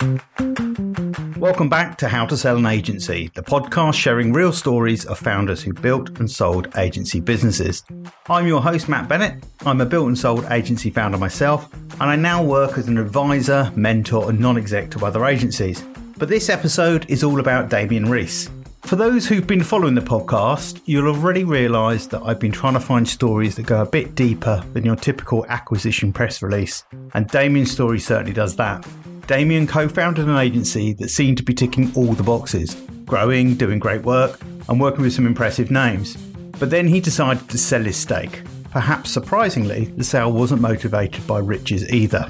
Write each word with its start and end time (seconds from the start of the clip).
Welcome 0.00 1.68
back 1.68 1.98
to 1.98 2.08
How 2.08 2.24
to 2.24 2.34
Sell 2.34 2.56
an 2.56 2.64
Agency, 2.64 3.30
the 3.34 3.42
podcast 3.42 3.94
sharing 3.94 4.32
real 4.32 4.50
stories 4.50 5.04
of 5.04 5.18
founders 5.18 5.62
who 5.62 5.74
built 5.74 6.18
and 6.18 6.30
sold 6.30 6.68
agency 6.78 7.20
businesses. 7.20 7.84
I'm 8.26 8.46
your 8.46 8.62
host, 8.62 8.88
Mat 8.88 9.10
Bennett. 9.10 9.44
I'm 9.66 9.82
a 9.82 9.84
built 9.84 10.06
and 10.06 10.18
sold 10.18 10.46
agency 10.46 10.88
founder 10.88 11.18
myself, 11.18 11.70
and 11.74 12.04
I 12.04 12.16
now 12.16 12.42
work 12.42 12.78
as 12.78 12.88
an 12.88 12.96
advisor, 12.96 13.70
mentor, 13.76 14.30
and 14.30 14.40
non 14.40 14.56
exec 14.56 14.90
to 14.92 15.04
other 15.04 15.26
agencies. 15.26 15.84
But 16.16 16.30
this 16.30 16.48
episode 16.48 17.04
is 17.10 17.22
all 17.22 17.38
about 17.38 17.68
Damian 17.68 18.08
Rees. 18.08 18.48
For 18.80 18.96
those 18.96 19.26
who've 19.26 19.46
been 19.46 19.62
following 19.62 19.94
the 19.94 20.00
podcast, 20.00 20.80
you'll 20.86 21.14
already 21.14 21.44
realise 21.44 22.06
that 22.06 22.22
I've 22.22 22.40
been 22.40 22.52
trying 22.52 22.72
to 22.74 22.80
find 22.80 23.06
stories 23.06 23.54
that 23.56 23.66
go 23.66 23.82
a 23.82 23.86
bit 23.86 24.14
deeper 24.14 24.64
than 24.72 24.86
your 24.86 24.96
typical 24.96 25.44
acquisition 25.50 26.10
press 26.10 26.40
release, 26.40 26.84
and 27.12 27.28
Damian's 27.28 27.70
story 27.70 28.00
certainly 28.00 28.32
does 28.32 28.56
that. 28.56 28.86
Damian 29.30 29.68
co 29.68 29.88
founded 29.88 30.26
an 30.26 30.36
agency 30.36 30.92
that 30.94 31.08
seemed 31.08 31.36
to 31.36 31.44
be 31.44 31.54
ticking 31.54 31.92
all 31.94 32.14
the 32.14 32.22
boxes 32.24 32.74
growing, 33.04 33.54
doing 33.54 33.78
great 33.78 34.02
work, 34.02 34.40
and 34.68 34.80
working 34.80 35.02
with 35.02 35.12
some 35.12 35.24
impressive 35.24 35.70
names. 35.70 36.16
But 36.58 36.70
then 36.70 36.88
he 36.88 36.98
decided 36.98 37.48
to 37.48 37.56
sell 37.56 37.84
his 37.84 37.96
stake. 37.96 38.42
Perhaps 38.72 39.12
surprisingly, 39.12 39.84
the 39.84 40.02
sale 40.02 40.32
wasn't 40.32 40.62
motivated 40.62 41.24
by 41.28 41.38
riches 41.38 41.88
either. 41.92 42.28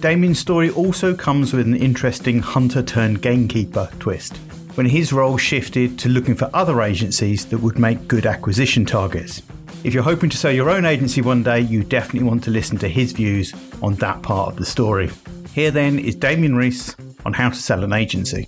Damian's 0.00 0.40
story 0.40 0.70
also 0.70 1.14
comes 1.14 1.52
with 1.52 1.68
an 1.68 1.76
interesting 1.76 2.40
hunter 2.40 2.82
turned 2.82 3.22
gamekeeper 3.22 3.88
twist, 4.00 4.36
when 4.74 4.86
his 4.86 5.12
role 5.12 5.36
shifted 5.36 6.00
to 6.00 6.08
looking 6.08 6.34
for 6.34 6.50
other 6.52 6.82
agencies 6.82 7.46
that 7.46 7.58
would 7.58 7.78
make 7.78 8.08
good 8.08 8.26
acquisition 8.26 8.84
targets. 8.84 9.40
If 9.84 9.94
you're 9.94 10.02
hoping 10.02 10.30
to 10.30 10.36
sell 10.36 10.50
your 10.50 10.70
own 10.70 10.84
agency 10.84 11.22
one 11.22 11.44
day, 11.44 11.60
you 11.60 11.84
definitely 11.84 12.28
want 12.28 12.42
to 12.42 12.50
listen 12.50 12.76
to 12.78 12.88
his 12.88 13.12
views 13.12 13.54
on 13.82 13.94
that 13.96 14.20
part 14.22 14.50
of 14.50 14.56
the 14.56 14.66
story. 14.66 15.10
Here 15.52 15.72
then 15.72 15.98
is 15.98 16.14
Damian 16.14 16.54
Rees 16.54 16.94
on 17.24 17.32
how 17.32 17.48
to 17.48 17.56
sell 17.56 17.82
an 17.82 17.92
agency. 17.92 18.46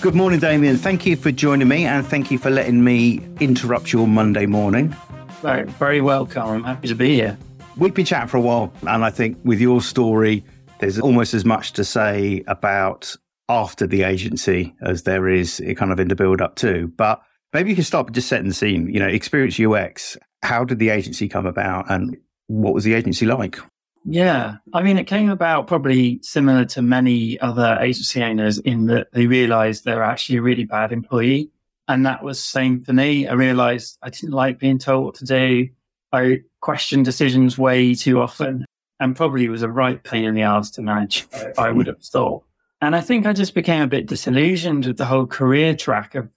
Good 0.00 0.14
morning, 0.14 0.40
Damian. 0.40 0.76
Thank 0.78 1.04
you 1.04 1.16
for 1.16 1.30
joining 1.30 1.68
me 1.68 1.84
and 1.84 2.06
thank 2.06 2.30
you 2.30 2.38
for 2.38 2.50
letting 2.50 2.82
me 2.82 3.20
interrupt 3.40 3.92
your 3.92 4.06
Monday 4.06 4.46
morning. 4.46 4.96
Very, 5.42 5.64
very 5.64 6.00
welcome. 6.00 6.42
I'm 6.42 6.64
happy 6.64 6.88
to 6.88 6.94
be 6.94 7.14
here. 7.14 7.36
We've 7.76 7.92
been 7.92 8.06
chatting 8.06 8.28
for 8.28 8.38
a 8.38 8.40
while, 8.40 8.72
and 8.86 9.04
I 9.04 9.10
think 9.10 9.38
with 9.44 9.60
your 9.60 9.82
story, 9.82 10.44
there's 10.78 10.98
almost 10.98 11.34
as 11.34 11.44
much 11.44 11.72
to 11.74 11.84
say 11.84 12.44
about 12.46 13.14
after 13.48 13.86
the 13.86 14.04
agency 14.04 14.74
as 14.80 15.02
there 15.02 15.28
is 15.28 15.62
kind 15.76 15.92
of 15.92 16.00
in 16.00 16.08
the 16.08 16.14
build 16.14 16.40
up 16.40 16.56
too. 16.56 16.92
But 16.96 17.20
maybe 17.52 17.70
you 17.70 17.76
can 17.76 17.84
start 17.84 18.10
just 18.12 18.28
setting 18.28 18.48
the 18.48 18.54
scene. 18.54 18.88
You 18.88 19.00
know, 19.00 19.08
experience 19.08 19.60
UX. 19.60 20.16
How 20.42 20.64
did 20.64 20.78
the 20.78 20.90
agency 20.90 21.28
come 21.28 21.46
about, 21.46 21.90
and 21.90 22.16
what 22.46 22.74
was 22.74 22.84
the 22.84 22.94
agency 22.94 23.26
like? 23.26 23.58
Yeah, 24.06 24.56
I 24.74 24.82
mean, 24.82 24.98
it 24.98 25.04
came 25.04 25.30
about 25.30 25.66
probably 25.66 26.20
similar 26.22 26.66
to 26.66 26.82
many 26.82 27.40
other 27.40 27.78
agency 27.80 28.22
owners 28.22 28.58
in 28.58 28.86
that 28.86 29.08
they 29.12 29.26
realized 29.26 29.84
they're 29.84 30.02
actually 30.02 30.38
a 30.38 30.42
really 30.42 30.64
bad 30.64 30.92
employee. 30.92 31.50
And 31.88 32.04
that 32.06 32.22
was 32.22 32.38
the 32.38 32.48
same 32.48 32.80
for 32.82 32.92
me. 32.92 33.26
I 33.26 33.32
realized 33.32 33.98
I 34.02 34.10
didn't 34.10 34.32
like 34.32 34.58
being 34.58 34.78
told 34.78 35.04
what 35.04 35.14
to 35.16 35.24
do. 35.24 35.68
I 36.12 36.42
questioned 36.60 37.04
decisions 37.04 37.58
way 37.58 37.94
too 37.94 38.20
often 38.20 38.64
and 39.00 39.16
probably 39.16 39.48
was 39.48 39.62
a 39.62 39.68
right 39.68 40.02
pain 40.02 40.24
in 40.24 40.34
the 40.34 40.42
ass 40.42 40.70
to 40.72 40.82
manage, 40.82 41.26
I 41.58 41.70
would 41.70 41.86
have 41.86 42.02
thought. 42.02 42.44
And 42.80 42.94
I 42.94 43.00
think 43.00 43.26
I 43.26 43.32
just 43.32 43.54
became 43.54 43.82
a 43.82 43.86
bit 43.86 44.06
disillusioned 44.06 44.86
with 44.86 44.98
the 44.98 45.04
whole 45.06 45.26
career 45.26 45.74
track 45.74 46.14
of, 46.14 46.28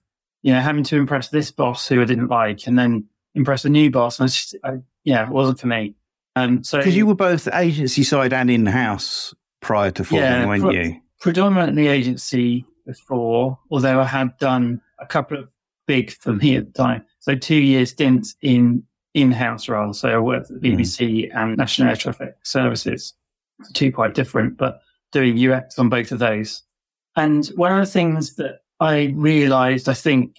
you 0.42 0.52
know, 0.52 0.60
having 0.60 0.84
to 0.84 0.96
impress 0.96 1.28
this 1.28 1.50
boss 1.50 1.86
who 1.86 2.00
I 2.00 2.04
didn't 2.04 2.28
like 2.28 2.66
and 2.66 2.78
then 2.78 3.04
impress 3.34 3.64
a 3.64 3.68
new 3.68 3.90
boss. 3.90 4.18
And 4.18 4.24
I 4.24 4.28
just, 4.28 4.56
I, 4.64 4.78
yeah, 5.04 5.26
it 5.26 5.30
wasn't 5.30 5.60
for 5.60 5.66
me. 5.66 5.94
Um, 6.38 6.64
so 6.64 6.78
because 6.78 6.96
you 6.96 7.06
were 7.06 7.14
both 7.14 7.48
agency 7.52 8.02
side 8.02 8.32
and 8.32 8.50
in 8.50 8.66
house 8.66 9.34
prior 9.60 9.90
to 9.92 10.04
forming, 10.04 10.26
yeah, 10.26 10.46
weren't 10.46 10.62
pre- 10.62 10.84
you? 10.84 11.00
Predominantly 11.20 11.88
agency 11.88 12.64
before, 12.86 13.58
although 13.70 14.00
I 14.00 14.04
had 14.04 14.36
done 14.38 14.80
a 14.98 15.06
couple 15.06 15.38
of 15.38 15.50
big 15.86 16.12
for 16.12 16.32
me 16.32 16.56
at 16.56 16.66
the 16.66 16.72
time. 16.72 17.04
So 17.20 17.34
two 17.34 17.56
years 17.56 17.90
stint 17.90 18.28
in 18.40 18.84
in-house 19.14 19.68
roles. 19.68 20.00
So 20.00 20.08
I 20.10 20.18
worked 20.18 20.50
at 20.50 20.60
the 20.60 20.70
BBC 20.70 21.26
mm. 21.26 21.36
and 21.36 21.56
National 21.56 21.88
Air 21.88 21.96
Traffic 21.96 22.36
Services. 22.44 23.14
Two 23.72 23.90
quite 23.90 24.14
different, 24.14 24.56
but 24.56 24.80
doing 25.10 25.36
UX 25.38 25.78
on 25.78 25.88
both 25.88 26.12
of 26.12 26.20
those. 26.20 26.62
And 27.16 27.46
one 27.56 27.72
of 27.72 27.84
the 27.84 27.90
things 27.90 28.36
that 28.36 28.60
I 28.78 29.12
realized, 29.16 29.88
I 29.88 29.94
think, 29.94 30.36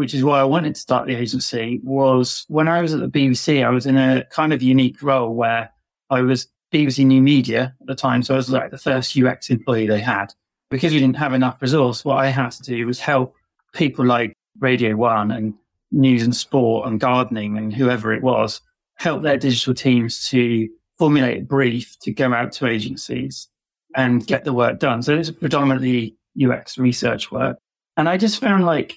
which 0.00 0.14
is 0.14 0.24
why 0.24 0.40
I 0.40 0.44
wanted 0.44 0.74
to 0.76 0.80
start 0.80 1.06
the 1.06 1.14
agency, 1.14 1.78
was 1.84 2.46
when 2.48 2.68
I 2.68 2.80
was 2.80 2.94
at 2.94 3.00
the 3.00 3.06
BBC, 3.06 3.62
I 3.62 3.68
was 3.68 3.84
in 3.84 3.98
a 3.98 4.24
kind 4.30 4.54
of 4.54 4.62
unique 4.62 5.02
role 5.02 5.34
where 5.34 5.70
I 6.08 6.22
was 6.22 6.48
BBC 6.72 7.04
New 7.04 7.20
Media 7.20 7.74
at 7.78 7.86
the 7.86 7.94
time. 7.94 8.22
So 8.22 8.32
I 8.32 8.38
was 8.38 8.48
like 8.48 8.70
the 8.70 8.78
first 8.78 9.14
UX 9.14 9.50
employee 9.50 9.86
they 9.86 10.00
had. 10.00 10.32
Because 10.70 10.94
we 10.94 11.00
didn't 11.00 11.18
have 11.18 11.34
enough 11.34 11.60
resource, 11.60 12.02
what 12.02 12.16
I 12.16 12.28
had 12.28 12.52
to 12.52 12.62
do 12.62 12.86
was 12.86 12.98
help 12.98 13.34
people 13.74 14.06
like 14.06 14.32
Radio 14.58 14.96
One 14.96 15.30
and 15.30 15.52
News 15.92 16.22
and 16.22 16.34
Sport 16.34 16.88
and 16.88 16.98
Gardening 16.98 17.58
and 17.58 17.74
whoever 17.74 18.10
it 18.14 18.22
was 18.22 18.62
help 18.96 19.22
their 19.22 19.36
digital 19.36 19.74
teams 19.74 20.30
to 20.30 20.66
formulate 20.96 21.42
a 21.42 21.44
brief 21.44 21.98
to 22.00 22.10
go 22.10 22.32
out 22.32 22.52
to 22.52 22.66
agencies 22.66 23.48
and 23.94 24.26
get 24.26 24.44
the 24.44 24.54
work 24.54 24.78
done. 24.78 25.02
So 25.02 25.14
it's 25.14 25.30
predominantly 25.30 26.16
UX 26.42 26.78
research 26.78 27.30
work. 27.30 27.58
And 27.98 28.08
I 28.08 28.16
just 28.16 28.40
found 28.40 28.64
like 28.64 28.96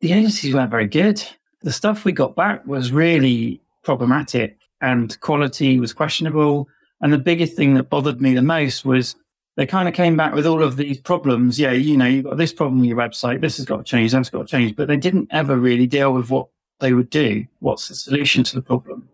the 0.00 0.12
agencies 0.12 0.54
weren't 0.54 0.70
very 0.70 0.86
good. 0.86 1.22
The 1.62 1.72
stuff 1.72 2.04
we 2.04 2.12
got 2.12 2.34
back 2.34 2.66
was 2.66 2.92
really 2.92 3.60
problematic 3.84 4.58
and 4.80 5.18
quality 5.20 5.78
was 5.78 5.92
questionable. 5.92 6.68
And 7.00 7.12
the 7.12 7.18
biggest 7.18 7.54
thing 7.54 7.74
that 7.74 7.90
bothered 7.90 8.20
me 8.20 8.34
the 8.34 8.42
most 8.42 8.84
was 8.84 9.14
they 9.56 9.66
kind 9.66 9.88
of 9.88 9.94
came 9.94 10.16
back 10.16 10.34
with 10.34 10.46
all 10.46 10.62
of 10.62 10.76
these 10.76 10.98
problems. 10.98 11.58
Yeah, 11.58 11.72
you 11.72 11.96
know, 11.96 12.06
you've 12.06 12.24
got 12.24 12.38
this 12.38 12.52
problem 12.52 12.80
with 12.80 12.88
your 12.88 12.98
website, 12.98 13.40
this 13.40 13.56
has 13.58 13.66
got 13.66 13.78
to 13.78 13.84
change, 13.84 14.12
that's 14.12 14.30
got 14.30 14.40
to 14.40 14.46
change. 14.46 14.74
But 14.76 14.88
they 14.88 14.96
didn't 14.96 15.28
ever 15.30 15.56
really 15.56 15.86
deal 15.86 16.12
with 16.12 16.30
what 16.30 16.48
they 16.80 16.92
would 16.92 17.10
do. 17.10 17.46
What's 17.58 17.88
the 17.88 17.94
solution 17.94 18.42
to 18.44 18.56
the 18.56 18.62
problem? 18.62 19.08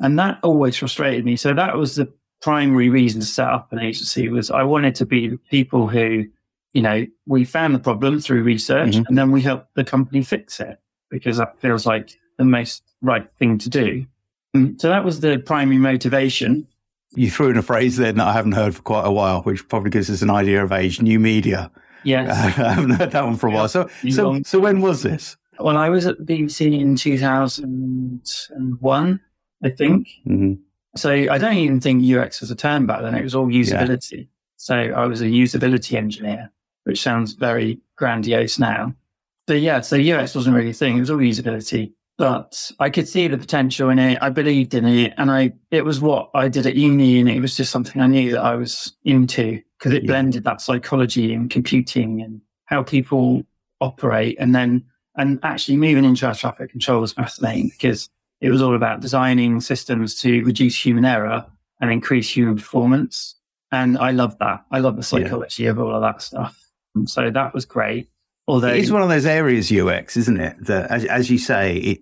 And 0.00 0.18
that 0.18 0.40
always 0.42 0.76
frustrated 0.76 1.24
me. 1.24 1.36
So 1.36 1.54
that 1.54 1.76
was 1.76 1.94
the 1.94 2.12
primary 2.40 2.88
reason 2.88 3.20
to 3.20 3.26
set 3.26 3.46
up 3.48 3.72
an 3.72 3.78
agency 3.78 4.28
was 4.28 4.50
I 4.50 4.64
wanted 4.64 4.96
to 4.96 5.06
be 5.06 5.28
the 5.28 5.38
people 5.50 5.86
who 5.86 6.24
you 6.72 6.82
know, 6.82 7.06
we 7.26 7.44
found 7.44 7.74
the 7.74 7.78
problem 7.78 8.20
through 8.20 8.42
research 8.42 8.92
mm-hmm. 8.92 9.04
and 9.06 9.18
then 9.18 9.30
we 9.30 9.42
help 9.42 9.66
the 9.74 9.84
company 9.84 10.22
fix 10.22 10.58
it 10.60 10.78
because 11.10 11.36
that 11.36 11.60
feels 11.60 11.84
like 11.86 12.18
the 12.38 12.44
most 12.44 12.82
right 13.02 13.30
thing 13.38 13.58
to 13.58 13.68
do. 13.68 14.06
And 14.54 14.80
so 14.80 14.88
that 14.88 15.04
was 15.04 15.20
the 15.20 15.36
primary 15.38 15.78
motivation. 15.78 16.66
You 17.14 17.30
threw 17.30 17.50
in 17.50 17.58
a 17.58 17.62
phrase 17.62 17.98
then 17.98 18.16
that 18.16 18.26
I 18.26 18.32
haven't 18.32 18.52
heard 18.52 18.74
for 18.74 18.80
quite 18.82 19.06
a 19.06 19.12
while, 19.12 19.42
which 19.42 19.68
probably 19.68 19.90
gives 19.90 20.08
us 20.08 20.22
an 20.22 20.30
idea 20.30 20.64
of 20.64 20.72
age. 20.72 21.02
New 21.02 21.20
media. 21.20 21.70
Yes, 22.04 22.30
I 22.58 22.72
haven't 22.72 22.90
heard 22.90 23.12
that 23.12 23.24
one 23.24 23.36
for 23.36 23.48
a 23.48 23.50
while. 23.50 23.68
So, 23.68 23.88
so, 24.10 24.40
so 24.44 24.58
when 24.58 24.80
was 24.80 25.02
this? 25.02 25.36
Well, 25.58 25.76
I 25.76 25.90
was 25.90 26.06
at 26.06 26.16
the 26.18 26.24
BBC 26.24 26.80
in 26.80 26.96
2001, 26.96 29.20
I 29.62 29.68
think. 29.68 30.08
Mm-hmm. 30.26 30.54
So 30.96 31.10
I 31.10 31.38
don't 31.38 31.56
even 31.56 31.80
think 31.80 32.04
UX 32.04 32.40
was 32.40 32.50
a 32.50 32.56
term 32.56 32.86
back 32.86 33.02
then. 33.02 33.14
It 33.14 33.22
was 33.22 33.34
all 33.34 33.46
usability. 33.46 34.12
Yeah. 34.12 34.24
So 34.56 34.74
I 34.74 35.06
was 35.06 35.20
a 35.20 35.26
usability 35.26 35.96
engineer 35.96 36.50
which 36.84 37.02
sounds 37.02 37.32
very 37.32 37.80
grandiose 37.96 38.58
now. 38.58 38.94
But 39.46 39.60
yeah, 39.60 39.80
so 39.80 39.96
UX 39.96 40.34
wasn't 40.34 40.56
really 40.56 40.70
a 40.70 40.74
thing. 40.74 40.96
It 40.96 41.00
was 41.00 41.10
all 41.10 41.18
usability, 41.18 41.92
but 42.18 42.70
I 42.78 42.90
could 42.90 43.08
see 43.08 43.26
the 43.28 43.38
potential 43.38 43.90
in 43.90 43.98
it. 43.98 44.18
I 44.22 44.30
believed 44.30 44.74
in 44.74 44.84
it 44.86 45.14
and 45.16 45.30
I, 45.30 45.52
it 45.70 45.84
was 45.84 46.00
what 46.00 46.30
I 46.34 46.48
did 46.48 46.66
at 46.66 46.76
uni 46.76 47.20
and 47.20 47.28
it 47.28 47.40
was 47.40 47.56
just 47.56 47.72
something 47.72 48.00
I 48.00 48.06
knew 48.06 48.32
that 48.32 48.42
I 48.42 48.54
was 48.54 48.94
into 49.04 49.60
because 49.78 49.92
it 49.92 50.04
yeah. 50.04 50.08
blended 50.08 50.44
that 50.44 50.60
psychology 50.60 51.34
and 51.34 51.50
computing 51.50 52.22
and 52.22 52.40
how 52.66 52.82
people 52.82 53.42
operate. 53.80 54.36
And 54.38 54.54
then, 54.54 54.84
and 55.16 55.40
actually 55.42 55.76
moving 55.76 56.04
into 56.04 56.26
air 56.26 56.34
traffic 56.34 56.70
control 56.70 57.00
was 57.00 57.12
fascinating 57.12 57.70
because 57.70 58.08
it 58.40 58.50
was 58.50 58.62
all 58.62 58.74
about 58.74 59.00
designing 59.00 59.60
systems 59.60 60.20
to 60.20 60.42
reduce 60.44 60.84
human 60.84 61.04
error 61.04 61.44
and 61.80 61.90
increase 61.90 62.30
human 62.30 62.56
performance. 62.56 63.34
And 63.72 63.98
I 63.98 64.12
love 64.12 64.38
that. 64.38 64.64
I 64.70 64.78
love 64.78 64.96
the 64.96 65.02
psychology 65.02 65.64
yeah. 65.64 65.70
of 65.70 65.78
all 65.78 65.94
of 65.94 66.02
that 66.02 66.22
stuff. 66.22 66.58
So 67.06 67.30
that 67.30 67.54
was 67.54 67.64
great. 67.64 68.08
Although 68.48 68.68
it's 68.68 68.90
one 68.90 69.02
of 69.02 69.08
those 69.08 69.26
areas 69.26 69.72
UX, 69.72 70.16
isn't 70.16 70.40
it? 70.40 70.56
That, 70.66 70.90
as, 70.90 71.04
as 71.04 71.30
you 71.30 71.38
say, 71.38 71.76
it, 71.76 72.00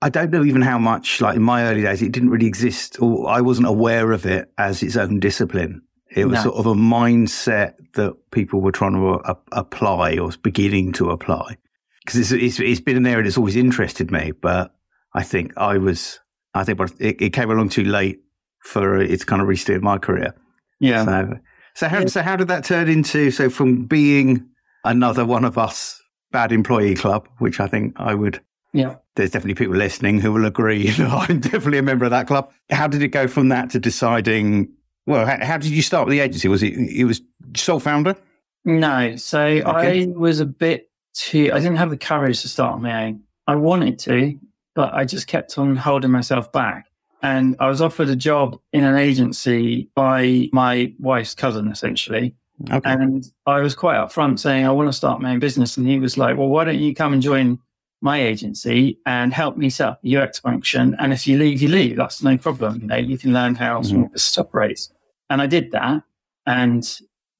I 0.00 0.08
don't 0.08 0.30
know 0.30 0.44
even 0.44 0.62
how 0.62 0.78
much, 0.78 1.20
like 1.20 1.36
in 1.36 1.42
my 1.42 1.64
early 1.64 1.82
days, 1.82 2.02
it 2.02 2.12
didn't 2.12 2.30
really 2.30 2.46
exist, 2.46 3.00
or 3.00 3.28
I 3.28 3.40
wasn't 3.40 3.68
aware 3.68 4.12
of 4.12 4.26
it 4.26 4.50
as 4.58 4.82
its 4.82 4.96
own 4.96 5.20
discipline. 5.20 5.82
It 6.10 6.24
was 6.26 6.44
no. 6.44 6.50
sort 6.50 6.56
of 6.56 6.66
a 6.66 6.74
mindset 6.74 7.74
that 7.94 8.14
people 8.30 8.60
were 8.60 8.72
trying 8.72 8.94
to 8.94 9.08
uh, 9.08 9.34
apply 9.52 10.16
or 10.18 10.30
beginning 10.42 10.92
to 10.94 11.10
apply. 11.10 11.58
Because 12.04 12.20
it's, 12.20 12.32
it's, 12.32 12.60
it's 12.60 12.80
been 12.80 12.96
an 12.96 13.06
area 13.06 13.24
that's 13.24 13.36
always 13.36 13.56
interested 13.56 14.10
me, 14.10 14.30
but 14.30 14.74
I 15.12 15.22
think 15.22 15.52
I 15.56 15.78
was, 15.78 16.20
I 16.54 16.64
think 16.64 16.80
it, 17.00 17.20
it 17.20 17.32
came 17.32 17.50
along 17.50 17.70
too 17.70 17.84
late 17.84 18.20
for 18.60 18.98
it's 18.98 19.24
kind 19.24 19.42
of 19.42 19.48
resteered 19.48 19.82
my 19.82 19.98
career. 19.98 20.34
Yeah. 20.80 21.04
So, 21.04 21.38
so 21.76 21.88
how, 21.88 22.06
so 22.06 22.22
how 22.22 22.36
did 22.36 22.48
that 22.48 22.64
turn 22.64 22.88
into, 22.88 23.30
so 23.30 23.50
from 23.50 23.84
being 23.84 24.48
another 24.84 25.26
one 25.26 25.44
of 25.44 25.58
us 25.58 26.02
bad 26.32 26.50
employee 26.50 26.94
club, 26.94 27.28
which 27.38 27.60
I 27.60 27.66
think 27.66 27.92
I 27.96 28.14
would, 28.14 28.40
yeah, 28.72 28.96
there's 29.14 29.30
definitely 29.30 29.54
people 29.54 29.76
listening 29.76 30.18
who 30.18 30.32
will 30.32 30.46
agree. 30.46 30.90
I'm 30.98 31.40
definitely 31.40 31.78
a 31.78 31.82
member 31.82 32.06
of 32.06 32.10
that 32.12 32.26
club. 32.26 32.50
How 32.70 32.88
did 32.88 33.02
it 33.02 33.08
go 33.08 33.28
from 33.28 33.50
that 33.50 33.68
to 33.70 33.78
deciding 33.78 34.72
Well, 35.04 35.26
how, 35.26 35.44
how, 35.44 35.58
did 35.58 35.70
you 35.70 35.82
start 35.82 36.06
with 36.06 36.12
the 36.12 36.20
agency? 36.20 36.48
Was 36.48 36.62
it 36.62 36.72
it 36.74 37.04
was 37.04 37.20
sole 37.54 37.78
founder? 37.78 38.16
No, 38.64 39.16
so 39.16 39.40
okay. 39.42 40.04
I 40.04 40.06
was 40.06 40.40
a 40.40 40.46
bit 40.46 40.90
too. 41.12 41.50
I 41.52 41.58
didn't 41.58 41.76
have 41.76 41.90
the 41.90 41.98
courage 41.98 42.40
to 42.40 42.48
start 42.48 42.72
on 42.74 42.82
my 42.82 43.04
own. 43.04 43.20
I 43.46 43.54
wanted 43.54 43.98
to, 44.00 44.38
but 44.74 44.94
I 44.94 45.04
just 45.04 45.26
kept 45.26 45.58
on 45.58 45.76
holding 45.76 46.10
myself 46.10 46.50
back. 46.52 46.86
And 47.22 47.56
I 47.58 47.68
was 47.68 47.80
offered 47.80 48.08
a 48.08 48.16
job 48.16 48.58
in 48.72 48.84
an 48.84 48.96
agency 48.96 49.90
by 49.94 50.48
my 50.52 50.92
wife's 50.98 51.34
cousin, 51.34 51.68
essentially. 51.68 52.34
Okay. 52.70 52.90
And 52.90 53.24
I 53.46 53.60
was 53.60 53.74
quite 53.74 53.96
upfront 53.96 54.38
saying, 54.38 54.66
I 54.66 54.70
want 54.70 54.88
to 54.88 54.92
start 54.92 55.20
my 55.20 55.32
own 55.32 55.38
business. 55.38 55.76
And 55.76 55.86
he 55.86 55.98
was 55.98 56.16
like, 56.16 56.36
Well, 56.36 56.48
why 56.48 56.64
don't 56.64 56.78
you 56.78 56.94
come 56.94 57.12
and 57.12 57.22
join 57.22 57.58
my 58.00 58.22
agency 58.22 58.98
and 59.06 59.32
help 59.32 59.56
me 59.56 59.70
set 59.70 59.88
up 59.88 60.02
the 60.02 60.16
UX 60.16 60.38
function? 60.38 60.96
And 60.98 61.12
if 61.12 61.26
you 61.26 61.38
leave, 61.38 61.60
you 61.60 61.68
leave. 61.68 61.96
That's 61.96 62.22
no 62.22 62.36
problem. 62.38 62.80
You 62.80 62.86
know, 62.86 62.96
you 62.96 63.18
can 63.18 63.32
learn 63.32 63.54
how 63.54 63.80
mm-hmm. 63.80 63.88
small 63.88 64.04
business 64.04 64.38
operates. 64.38 64.92
And 65.28 65.42
I 65.42 65.46
did 65.46 65.72
that. 65.72 66.02
And, 66.46 66.88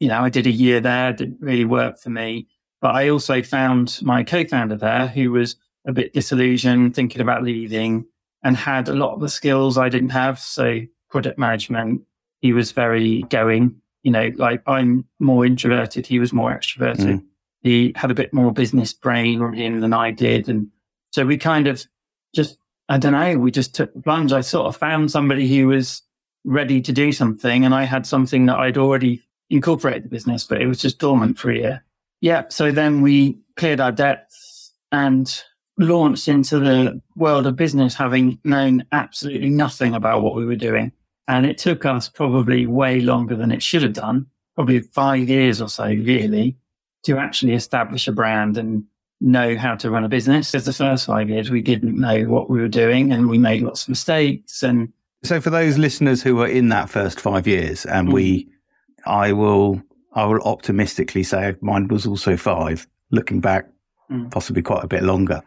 you 0.01 0.09
know, 0.09 0.21
I 0.21 0.29
did 0.29 0.47
a 0.47 0.51
year 0.51 0.81
there, 0.81 1.13
didn't 1.13 1.41
really 1.41 1.65
work 1.65 1.99
for 1.99 2.11
me. 2.11 2.49
But 2.81 2.95
I 2.95 3.09
also 3.09 3.43
found 3.43 3.99
my 4.03 4.23
co 4.23 4.45
founder 4.45 4.77
there 4.77 5.07
who 5.07 5.33
was 5.33 5.57
a 5.87 5.93
bit 5.93 6.13
disillusioned, 6.13 6.95
thinking 6.95 7.23
about 7.23 7.43
leaving, 7.43 8.05
and 8.43 8.57
had 8.57 8.89
a 8.89 8.95
lot 8.95 9.15
of 9.15 9.21
the 9.21 9.29
skills 9.29 9.79
I 9.79 9.89
didn't 9.89 10.11
have. 10.11 10.39
So, 10.39 10.81
project 11.11 11.39
management, 11.39 12.03
he 12.41 12.53
was 12.53 12.73
very 12.73 13.23
going. 13.23 13.81
You 14.03 14.13
know, 14.13 14.31
like 14.37 14.63
I'm 14.67 15.05
more 15.19 15.45
introverted, 15.45 16.07
he 16.07 16.19
was 16.19 16.33
more 16.33 16.57
extroverted. 16.57 16.99
Mm. 16.99 17.25
He 17.63 17.93
had 17.97 18.13
a 18.13 18.15
bit 18.15 18.33
more 18.33 18.53
business 18.53 18.93
brain 18.93 19.43
on 19.43 19.53
him 19.53 19.81
than 19.81 19.93
I 19.93 20.13
did. 20.13 20.49
And 20.49 20.69
so 21.11 21.27
we 21.27 21.37
kind 21.37 21.67
of 21.67 21.85
just, 22.33 22.59
I 22.89 22.99
don't 22.99 23.13
know, 23.13 23.39
we 23.39 23.51
just 23.51 23.75
took 23.75 23.93
the 23.93 24.01
plunge. 24.01 24.33
I 24.33 24.43
sort 24.43 24.67
of 24.67 24.77
found 24.77 25.11
somebody 25.11 25.49
who 25.49 25.67
was 25.67 26.03
ready 26.45 26.81
to 26.81 26.93
do 26.93 27.11
something, 27.11 27.65
and 27.65 27.75
I 27.75 27.83
had 27.83 28.07
something 28.07 28.47
that 28.47 28.59
I'd 28.59 28.79
already 28.79 29.23
incorporated 29.51 30.05
the 30.05 30.09
business, 30.09 30.45
but 30.45 30.63
it 30.63 30.67
was 30.67 30.79
just 30.79 30.99
dormant 30.99 31.39
for 31.39 31.51
a 31.51 31.57
year. 31.57 31.85
Yeah. 32.21 32.45
So 32.49 32.71
then 32.71 33.03
we 33.03 33.39
cleared 33.57 33.81
our 33.81 33.93
debts 33.93 34.73
and 34.93 35.43
launched 35.79 36.29
into 36.29 36.59
the 36.59 37.01
world 37.17 37.47
of 37.47 37.57
business 37.57 37.95
having 37.95 38.39
known 38.45 38.85
absolutely 38.93 39.51
nothing 39.51 39.95
about 39.95 40.23
what 40.23 40.35
we 40.35 40.45
were 40.45 40.57
doing. 40.57 40.93
And 41.29 41.45
it 41.45 41.59
took 41.59 41.85
us 41.85 42.09
probably 42.09 42.67
way 42.67 43.01
longer 43.01 43.37
than 43.37 43.51
it 43.51 43.63
should 43.63 43.83
have 43.83 43.93
done, 43.93 44.27
probably 44.55 44.81
five 44.81 45.29
years 45.29 45.61
or 45.61 45.69
so, 45.69 45.85
really, 45.85 46.57
to 47.05 47.19
actually 47.19 47.55
establish 47.55 48.07
a 48.07 48.13
brand 48.13 48.57
and 48.57 48.85
know 49.21 49.57
how 49.57 49.75
to 49.77 49.91
run 49.91 50.05
a 50.05 50.09
business. 50.09 50.53
Because 50.53 50.67
the 50.67 50.73
first 50.73 51.07
five 51.07 51.29
years, 51.29 51.51
we 51.51 51.63
didn't 51.63 51.99
know 51.99 52.25
what 52.25 52.49
we 52.49 52.61
were 52.61 52.69
doing 52.69 53.13
and 53.13 53.29
we 53.29 53.39
made 53.39 53.63
lots 53.63 53.83
of 53.83 53.89
mistakes. 53.89 54.63
And 54.63 54.93
so, 55.25 55.41
for 55.41 55.51
those 55.51 55.79
listeners 55.79 56.23
who 56.23 56.37
were 56.37 56.47
in 56.47 56.69
that 56.69 56.89
first 56.89 57.21
five 57.21 57.47
years, 57.47 57.85
and 57.85 58.09
mm-hmm. 58.09 58.15
we, 58.15 58.49
I 59.05 59.33
will, 59.33 59.83
I 60.13 60.25
will 60.27 60.41
optimistically 60.43 61.25
say 61.25 61.57
mine 61.61 61.89
was 61.89 62.07
also 62.07 62.37
five. 62.37 62.87
Looking 63.11 63.41
back, 63.41 63.69
mm. 64.11 64.31
possibly 64.31 64.63
quite 64.63 64.85
a 64.85 64.89
bit 64.89 65.03
longer. 65.03 65.43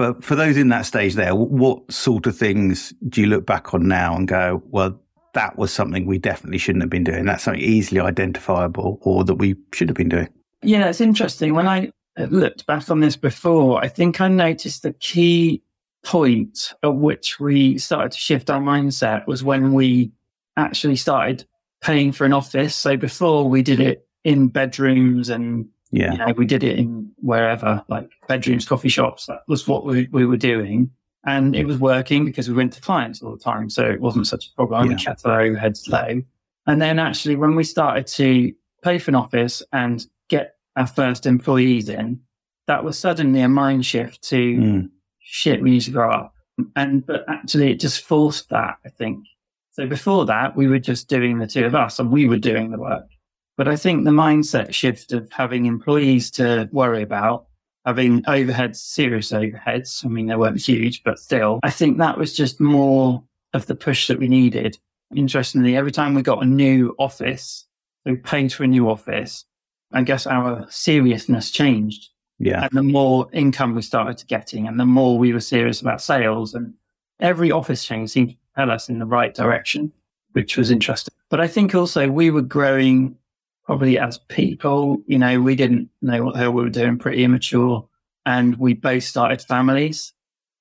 But 0.00 0.24
for 0.24 0.34
those 0.34 0.56
in 0.56 0.70
that 0.70 0.86
stage 0.86 1.12
there, 1.12 1.34
what 1.34 1.92
sort 1.92 2.26
of 2.26 2.34
things 2.34 2.94
do 3.10 3.20
you 3.20 3.26
look 3.26 3.44
back 3.44 3.74
on 3.74 3.86
now 3.86 4.16
and 4.16 4.26
go, 4.26 4.62
well, 4.70 4.98
that 5.34 5.58
was 5.58 5.70
something 5.70 6.06
we 6.06 6.16
definitely 6.16 6.56
shouldn't 6.56 6.82
have 6.82 6.88
been 6.88 7.04
doing? 7.04 7.26
That's 7.26 7.44
something 7.44 7.60
easily 7.60 8.00
identifiable 8.00 8.98
or 9.02 9.24
that 9.24 9.34
we 9.34 9.56
should 9.74 9.90
have 9.90 9.96
been 9.98 10.08
doing? 10.08 10.30
Yeah, 10.62 10.88
it's 10.88 11.02
interesting. 11.02 11.52
When 11.52 11.68
I 11.68 11.92
uh, 12.18 12.28
looked 12.30 12.64
back 12.64 12.88
on 12.88 13.00
this 13.00 13.14
before, 13.14 13.84
I 13.84 13.88
think 13.88 14.22
I 14.22 14.28
noticed 14.28 14.84
the 14.84 14.94
key 14.94 15.62
point 16.02 16.72
at 16.82 16.94
which 16.94 17.38
we 17.38 17.76
started 17.76 18.12
to 18.12 18.18
shift 18.18 18.48
our 18.48 18.62
mindset 18.62 19.26
was 19.26 19.44
when 19.44 19.74
we 19.74 20.12
actually 20.56 20.96
started 20.96 21.44
paying 21.82 22.12
for 22.12 22.24
an 22.24 22.32
office. 22.32 22.74
So 22.74 22.96
before 22.96 23.50
we 23.50 23.60
did 23.60 23.80
it 23.80 24.08
in 24.24 24.48
bedrooms 24.48 25.28
and 25.28 25.68
yeah. 25.90 26.12
You 26.12 26.18
know, 26.18 26.32
we 26.36 26.46
did 26.46 26.62
it 26.62 26.78
in 26.78 27.10
wherever, 27.16 27.84
like 27.88 28.08
bedrooms, 28.28 28.66
coffee 28.66 28.88
shops. 28.88 29.26
That 29.26 29.40
was 29.48 29.66
what 29.66 29.84
we, 29.84 30.08
we 30.12 30.24
were 30.24 30.36
doing. 30.36 30.90
And 31.26 31.54
it 31.54 31.66
was 31.66 31.78
working 31.78 32.24
because 32.24 32.48
we 32.48 32.54
went 32.54 32.72
to 32.74 32.80
clients 32.80 33.20
all 33.20 33.32
the 33.32 33.38
time. 33.42 33.68
So 33.68 33.84
it 33.84 34.00
wasn't 34.00 34.26
such 34.26 34.46
a 34.46 34.54
problem. 34.54 34.86
Yeah. 34.86 34.96
We 34.96 35.02
kept 35.02 35.26
our 35.26 35.40
overheads 35.40 35.88
low. 35.88 36.22
And 36.66 36.80
then 36.80 36.98
actually, 36.98 37.36
when 37.36 37.56
we 37.56 37.64
started 37.64 38.06
to 38.06 38.52
pay 38.82 38.98
for 38.98 39.10
an 39.10 39.16
office 39.16 39.62
and 39.72 40.06
get 40.28 40.54
our 40.76 40.86
first 40.86 41.26
employees 41.26 41.88
in, 41.88 42.20
that 42.66 42.84
was 42.84 42.98
suddenly 42.98 43.40
a 43.40 43.48
mind 43.48 43.84
shift 43.84 44.22
to 44.28 44.36
mm. 44.36 44.90
shit, 45.18 45.60
we 45.60 45.70
need 45.70 45.80
to 45.82 45.90
grow 45.90 46.10
up. 46.10 46.32
And, 46.76 47.04
but 47.04 47.24
actually, 47.28 47.72
it 47.72 47.80
just 47.80 48.02
forced 48.04 48.48
that, 48.50 48.76
I 48.86 48.88
think. 48.88 49.24
So 49.72 49.86
before 49.86 50.24
that, 50.26 50.56
we 50.56 50.68
were 50.68 50.78
just 50.78 51.08
doing 51.08 51.38
the 51.38 51.46
two 51.46 51.64
of 51.64 51.74
us 51.74 51.98
and 51.98 52.10
we 52.10 52.28
were 52.28 52.38
doing 52.38 52.70
the 52.70 52.78
work. 52.78 53.06
But 53.60 53.68
I 53.68 53.76
think 53.76 54.06
the 54.06 54.10
mindset 54.10 54.72
shift 54.72 55.12
of 55.12 55.30
having 55.30 55.66
employees 55.66 56.30
to 56.30 56.66
worry 56.72 57.02
about, 57.02 57.44
having 57.84 58.22
overheads, 58.22 58.76
serious 58.76 59.32
overheads. 59.32 60.02
I 60.02 60.08
mean, 60.08 60.28
they 60.28 60.36
weren't 60.36 60.58
huge, 60.58 61.04
but 61.04 61.18
still, 61.18 61.60
I 61.62 61.68
think 61.68 61.98
that 61.98 62.16
was 62.16 62.34
just 62.34 62.58
more 62.58 63.22
of 63.52 63.66
the 63.66 63.74
push 63.74 64.08
that 64.08 64.18
we 64.18 64.28
needed. 64.28 64.78
Interestingly, 65.14 65.76
every 65.76 65.92
time 65.92 66.14
we 66.14 66.22
got 66.22 66.42
a 66.42 66.46
new 66.46 66.94
office, 66.98 67.66
we 68.06 68.16
paid 68.16 68.50
for 68.50 68.64
a 68.64 68.66
new 68.66 68.88
office. 68.88 69.44
I 69.92 70.04
guess 70.04 70.26
our 70.26 70.66
seriousness 70.70 71.50
changed. 71.50 72.08
Yeah. 72.38 72.62
And 72.62 72.70
the 72.72 72.82
more 72.82 73.28
income 73.30 73.74
we 73.74 73.82
started 73.82 74.16
to 74.16 74.26
getting 74.26 74.68
and 74.68 74.80
the 74.80 74.86
more 74.86 75.18
we 75.18 75.34
were 75.34 75.40
serious 75.40 75.82
about 75.82 76.00
sales 76.00 76.54
and 76.54 76.72
every 77.20 77.50
office 77.50 77.84
change 77.84 78.08
seemed 78.08 78.30
to 78.30 78.36
tell 78.56 78.70
us 78.70 78.88
in 78.88 79.00
the 79.00 79.04
right 79.04 79.34
direction, 79.34 79.92
which 80.32 80.56
was 80.56 80.70
interesting. 80.70 81.12
But 81.28 81.40
I 81.40 81.46
think 81.46 81.74
also 81.74 82.08
we 82.08 82.30
were 82.30 82.40
growing 82.40 83.16
probably 83.70 84.00
as 84.00 84.18
people, 84.18 85.00
you 85.06 85.16
know, 85.16 85.40
we 85.40 85.54
didn't 85.54 85.88
know 86.02 86.24
what 86.24 86.34
the 86.34 86.40
hell 86.40 86.50
we 86.50 86.64
were 86.64 86.70
doing, 86.70 86.98
pretty 86.98 87.22
immature. 87.22 87.88
And 88.26 88.56
we 88.56 88.74
both 88.74 89.04
started 89.04 89.40
families. 89.40 90.12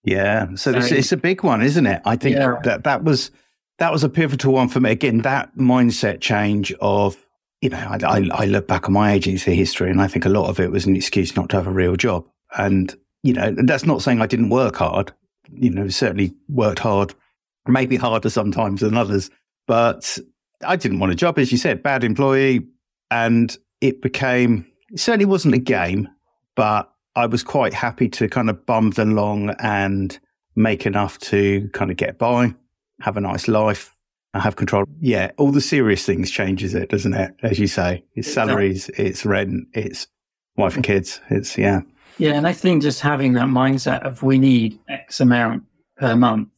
Yeah. 0.04 0.46
So, 0.50 0.74
so 0.74 0.78
it's, 0.78 0.92
it's, 0.92 1.12
a 1.12 1.18
big 1.18 1.44
one, 1.44 1.64
isn't 1.64 1.88
it? 1.88 2.04
I 2.06 2.16
think 2.16 2.36
yeah. 2.36 2.60
that 2.66 2.84
that 2.84 3.04
was 3.04 3.32
that 3.80 3.92
was 3.92 4.04
a 4.04 4.10
pivotal 4.10 4.54
one 4.54 4.70
for 4.70 4.80
me. 4.80 4.92
Again, 4.92 5.24
that 5.24 5.58
mindset 5.58 6.22
change 6.22 6.72
of, 6.82 7.18
you 7.62 7.70
know, 7.70 7.80
I, 7.80 7.98
I, 8.06 8.30
I 8.32 8.46
look 8.46 8.68
back 8.68 8.86
on 8.86 8.94
my 8.94 9.12
agency 9.12 9.56
history 9.56 9.90
and 9.90 10.04
I 10.04 10.08
think 10.08 10.26
a 10.26 10.30
lot 10.30 10.48
of 10.48 10.60
it 10.60 10.70
was 10.70 10.86
an 10.86 10.96
excuse 10.96 11.36
not 11.36 11.50
to 11.50 11.56
have 11.56 11.66
a 11.66 11.72
real 11.72 11.96
job. 11.96 12.28
And, 12.60 12.96
you 13.24 13.34
know, 13.34 13.56
that's 13.64 13.88
not 13.88 14.04
saying 14.04 14.22
I 14.22 14.28
didn't 14.28 14.50
work 14.50 14.76
hard. 14.76 15.12
You 15.52 15.72
know, 15.72 15.88
certainly 15.88 16.36
worked 16.48 16.78
hard, 16.78 17.16
maybe 17.68 17.96
harder 17.96 18.30
sometimes 18.30 18.82
than 18.82 18.96
others, 18.96 19.32
but 19.66 20.20
I 20.64 20.76
didn't 20.76 21.00
want 21.00 21.12
a 21.12 21.16
job, 21.16 21.40
as 21.40 21.52
you 21.52 21.58
said, 21.58 21.82
bad 21.82 22.04
employee, 22.04 22.68
and 23.12 23.56
it 23.82 24.02
became, 24.02 24.66
it 24.92 25.00
certainly 25.00 25.26
wasn't 25.26 25.56
a 25.56 25.60
game, 25.60 26.08
but 26.56 26.92
I 27.16 27.26
was 27.26 27.44
quite 27.44 27.74
happy 27.74 28.10
to 28.10 28.28
kind 28.28 28.50
of 28.50 28.66
bum 28.66 28.94
along 28.98 29.52
and 29.60 30.18
make 30.56 30.86
enough 30.86 31.18
to 31.20 31.70
kind 31.74 31.92
of 31.92 31.98
get 31.98 32.18
by, 32.18 32.54
have 33.02 33.18
a 33.18 33.22
nice 33.22 33.48
life, 33.48 33.94
and 34.34 34.44
have 34.44 34.56
control. 34.56 34.86
Yeah, 35.00 35.32
all 35.38 35.52
the 35.52 35.62
serious 35.62 36.06
things 36.06 36.30
changes 36.30 36.76
it, 36.76 36.90
doesn't 36.90 37.14
it? 37.14 37.34
As 37.42 37.60
you 37.60 37.68
say, 37.68 38.04
it's 38.16 38.32
salaries, 38.32 38.90
it's 38.98 39.26
rent, 39.26 39.68
it's 39.74 40.08
wife 40.56 40.76
and 40.76 40.84
kids. 40.84 41.22
It's 41.30 41.58
yeah. 41.58 41.82
Yeah, 42.18 42.34
and 42.34 42.46
I 42.46 42.54
think 42.54 42.84
just 42.84 43.00
having 43.00 43.34
that 43.34 43.48
mindset 43.48 44.06
of 44.06 44.24
we 44.24 44.38
need 44.38 44.78
X 44.90 45.20
amount 45.20 45.64
per 45.98 46.16
month 46.16 46.50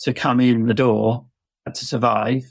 to 0.00 0.12
come 0.12 0.40
in 0.40 0.66
the 0.66 0.74
door 0.74 1.24
to 1.72 1.84
survive. 1.84 2.44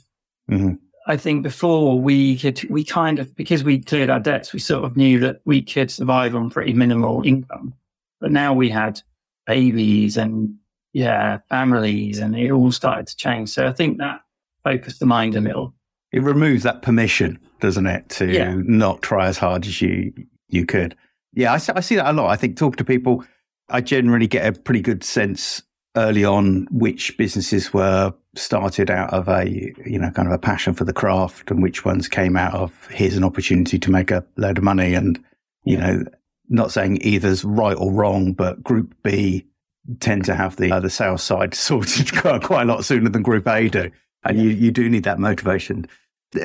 Mm-hmm. 0.49 0.75
I 1.05 1.17
think 1.17 1.43
before 1.43 1.99
we 1.99 2.37
could, 2.37 2.63
we 2.69 2.83
kind 2.83 3.19
of, 3.19 3.35
because 3.35 3.63
we 3.63 3.79
cleared 3.79 4.09
our 4.09 4.19
debts, 4.19 4.53
we 4.53 4.59
sort 4.59 4.85
of 4.85 4.95
knew 4.95 5.19
that 5.19 5.41
we 5.45 5.61
could 5.61 5.91
survive 5.91 6.35
on 6.35 6.49
pretty 6.49 6.73
minimal 6.73 7.21
income. 7.25 7.73
But 8.21 8.31
now 8.31 8.53
we 8.53 8.69
had 8.69 9.01
babies 9.45 10.15
and 10.15 10.55
yeah, 10.93 11.39
families 11.49 12.19
and 12.19 12.37
it 12.37 12.51
all 12.51 12.71
started 12.71 13.07
to 13.07 13.17
change. 13.17 13.49
So 13.49 13.67
I 13.67 13.73
think 13.73 13.97
that 13.97 14.21
focused 14.63 14.99
the 14.99 15.05
mind 15.05 15.35
a 15.35 15.41
little. 15.41 15.73
It 16.11 16.21
removes 16.21 16.63
that 16.63 16.83
permission, 16.83 17.39
doesn't 17.59 17.87
it, 17.87 18.07
to 18.09 18.31
yeah. 18.31 18.53
not 18.55 19.01
try 19.01 19.27
as 19.27 19.37
hard 19.37 19.65
as 19.65 19.81
you, 19.81 20.13
you 20.47 20.65
could. 20.65 20.95
Yeah, 21.33 21.51
I, 21.51 21.55
I 21.75 21.79
see 21.81 21.95
that 21.95 22.09
a 22.09 22.13
lot. 22.13 22.29
I 22.29 22.35
think 22.35 22.55
talking 22.55 22.77
to 22.77 22.85
people, 22.85 23.25
I 23.69 23.81
generally 23.81 24.27
get 24.27 24.45
a 24.45 24.57
pretty 24.57 24.81
good 24.81 25.03
sense 25.03 25.63
early 25.95 26.25
on 26.25 26.67
which 26.71 27.15
businesses 27.17 27.73
were 27.73 28.13
started 28.35 28.89
out 28.89 29.13
of 29.13 29.27
a 29.27 29.47
you 29.85 29.99
know 29.99 30.09
kind 30.11 30.27
of 30.27 30.33
a 30.33 30.39
passion 30.39 30.73
for 30.73 30.85
the 30.85 30.93
craft 30.93 31.51
and 31.51 31.61
which 31.61 31.85
ones 31.85 32.07
came 32.07 32.35
out 32.35 32.53
of 32.55 32.87
here's 32.87 33.15
an 33.15 33.23
opportunity 33.23 33.77
to 33.77 33.91
make 33.91 34.09
a 34.09 34.25
load 34.37 34.57
of 34.57 34.63
money 34.63 34.95
and 34.95 35.23
you 35.65 35.77
yeah. 35.77 35.91
know 35.91 36.03
not 36.49 36.71
saying 36.71 36.97
either's 37.01 37.43
right 37.43 37.77
or 37.77 37.91
wrong 37.91 38.33
but 38.33 38.63
group 38.63 38.95
b 39.03 39.45
tend 39.99 40.25
to 40.25 40.33
have 40.33 40.55
the 40.55 40.71
uh, 40.71 40.79
the 40.79 40.89
sales 40.89 41.21
side 41.21 41.53
sorted 41.55 42.11
quite 42.41 42.63
a 42.63 42.65
lot 42.65 42.83
sooner 42.83 43.09
than 43.09 43.21
group 43.21 43.47
a 43.47 43.69
do 43.69 43.91
and 44.23 44.37
yeah. 44.37 44.43
you 44.43 44.49
you 44.49 44.71
do 44.71 44.89
need 44.89 45.03
that 45.03 45.19
motivation 45.19 45.85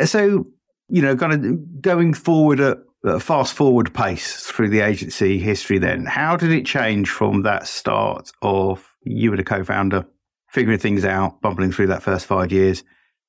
so 0.04 0.46
you 0.90 1.00
know 1.00 1.16
kind 1.16 1.32
of 1.32 1.80
going 1.80 2.12
forward 2.12 2.60
at 2.60 2.78
a 3.04 3.20
fast 3.20 3.54
forward 3.54 3.94
pace 3.94 4.42
through 4.42 4.68
the 4.68 4.80
agency 4.80 5.38
history 5.38 5.78
then 5.78 6.04
how 6.04 6.36
did 6.36 6.50
it 6.50 6.66
change 6.66 7.08
from 7.08 7.42
that 7.42 7.66
start 7.66 8.30
of 8.42 8.87
you 9.08 9.30
were 9.30 9.36
the 9.36 9.44
co-founder, 9.44 10.06
figuring 10.48 10.78
things 10.78 11.04
out, 11.04 11.40
bumbling 11.40 11.72
through 11.72 11.88
that 11.88 12.02
first 12.02 12.26
five 12.26 12.52
years. 12.52 12.84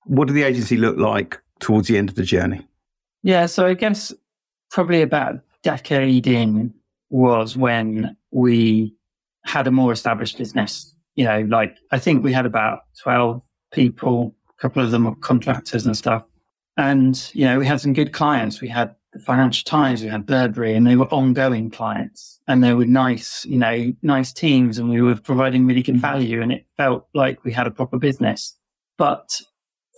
What 0.05 0.27
did 0.27 0.35
the 0.35 0.43
agency 0.43 0.77
look 0.77 0.97
like 0.97 1.41
towards 1.59 1.87
the 1.87 1.97
end 1.97 2.09
of 2.09 2.15
the 2.15 2.23
journey? 2.23 2.67
Yeah, 3.23 3.45
so 3.45 3.65
I 3.65 3.73
guess 3.73 4.13
probably 4.71 5.01
about 5.01 5.35
a 5.35 5.41
decade 5.63 6.27
in 6.27 6.73
was 7.09 7.57
when 7.57 8.15
we 8.31 8.95
had 9.45 9.67
a 9.67 9.71
more 9.71 9.91
established 9.91 10.37
business. 10.37 10.93
You 11.15 11.25
know, 11.25 11.41
like 11.41 11.75
I 11.91 11.99
think 11.99 12.23
we 12.23 12.31
had 12.31 12.45
about 12.45 12.81
12 13.01 13.41
people, 13.73 14.35
a 14.49 14.61
couple 14.61 14.83
of 14.83 14.91
them 14.91 15.05
were 15.05 15.15
contractors 15.15 15.85
and 15.85 15.97
stuff. 15.97 16.23
And, 16.77 17.29
you 17.33 17.45
know, 17.45 17.59
we 17.59 17.65
had 17.65 17.81
some 17.81 17.93
good 17.93 18.13
clients. 18.13 18.61
We 18.61 18.69
had 18.69 18.95
the 19.13 19.19
Financial 19.19 19.63
Times, 19.63 20.03
we 20.03 20.09
had 20.09 20.25
Burberry, 20.25 20.75
and 20.75 20.85
they 20.85 20.95
were 20.95 21.11
ongoing 21.13 21.69
clients. 21.69 22.39
And 22.47 22.63
they 22.63 22.73
were 22.73 22.85
nice, 22.85 23.45
you 23.45 23.57
know, 23.57 23.93
nice 24.01 24.31
teams, 24.31 24.77
and 24.77 24.89
we 24.89 25.01
were 25.01 25.15
providing 25.15 25.65
really 25.65 25.83
good 25.83 25.95
mm-hmm. 25.95 26.01
value. 26.01 26.41
And 26.41 26.51
it 26.51 26.65
felt 26.77 27.07
like 27.13 27.43
we 27.43 27.51
had 27.51 27.67
a 27.67 27.71
proper 27.71 27.97
business. 27.97 28.55
But 28.97 29.41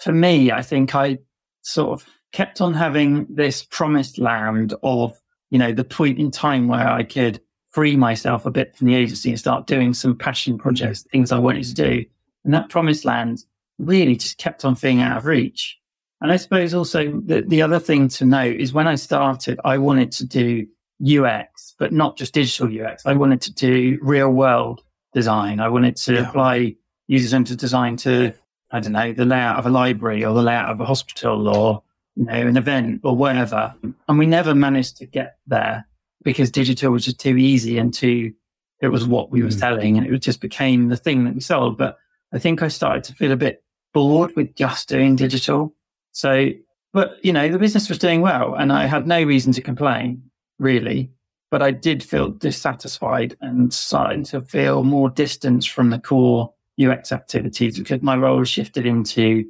for 0.01 0.11
me, 0.11 0.51
I 0.51 0.61
think 0.61 0.95
I 0.95 1.19
sort 1.61 1.91
of 1.91 2.07
kept 2.31 2.61
on 2.61 2.73
having 2.73 3.27
this 3.29 3.63
promised 3.63 4.17
land 4.17 4.73
of, 4.83 5.19
you 5.49 5.59
know, 5.59 5.73
the 5.73 5.83
point 5.83 6.17
in 6.17 6.31
time 6.31 6.67
where 6.67 6.87
I 6.87 7.03
could 7.03 7.41
free 7.71 7.95
myself 7.95 8.45
a 8.45 8.51
bit 8.51 8.75
from 8.75 8.87
the 8.87 8.95
agency 8.95 9.29
and 9.29 9.39
start 9.39 9.67
doing 9.67 9.93
some 9.93 10.17
passion 10.17 10.53
mm-hmm. 10.53 10.61
projects, 10.61 11.03
things 11.11 11.31
I 11.31 11.39
wanted 11.39 11.65
to 11.65 11.73
do. 11.73 12.05
And 12.43 12.53
that 12.53 12.69
promised 12.69 13.05
land 13.05 13.43
really 13.77 14.15
just 14.15 14.37
kept 14.37 14.63
on 14.63 14.75
feeling 14.75 15.01
out 15.01 15.17
of 15.17 15.25
reach. 15.25 15.77
And 16.21 16.31
I 16.31 16.37
suppose 16.37 16.73
also 16.73 17.19
the, 17.25 17.41
the 17.41 17.61
other 17.63 17.79
thing 17.79 18.07
to 18.09 18.25
note 18.25 18.55
is 18.57 18.73
when 18.73 18.87
I 18.87 18.95
started, 18.95 19.59
I 19.65 19.79
wanted 19.79 20.11
to 20.13 20.25
do 20.25 20.67
UX, 21.03 21.73
but 21.79 21.91
not 21.91 22.15
just 22.15 22.33
digital 22.33 22.67
UX. 22.67 23.05
I 23.05 23.13
wanted 23.13 23.41
to 23.41 23.53
do 23.53 23.97
real 24.01 24.29
world 24.29 24.81
design. 25.13 25.59
I 25.59 25.69
wanted 25.69 25.95
to 25.97 26.13
yeah. 26.13 26.29
apply 26.29 26.75
user 27.07 27.27
centered 27.27 27.57
design 27.57 27.97
to, 27.97 28.33
I 28.69 28.79
don't 28.79 28.93
know, 28.93 29.13
the 29.13 29.25
layout 29.25 29.57
of 29.57 29.65
a 29.65 29.69
library 29.69 30.23
or 30.23 30.33
the 30.33 30.43
layout 30.43 30.69
of 30.69 30.79
a 30.79 30.85
hospital 30.85 31.47
or, 31.47 31.83
you 32.15 32.25
know, 32.25 32.33
an 32.33 32.55
event 32.55 33.01
or 33.03 33.15
whatever. 33.15 33.73
And 34.07 34.19
we 34.19 34.27
never 34.27 34.53
managed 34.53 34.97
to 34.97 35.07
get 35.07 35.37
there 35.47 35.87
because 36.23 36.51
digital 36.51 36.91
was 36.91 37.05
just 37.05 37.19
too 37.19 37.35
easy 37.35 37.79
and 37.79 37.91
too, 37.91 38.33
it 38.79 38.89
was 38.89 39.07
what 39.07 39.31
we 39.31 39.41
were 39.41 39.49
mm. 39.49 39.59
selling 39.59 39.97
and 39.97 40.05
it 40.05 40.17
just 40.19 40.39
became 40.39 40.89
the 40.89 40.97
thing 40.97 41.25
that 41.25 41.33
we 41.33 41.41
sold. 41.41 41.79
But 41.79 41.97
I 42.31 42.37
think 42.37 42.61
I 42.61 42.67
started 42.67 43.03
to 43.05 43.13
feel 43.13 43.31
a 43.31 43.37
bit 43.37 43.63
bored 43.91 44.35
with 44.35 44.55
just 44.55 44.87
doing 44.87 45.15
digital. 45.15 45.73
So, 46.11 46.49
but 46.93 47.23
you 47.23 47.33
know, 47.33 47.49
the 47.49 47.59
business 47.59 47.89
was 47.89 47.97
doing 47.97 48.21
well 48.21 48.55
and 48.55 48.71
I 48.71 48.85
had 48.85 49.07
no 49.07 49.21
reason 49.23 49.53
to 49.53 49.61
complain 49.61 50.21
really, 50.59 51.11
but 51.49 51.61
I 51.61 51.71
did 51.71 52.03
feel 52.03 52.29
dissatisfied 52.29 53.35
and 53.41 53.73
starting 53.73 54.23
to 54.25 54.41
feel 54.41 54.83
more 54.83 55.09
distance 55.09 55.65
from 55.65 55.89
the 55.89 55.99
core 55.99 56.53
UX 56.81 57.11
activities 57.11 57.77
because 57.77 58.01
my 58.01 58.15
role 58.15 58.43
shifted 58.43 58.85
into 58.85 59.45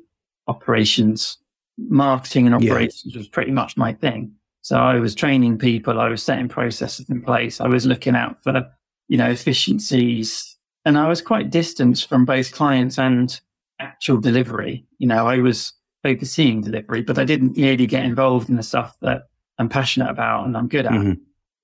operations. 0.48 1.38
Marketing 1.78 2.46
and 2.46 2.54
operations 2.54 3.14
yeah. 3.14 3.20
was 3.20 3.28
pretty 3.28 3.52
much 3.52 3.78
my 3.78 3.94
thing. 3.94 4.34
So 4.62 4.78
I 4.78 5.00
was 5.00 5.16
training 5.16 5.58
people, 5.58 6.00
I 6.00 6.10
was 6.10 6.22
setting 6.22 6.48
processes 6.48 7.10
in 7.10 7.22
place, 7.22 7.60
I 7.60 7.68
was 7.68 7.86
looking 7.86 8.16
out 8.16 8.42
for, 8.44 8.70
you 9.08 9.18
know, 9.18 9.30
efficiencies. 9.30 10.58
And 10.86 10.98
I 10.98 11.08
was 11.08 11.22
quite 11.22 11.50
distant 11.50 12.06
from 12.08 12.26
both 12.26 12.52
clients 12.52 13.00
and 13.00 13.40
actual 13.80 14.18
delivery. 14.18 14.86
You 15.00 15.08
know, 15.08 15.28
I 15.28 15.38
was 15.38 15.74
overseeing 16.04 16.62
delivery, 16.62 17.02
but 17.02 17.18
I 17.18 17.24
didn't 17.24 17.58
really 17.58 17.88
get 17.88 18.06
involved 18.06 18.50
in 18.50 18.56
the 18.56 18.64
stuff 18.64 18.96
that 19.02 19.28
I'm 19.58 19.70
passionate 19.70 20.10
about 20.10 20.46
and 20.46 20.58
I'm 20.58 20.68
good 20.68 20.86
at. 20.86 20.92
Mm-hmm. 20.92 21.14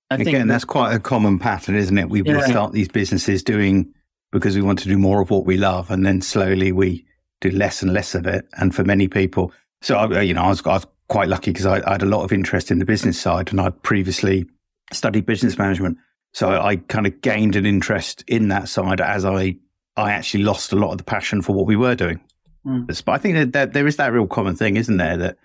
Again, 0.09 0.47
that, 0.47 0.53
that's 0.53 0.65
quite 0.65 0.93
a 0.93 0.99
common 0.99 1.37
pattern, 1.37 1.75
isn't 1.75 1.97
it? 1.97 2.09
We 2.09 2.21
yeah. 2.23 2.45
start 2.45 2.71
these 2.71 2.87
businesses 2.87 3.43
doing 3.43 3.93
because 4.31 4.55
we 4.55 4.61
want 4.61 4.79
to 4.79 4.87
do 4.87 4.97
more 4.97 5.21
of 5.21 5.29
what 5.29 5.45
we 5.45 5.57
love, 5.57 5.89
and 5.89 6.05
then 6.05 6.21
slowly 6.21 6.71
we 6.71 7.05
do 7.41 7.49
less 7.49 7.81
and 7.81 7.93
less 7.93 8.15
of 8.15 8.25
it. 8.25 8.47
And 8.57 8.73
for 8.73 8.83
many 8.83 9.07
people, 9.07 9.51
so 9.81 9.97
I, 9.97 10.21
you 10.21 10.33
know, 10.33 10.43
I 10.43 10.49
was, 10.49 10.65
I 10.65 10.73
was 10.73 10.87
quite 11.09 11.27
lucky 11.27 11.51
because 11.51 11.65
I, 11.65 11.81
I, 11.87 11.93
had 11.93 12.03
a 12.03 12.07
lot 12.07 12.23
of 12.23 12.31
interest 12.31 12.71
in 12.71 12.79
the 12.79 12.85
business 12.85 13.19
side, 13.19 13.51
and 13.51 13.59
I'd 13.59 13.81
previously 13.83 14.45
studied 14.93 15.25
business 15.25 15.57
management, 15.57 15.97
so 16.33 16.49
I, 16.49 16.67
I 16.67 16.75
kind 16.75 17.07
of 17.07 17.19
gained 17.21 17.55
an 17.55 17.65
interest 17.65 18.23
in 18.27 18.49
that 18.49 18.69
side 18.69 19.01
as 19.01 19.25
I 19.25 19.57
I 19.97 20.11
actually 20.11 20.43
lost 20.43 20.71
a 20.71 20.75
lot 20.75 20.91
of 20.91 20.99
the 20.99 21.03
passion 21.03 21.41
for 21.41 21.53
what 21.53 21.65
we 21.65 21.75
were 21.75 21.95
doing. 21.95 22.21
Mm. 22.67 23.03
But 23.05 23.11
I 23.13 23.17
think 23.17 23.35
that, 23.35 23.53
that 23.53 23.73
there 23.73 23.87
is 23.87 23.95
that 23.95 24.11
real 24.11 24.27
common 24.27 24.55
thing, 24.55 24.77
isn't 24.77 24.97
there? 24.97 25.17
That 25.17 25.37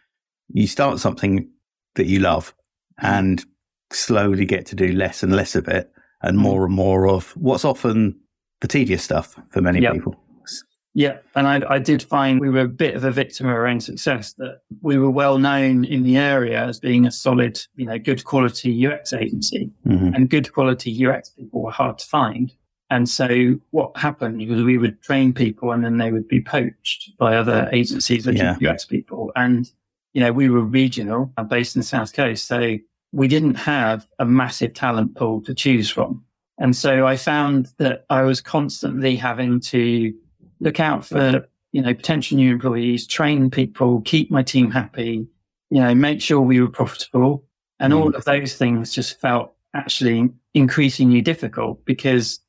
you 0.52 0.66
start 0.66 0.98
something 0.98 1.48
that 1.94 2.06
you 2.06 2.18
love 2.18 2.54
and 2.98 3.44
slowly 3.92 4.44
get 4.44 4.66
to 4.66 4.74
do 4.74 4.92
less 4.92 5.22
and 5.22 5.34
less 5.34 5.54
of 5.54 5.68
it 5.68 5.92
and 6.22 6.36
mm. 6.36 6.40
more 6.40 6.64
and 6.64 6.74
more 6.74 7.08
of 7.08 7.30
what's 7.36 7.64
often 7.64 8.18
the 8.60 8.68
tedious 8.68 9.02
stuff 9.02 9.36
for 9.50 9.60
many 9.60 9.80
yep. 9.80 9.94
people. 9.94 10.16
Yeah, 10.94 11.18
and 11.34 11.46
I, 11.46 11.62
I, 11.70 11.78
did 11.78 12.02
find 12.02 12.38
we 12.38 12.50
were 12.50 12.60
a 12.60 12.68
bit 12.68 12.94
of 12.94 13.02
a 13.02 13.10
victim 13.10 13.46
of 13.46 13.54
our 13.54 13.66
own 13.66 13.80
success. 13.80 14.34
That 14.34 14.60
we 14.82 14.98
were 14.98 15.10
well 15.10 15.38
known 15.38 15.86
in 15.86 16.02
the 16.02 16.18
area 16.18 16.62
as 16.62 16.80
being 16.80 17.06
a 17.06 17.10
solid, 17.10 17.58
you 17.76 17.86
know, 17.86 17.98
good 17.98 18.24
quality 18.24 18.86
UX 18.86 19.14
agency, 19.14 19.70
mm-hmm. 19.86 20.12
and 20.12 20.28
good 20.28 20.52
quality 20.52 21.06
UX 21.06 21.30
people 21.30 21.62
were 21.62 21.70
hard 21.70 21.98
to 21.98 22.06
find. 22.06 22.52
And 22.92 23.08
so 23.08 23.58
what 23.70 23.96
happened 23.96 24.46
was 24.50 24.62
we 24.62 24.76
would 24.76 25.00
train 25.00 25.32
people 25.32 25.72
and 25.72 25.82
then 25.82 25.96
they 25.96 26.12
would 26.12 26.28
be 26.28 26.42
poached 26.42 27.16
by 27.16 27.34
other 27.34 27.70
agencies, 27.72 28.26
which 28.26 28.36
yeah. 28.36 28.58
UX 28.62 28.84
people. 28.84 29.32
And, 29.34 29.66
you 30.12 30.20
know, 30.20 30.30
we 30.30 30.50
were 30.50 30.60
regional 30.60 31.32
and 31.38 31.48
based 31.48 31.74
in 31.74 31.80
the 31.80 31.86
South 31.86 32.12
Coast. 32.12 32.46
So 32.46 32.76
we 33.12 33.28
didn't 33.28 33.54
have 33.54 34.06
a 34.18 34.26
massive 34.26 34.74
talent 34.74 35.16
pool 35.16 35.40
to 35.44 35.54
choose 35.54 35.88
from. 35.88 36.22
And 36.58 36.76
so 36.76 37.06
I 37.06 37.16
found 37.16 37.72
that 37.78 38.04
I 38.10 38.24
was 38.24 38.42
constantly 38.42 39.16
having 39.16 39.58
to 39.60 40.12
look 40.60 40.78
out 40.78 41.06
for, 41.06 41.48
you 41.72 41.80
know, 41.80 41.94
potential 41.94 42.36
new 42.36 42.52
employees, 42.52 43.06
train 43.06 43.50
people, 43.50 44.02
keep 44.02 44.30
my 44.30 44.42
team 44.42 44.70
happy, 44.70 45.26
you 45.70 45.80
know, 45.80 45.94
make 45.94 46.20
sure 46.20 46.42
we 46.42 46.60
were 46.60 46.68
profitable. 46.68 47.42
And 47.80 47.94
mm. 47.94 48.00
all 48.00 48.14
of 48.14 48.26
those 48.26 48.54
things 48.54 48.92
just 48.92 49.18
felt 49.18 49.54
actually 49.74 50.28
increasingly 50.52 51.22
difficult 51.22 51.82
because 51.86 52.41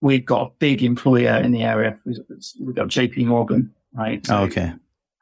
we've 0.00 0.24
got 0.24 0.48
a 0.48 0.50
big 0.58 0.82
employer 0.82 1.36
in 1.36 1.52
the 1.52 1.62
area. 1.62 1.98
We've 2.04 2.74
got 2.74 2.88
JP 2.88 3.26
Morgan, 3.26 3.72
right? 3.92 4.24
So 4.26 4.36
oh, 4.36 4.42
okay. 4.44 4.72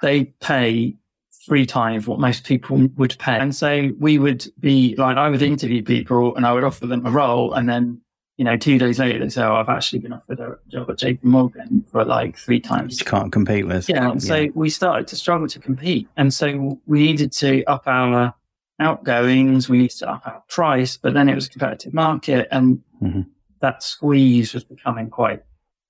They 0.02 0.24
pay 0.24 0.96
three 1.44 1.64
times 1.64 2.06
what 2.06 2.18
most 2.18 2.44
people 2.44 2.88
would 2.96 3.16
pay. 3.18 3.38
And 3.38 3.54
so 3.54 3.90
we 3.98 4.18
would 4.18 4.46
be 4.58 4.94
like, 4.96 5.16
I 5.16 5.28
would 5.28 5.42
interview 5.42 5.82
people 5.82 6.34
and 6.36 6.44
I 6.44 6.52
would 6.52 6.64
offer 6.64 6.86
them 6.86 7.06
a 7.06 7.10
role. 7.10 7.54
And 7.54 7.68
then, 7.68 8.00
you 8.36 8.44
know, 8.44 8.56
two 8.56 8.78
days 8.78 8.98
later, 8.98 9.20
they 9.20 9.28
say, 9.28 9.42
oh, 9.42 9.54
I've 9.54 9.68
actually 9.68 10.00
been 10.00 10.12
offered 10.12 10.40
a 10.40 10.58
job 10.68 10.90
at 10.90 10.98
JP 10.98 11.22
Morgan 11.24 11.84
for 11.90 12.04
like 12.04 12.36
three 12.36 12.60
times. 12.60 12.98
You 12.98 13.06
can't 13.06 13.32
compete 13.32 13.66
with. 13.66 13.88
Yeah. 13.88 14.10
And 14.10 14.22
so 14.22 14.48
we 14.54 14.68
started 14.68 15.06
to 15.08 15.16
struggle 15.16 15.48
to 15.48 15.58
compete. 15.58 16.08
And 16.16 16.34
so 16.34 16.78
we 16.86 17.00
needed 17.00 17.32
to 17.32 17.64
up 17.64 17.84
our 17.86 18.34
outgoings. 18.78 19.70
We 19.70 19.78
needed 19.78 19.98
to 19.98 20.10
up 20.10 20.26
our 20.26 20.42
price, 20.48 20.98
but 20.98 21.14
then 21.14 21.30
it 21.30 21.34
was 21.34 21.46
a 21.46 21.50
competitive 21.50 21.94
market. 21.94 22.48
And 22.50 22.82
mm-hmm 23.00 23.22
that 23.60 23.82
squeeze 23.82 24.54
was 24.54 24.64
becoming 24.64 25.10
quite 25.10 25.42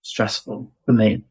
stressful 0.03 0.71
for 0.85 0.93
me. 0.93 1.23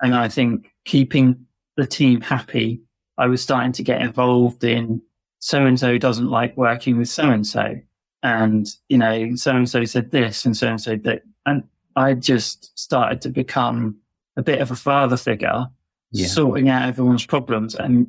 And 0.00 0.14
I 0.14 0.28
think 0.28 0.72
keeping 0.84 1.46
the 1.76 1.86
team 1.86 2.20
happy, 2.20 2.80
I 3.18 3.26
was 3.26 3.42
starting 3.42 3.72
to 3.72 3.82
get 3.82 4.00
involved 4.00 4.64
in 4.64 5.00
so 5.38 5.64
and 5.66 5.78
so 5.78 5.98
doesn't 5.98 6.28
like 6.28 6.56
working 6.56 6.98
with 6.98 7.08
so 7.08 7.30
and 7.30 7.46
so. 7.46 7.76
And, 8.22 8.68
you 8.88 8.98
know, 8.98 9.34
so 9.34 9.56
and 9.56 9.68
so 9.68 9.84
said 9.84 10.10
this 10.10 10.44
and 10.44 10.56
so 10.56 10.68
and 10.68 10.80
so 10.80 10.96
that. 10.96 11.22
And 11.46 11.64
I 11.96 12.14
just 12.14 12.78
started 12.78 13.20
to 13.22 13.28
become 13.28 13.96
a 14.36 14.42
bit 14.42 14.60
of 14.60 14.70
a 14.70 14.76
father 14.76 15.16
figure, 15.16 15.66
yeah. 16.12 16.26
sorting 16.26 16.68
out 16.68 16.88
everyone's 16.88 17.26
problems. 17.26 17.74
And 17.74 18.06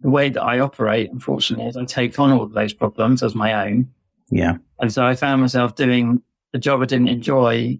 the 0.00 0.10
way 0.10 0.28
that 0.28 0.42
I 0.42 0.60
operate, 0.60 1.10
unfortunately, 1.10 1.66
is 1.66 1.76
I 1.76 1.84
take 1.84 2.18
on 2.18 2.30
all 2.30 2.42
of 2.42 2.52
those 2.52 2.72
problems 2.72 3.22
as 3.22 3.34
my 3.34 3.66
own. 3.66 3.90
Yeah. 4.30 4.58
And 4.78 4.92
so 4.92 5.04
I 5.04 5.14
found 5.14 5.40
myself 5.40 5.74
doing 5.74 6.22
a 6.54 6.58
job 6.58 6.80
I 6.80 6.86
didn't 6.86 7.08
enjoy, 7.08 7.78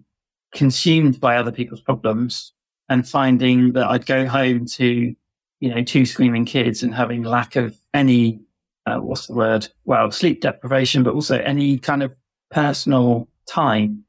consumed 0.53 1.19
by 1.19 1.37
other 1.37 1.51
people's 1.51 1.81
problems, 1.81 2.53
and 2.89 3.07
finding 3.07 3.73
that 3.73 3.87
I'd 3.87 4.05
go 4.05 4.27
home 4.27 4.65
to, 4.65 5.15
you 5.59 5.73
know, 5.73 5.81
two 5.83 6.05
screaming 6.05 6.45
kids 6.45 6.83
and 6.83 6.93
having 6.93 7.23
lack 7.23 7.55
of 7.55 7.75
any, 7.93 8.41
uh, 8.85 8.97
what's 8.97 9.27
the 9.27 9.33
word? 9.33 9.67
Well, 9.85 10.11
sleep 10.11 10.41
deprivation, 10.41 11.01
but 11.01 11.15
also 11.15 11.39
any 11.39 11.79
kind 11.79 12.03
of 12.03 12.13
personal 12.51 13.27
time, 13.47 14.03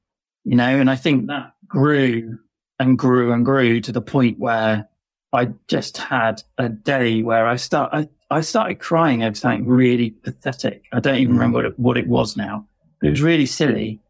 you 0.44 0.56
know, 0.56 0.64
and 0.64 0.90
I 0.90 0.96
think 0.96 1.28
that 1.28 1.52
grew 1.66 2.38
and 2.78 2.99
grew 2.99 3.32
and 3.32 3.44
grew 3.44 3.80
to 3.80 3.92
the 3.92 4.02
point 4.02 4.38
where 4.38 4.88
I 5.32 5.49
just 5.68 5.96
had 5.96 6.42
a 6.58 6.68
day 6.68 7.23
where 7.23 7.46
I 7.46 7.56
start, 7.56 7.90
I, 7.92 8.08
I 8.30 8.40
started 8.42 8.78
crying 8.78 9.23
over 9.23 9.35
something 9.35 9.66
really 9.66 10.11
pathetic. 10.11 10.85
I 10.92 11.00
don't 11.00 11.16
even 11.16 11.35
mm. 11.35 11.38
remember 11.38 11.58
what 11.58 11.64
it, 11.64 11.78
what 11.78 11.96
it 11.96 12.08
was 12.08 12.37
now. 12.37 12.66
It 13.02 13.11
was 13.11 13.23
really 13.23 13.46
silly. 13.46 14.00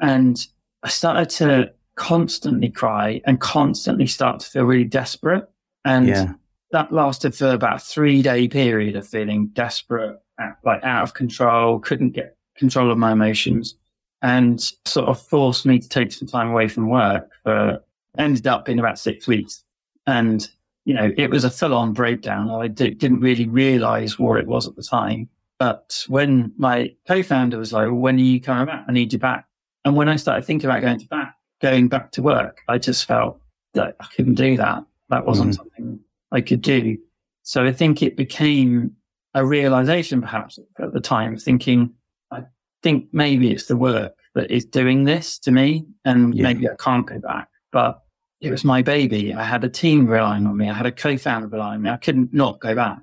And 0.00 0.44
I 0.82 0.88
started 0.88 1.30
to 1.30 1.72
constantly 1.96 2.68
cry 2.68 3.20
and 3.24 3.40
constantly 3.40 4.06
start 4.06 4.40
to 4.40 4.46
feel 4.46 4.64
really 4.64 4.84
desperate. 4.84 5.48
And 5.84 6.08
yeah. 6.08 6.32
that 6.72 6.92
lasted 6.92 7.34
for 7.34 7.50
about 7.50 7.76
a 7.76 7.78
three 7.80 8.22
day 8.22 8.48
period 8.48 8.96
of 8.96 9.06
feeling 9.06 9.48
desperate, 9.48 10.18
like 10.64 10.82
out 10.82 11.02
of 11.02 11.14
control, 11.14 11.78
couldn't 11.78 12.10
get 12.10 12.36
control 12.56 12.90
of 12.90 12.98
my 12.98 13.12
emotions 13.12 13.76
and 14.22 14.72
sort 14.86 15.08
of 15.08 15.20
forced 15.20 15.66
me 15.66 15.78
to 15.78 15.88
take 15.88 16.10
some 16.10 16.26
time 16.26 16.48
away 16.48 16.66
from 16.68 16.88
work 16.88 17.30
for 17.42 17.82
ended 18.16 18.46
up 18.46 18.68
in 18.68 18.78
about 18.78 18.98
six 18.98 19.26
weeks. 19.26 19.62
And 20.06 20.48
you 20.84 20.94
know, 20.94 21.12
it 21.16 21.30
was 21.30 21.44
a 21.44 21.50
full 21.50 21.74
on 21.74 21.92
breakdown. 21.92 22.50
I 22.50 22.68
d- 22.68 22.90
didn't 22.90 23.20
really 23.20 23.48
realize 23.48 24.18
what 24.18 24.38
it 24.38 24.46
was 24.46 24.68
at 24.68 24.76
the 24.76 24.82
time. 24.82 25.28
But 25.58 26.04
when 26.08 26.52
my 26.58 26.94
co-founder 27.08 27.58
was 27.58 27.72
like, 27.72 27.86
well, 27.86 27.94
when 27.94 28.16
are 28.16 28.22
you 28.22 28.40
coming 28.40 28.66
back? 28.66 28.84
I 28.86 28.92
need 28.92 29.12
you 29.12 29.18
back. 29.18 29.46
And 29.84 29.96
when 29.96 30.08
I 30.08 30.16
started 30.16 30.44
thinking 30.44 30.68
about 30.68 30.82
going 30.82 30.98
to 30.98 31.08
back, 31.08 31.34
going 31.60 31.88
back 31.88 32.10
to 32.12 32.22
work, 32.22 32.58
I 32.68 32.78
just 32.78 33.04
felt 33.04 33.40
that 33.74 33.96
I 34.00 34.06
couldn't 34.16 34.34
do 34.34 34.56
that. 34.56 34.84
That 35.10 35.26
wasn't 35.26 35.52
mm. 35.52 35.56
something 35.56 36.00
I 36.32 36.40
could 36.40 36.62
do. 36.62 36.96
So 37.42 37.64
I 37.64 37.72
think 37.72 38.02
it 38.02 38.16
became 38.16 38.92
a 39.34 39.44
realization 39.44 40.20
perhaps 40.20 40.58
at 40.78 40.92
the 40.92 41.00
time 41.00 41.36
thinking, 41.36 41.92
I 42.30 42.44
think 42.82 43.08
maybe 43.12 43.50
it's 43.50 43.66
the 43.66 43.76
work 43.76 44.14
that 44.34 44.50
is 44.50 44.64
doing 44.64 45.04
this 45.04 45.38
to 45.40 45.50
me 45.50 45.84
and 46.04 46.34
yeah. 46.34 46.42
maybe 46.44 46.68
I 46.68 46.74
can't 46.76 47.06
go 47.06 47.18
back. 47.18 47.48
But 47.72 48.00
it 48.40 48.50
was 48.50 48.64
my 48.64 48.82
baby. 48.82 49.34
I 49.34 49.42
had 49.42 49.64
a 49.64 49.68
team 49.68 50.06
relying 50.06 50.46
on 50.46 50.56
me. 50.56 50.70
I 50.70 50.74
had 50.74 50.86
a 50.86 50.92
co-founder 50.92 51.48
relying 51.48 51.76
on 51.76 51.82
me. 51.82 51.90
I 51.90 51.96
couldn't 51.96 52.32
not 52.32 52.60
go 52.60 52.74
back. 52.74 52.98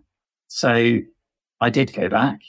So 0.47 0.99
I 1.59 1.69
did 1.69 1.93
go 1.93 2.09
back 2.09 2.39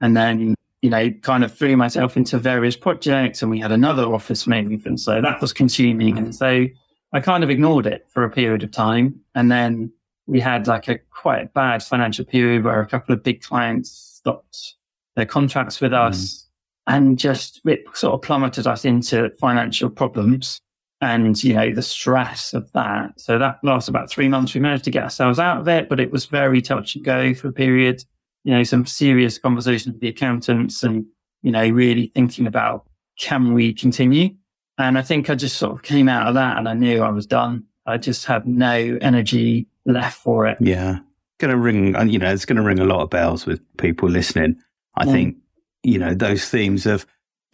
and 0.00 0.16
then, 0.16 0.54
you 0.86 0.90
know, 0.90 1.10
kind 1.22 1.42
of 1.42 1.52
threw 1.52 1.76
myself 1.76 2.16
into 2.16 2.38
various 2.38 2.76
projects 2.76 3.42
and 3.42 3.50
we 3.50 3.58
had 3.58 3.72
another 3.72 4.04
office 4.04 4.46
move. 4.46 4.86
And 4.86 5.00
so 5.00 5.20
that 5.20 5.40
was 5.40 5.52
consuming. 5.52 6.16
And 6.16 6.32
so 6.32 6.66
I 7.12 7.18
kind 7.18 7.42
of 7.42 7.50
ignored 7.50 7.88
it 7.88 8.06
for 8.08 8.22
a 8.22 8.30
period 8.30 8.62
of 8.62 8.70
time. 8.70 9.18
And 9.34 9.50
then 9.50 9.92
we 10.28 10.38
had 10.38 10.68
like 10.68 10.86
a 10.86 10.98
quite 11.10 11.52
bad 11.52 11.82
financial 11.82 12.24
period 12.24 12.62
where 12.62 12.80
a 12.80 12.86
couple 12.86 13.12
of 13.12 13.24
big 13.24 13.42
clients 13.42 13.90
stopped 13.90 14.76
their 15.16 15.26
contracts 15.26 15.80
with 15.80 15.92
us 15.92 16.48
mm. 16.88 16.94
and 16.94 17.18
just 17.18 17.60
it 17.64 17.84
sort 17.94 18.14
of 18.14 18.22
plummeted 18.22 18.68
us 18.68 18.84
into 18.84 19.28
financial 19.40 19.90
problems 19.90 20.60
and 21.00 21.42
you 21.42 21.52
know 21.52 21.74
the 21.74 21.82
stress 21.82 22.54
of 22.54 22.70
that 22.74 23.20
so 23.20 23.38
that 23.38 23.58
lasted 23.64 23.90
about 23.90 24.08
three 24.08 24.28
months 24.28 24.54
we 24.54 24.60
managed 24.60 24.84
to 24.84 24.90
get 24.90 25.02
ourselves 25.02 25.38
out 25.38 25.60
of 25.60 25.68
it 25.68 25.88
but 25.88 26.00
it 26.00 26.10
was 26.12 26.26
very 26.26 26.62
touch 26.62 26.94
and 26.94 27.04
go 27.04 27.34
for 27.34 27.48
a 27.48 27.52
period 27.52 28.04
you 28.46 28.54
know 28.54 28.62
some 28.62 28.86
serious 28.86 29.38
conversations 29.38 29.94
with 29.94 30.00
the 30.00 30.08
accountants 30.08 30.84
and 30.84 31.04
you 31.42 31.50
know 31.50 31.68
really 31.68 32.12
thinking 32.14 32.46
about 32.46 32.86
can 33.18 33.52
we 33.52 33.74
continue? 33.74 34.30
And 34.78 34.96
i 34.98 35.02
think 35.02 35.28
i 35.28 35.34
just 35.34 35.56
sort 35.56 35.74
of 35.74 35.82
came 35.82 36.08
out 36.08 36.28
of 36.28 36.34
that 36.34 36.58
and 36.58 36.68
i 36.68 36.74
knew 36.74 37.02
i 37.02 37.10
was 37.10 37.26
done. 37.26 37.64
I 37.86 37.98
just 37.98 38.24
had 38.24 38.46
no 38.46 38.98
energy 39.00 39.68
left 39.84 40.18
for 40.18 40.46
it. 40.46 40.58
Yeah. 40.60 40.98
Going 41.38 41.52
to 41.52 41.56
ring 41.56 42.08
you 42.08 42.18
know 42.18 42.32
it's 42.32 42.44
going 42.44 42.56
to 42.56 42.62
ring 42.62 42.78
a 42.78 42.84
lot 42.84 43.02
of 43.02 43.10
bells 43.10 43.46
with 43.46 43.60
people 43.78 44.08
listening 44.08 44.56
i 44.96 45.04
mm. 45.04 45.12
think. 45.12 45.36
You 45.82 45.98
know 45.98 46.14
those 46.14 46.48
themes 46.48 46.86
of 46.86 47.06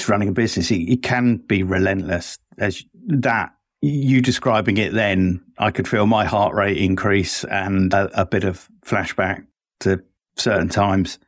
running 0.06 0.28
a 0.28 0.32
business 0.32 0.70
it, 0.70 0.82
it 0.88 1.02
can 1.02 1.36
be 1.36 1.62
relentless 1.62 2.38
as 2.58 2.84
that 3.06 3.54
you 3.82 4.22
describing 4.22 4.76
it 4.76 4.92
then, 4.92 5.42
I 5.58 5.72
could 5.72 5.88
feel 5.88 6.06
my 6.06 6.24
heart 6.24 6.54
rate 6.54 6.76
increase 6.76 7.42
and 7.44 7.92
a, 7.92 8.20
a, 8.20 8.24
bit 8.24 8.44
of 8.44 8.68
flashback 8.86 9.44
to 9.80 10.02
certain 10.36 10.68
times 10.68 11.18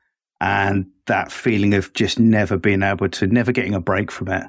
and 0.41 0.87
that 1.07 1.31
feeling 1.31 1.75
of 1.75 1.93
just 1.93 2.19
never 2.19 2.57
being 2.57 2.83
able 2.83 3.09
to, 3.09 3.27
never 3.27 3.53
getting 3.53 3.75
a 3.75 3.81
break 3.81 4.11
from 4.11 4.29
it. 4.29 4.45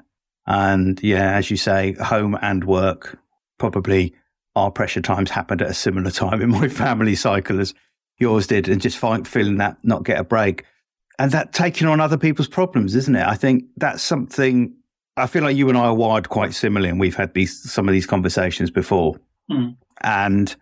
And 0.47 1.01
yeah, 1.01 1.35
as 1.35 1.49
you 1.49 1.57
say, 1.57 1.93
home 1.93 2.37
and 2.41 2.63
work, 2.63 3.17
probably 3.57 4.13
our 4.55 4.71
pressure 4.71 5.01
times 5.01 5.31
happened 5.31 5.61
at 5.61 5.69
a 5.69 5.73
similar 5.73 6.11
time 6.11 6.41
in 6.41 6.49
my 6.49 6.67
family 6.69 7.15
cycle 7.15 7.59
as 7.59 7.73
yours 8.17 8.47
did 8.47 8.69
and 8.69 8.81
just 8.81 8.97
find, 8.97 9.27
feeling 9.27 9.57
that 9.57 9.77
not 9.83 10.03
get 10.03 10.19
a 10.19 10.23
break. 10.23 10.63
And 11.17 11.31
that 11.31 11.53
taking 11.53 11.87
on 11.87 11.99
other 11.99 12.17
people's 12.17 12.47
problems, 12.47 12.95
isn't 12.95 13.15
it? 13.15 13.25
I 13.25 13.35
think 13.35 13.65
that's 13.77 14.03
something 14.03 14.75
I 15.17 15.27
feel 15.27 15.43
like 15.43 15.55
you 15.55 15.69
and 15.69 15.77
I 15.77 15.85
are 15.85 15.95
wired 15.95 16.29
quite 16.29 16.53
similarly, 16.53 16.89
and 16.89 16.99
we've 16.99 17.15
had 17.15 17.33
these 17.33 17.57
some 17.71 17.87
of 17.87 17.93
these 17.93 18.05
conversations 18.05 18.69
before. 18.69 19.15
Mm. 19.49 19.77
And 20.01 20.55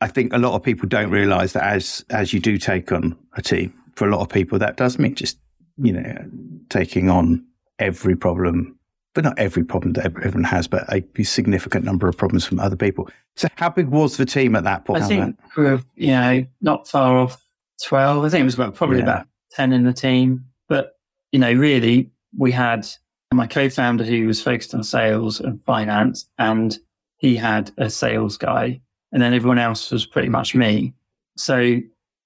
I 0.00 0.08
think 0.08 0.32
a 0.32 0.38
lot 0.38 0.54
of 0.54 0.62
people 0.62 0.88
don't 0.88 1.10
realise 1.10 1.52
that 1.52 1.64
as 1.64 2.04
as 2.10 2.32
you 2.32 2.40
do 2.40 2.58
take 2.58 2.92
on 2.92 3.16
a 3.34 3.42
team, 3.42 3.72
for 3.94 4.08
a 4.08 4.10
lot 4.10 4.20
of 4.20 4.28
people, 4.28 4.58
that 4.58 4.76
does 4.76 4.98
mean 4.98 5.14
just 5.14 5.38
you 5.76 5.92
know 5.92 6.24
taking 6.68 7.10
on 7.10 7.44
every 7.78 8.16
problem, 8.16 8.78
but 9.14 9.24
not 9.24 9.38
every 9.38 9.64
problem 9.64 9.94
that 9.94 10.06
everyone 10.06 10.44
has, 10.44 10.68
but 10.68 10.84
a 10.92 11.04
significant 11.24 11.84
number 11.84 12.08
of 12.08 12.16
problems 12.16 12.44
from 12.44 12.60
other 12.60 12.76
people. 12.76 13.08
So, 13.36 13.48
how 13.56 13.70
big 13.70 13.88
was 13.88 14.16
the 14.16 14.26
team 14.26 14.54
at 14.54 14.64
that 14.64 14.84
point? 14.84 15.02
I 15.02 15.08
think 15.08 15.36
we 15.56 15.64
were, 15.64 15.82
you 15.96 16.08
know, 16.08 16.46
not 16.60 16.88
far 16.88 17.18
off 17.18 17.42
twelve. 17.84 18.24
I 18.24 18.28
think 18.28 18.42
it 18.42 18.44
was 18.44 18.54
about 18.54 18.74
probably 18.74 18.98
yeah. 18.98 19.04
about 19.04 19.26
ten 19.50 19.72
in 19.72 19.84
the 19.84 19.92
team, 19.92 20.44
but 20.68 20.92
you 21.32 21.40
know, 21.40 21.52
really, 21.52 22.10
we 22.36 22.52
had 22.52 22.86
my 23.32 23.46
co-founder 23.46 24.04
who 24.04 24.26
was 24.26 24.40
focused 24.40 24.74
on 24.74 24.82
sales 24.82 25.40
and 25.40 25.62
finance 25.64 26.28
and 26.38 26.78
he 27.18 27.36
had 27.36 27.70
a 27.76 27.90
sales 27.90 28.38
guy 28.38 28.80
and 29.12 29.22
then 29.22 29.34
everyone 29.34 29.58
else 29.58 29.90
was 29.90 30.06
pretty 30.06 30.28
much 30.28 30.54
me. 30.54 30.94
So, 31.36 31.58
you 31.58 31.82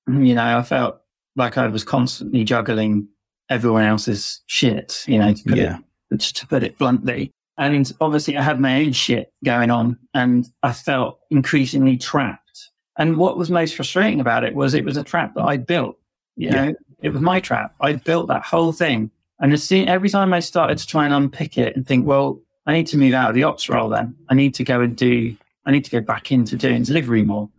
know, 0.06 0.58
I 0.58 0.62
felt 0.62 1.00
like 1.36 1.58
I 1.58 1.66
was 1.68 1.84
constantly 1.84 2.44
juggling 2.44 3.08
everyone 3.50 3.84
else's 3.84 4.40
shit, 4.46 5.04
you 5.06 5.18
know, 5.18 5.32
to 5.32 5.44
put, 5.44 5.58
yeah. 5.58 5.78
it, 6.10 6.20
to 6.20 6.46
put 6.46 6.62
it 6.62 6.78
bluntly. 6.78 7.30
And 7.58 7.92
obviously 8.00 8.36
I 8.36 8.42
had 8.42 8.60
my 8.60 8.80
own 8.80 8.92
shit 8.92 9.32
going 9.44 9.70
on 9.70 9.98
and 10.14 10.46
I 10.62 10.72
felt 10.72 11.20
increasingly 11.30 11.96
trapped. 11.96 12.70
And 12.98 13.16
what 13.16 13.36
was 13.36 13.50
most 13.50 13.74
frustrating 13.74 14.20
about 14.20 14.44
it 14.44 14.54
was 14.54 14.74
it 14.74 14.84
was 14.84 14.96
a 14.96 15.04
trap 15.04 15.34
that 15.34 15.44
I'd 15.44 15.66
built. 15.66 15.98
You 16.36 16.48
yeah. 16.48 16.64
know, 16.64 16.74
it 17.02 17.10
was 17.10 17.20
my 17.20 17.40
trap. 17.40 17.74
I'd 17.80 18.04
built 18.04 18.28
that 18.28 18.42
whole 18.42 18.72
thing 18.72 19.10
and 19.42 19.52
as 19.52 19.62
soon, 19.64 19.88
every 19.88 20.08
time 20.08 20.32
I 20.32 20.38
started 20.38 20.78
to 20.78 20.86
try 20.86 21.04
and 21.04 21.12
unpick 21.12 21.58
it 21.58 21.74
and 21.74 21.84
think, 21.84 22.06
well, 22.06 22.40
I 22.64 22.72
need 22.72 22.86
to 22.86 22.96
move 22.96 23.12
out 23.12 23.28
of 23.28 23.34
the 23.34 23.42
ops 23.42 23.68
role 23.68 23.88
then. 23.88 24.14
I 24.28 24.34
need 24.34 24.54
to 24.54 24.64
go 24.64 24.80
and 24.80 24.96
do, 24.96 25.36
I 25.64 25.70
need 25.70 25.84
to 25.84 25.90
go 25.90 26.00
back 26.00 26.32
into 26.32 26.56
doing 26.56 26.82
delivery 26.82 27.22
more. 27.22 27.50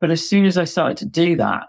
But 0.00 0.10
as 0.10 0.28
soon 0.28 0.46
as 0.46 0.58
I 0.58 0.64
started 0.64 0.96
to 0.98 1.06
do 1.06 1.36
that, 1.36 1.64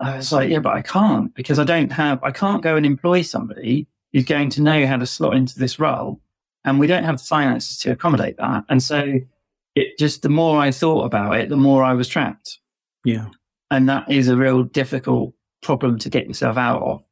I 0.00 0.16
was 0.16 0.32
like, 0.32 0.50
yeah, 0.50 0.60
but 0.60 0.74
I 0.74 0.82
can't 0.82 1.34
because 1.34 1.58
I 1.58 1.64
don't 1.64 1.90
have, 1.90 2.22
I 2.22 2.30
can't 2.30 2.62
go 2.62 2.76
and 2.76 2.86
employ 2.86 3.22
somebody 3.22 3.86
who's 4.12 4.24
going 4.24 4.50
to 4.50 4.62
know 4.62 4.86
how 4.86 4.96
to 4.96 5.06
slot 5.06 5.36
into 5.36 5.58
this 5.58 5.78
role. 5.78 6.20
And 6.64 6.78
we 6.78 6.86
don't 6.86 7.04
have 7.04 7.18
the 7.18 7.24
finances 7.24 7.78
to 7.78 7.92
accommodate 7.92 8.36
that. 8.36 8.64
And 8.68 8.82
so 8.82 9.20
it 9.74 9.98
just, 9.98 10.22
the 10.22 10.28
more 10.28 10.60
I 10.60 10.70
thought 10.70 11.04
about 11.04 11.36
it, 11.36 11.48
the 11.48 11.56
more 11.56 11.82
I 11.82 11.94
was 11.94 12.08
trapped. 12.08 12.58
Yeah. 13.04 13.28
And 13.70 13.88
that 13.88 14.10
is 14.10 14.28
a 14.28 14.36
real 14.36 14.64
difficult 14.64 15.34
problem 15.62 15.98
to 16.00 16.10
get 16.10 16.26
yourself 16.26 16.56
out 16.56 16.82
of. 16.82 17.04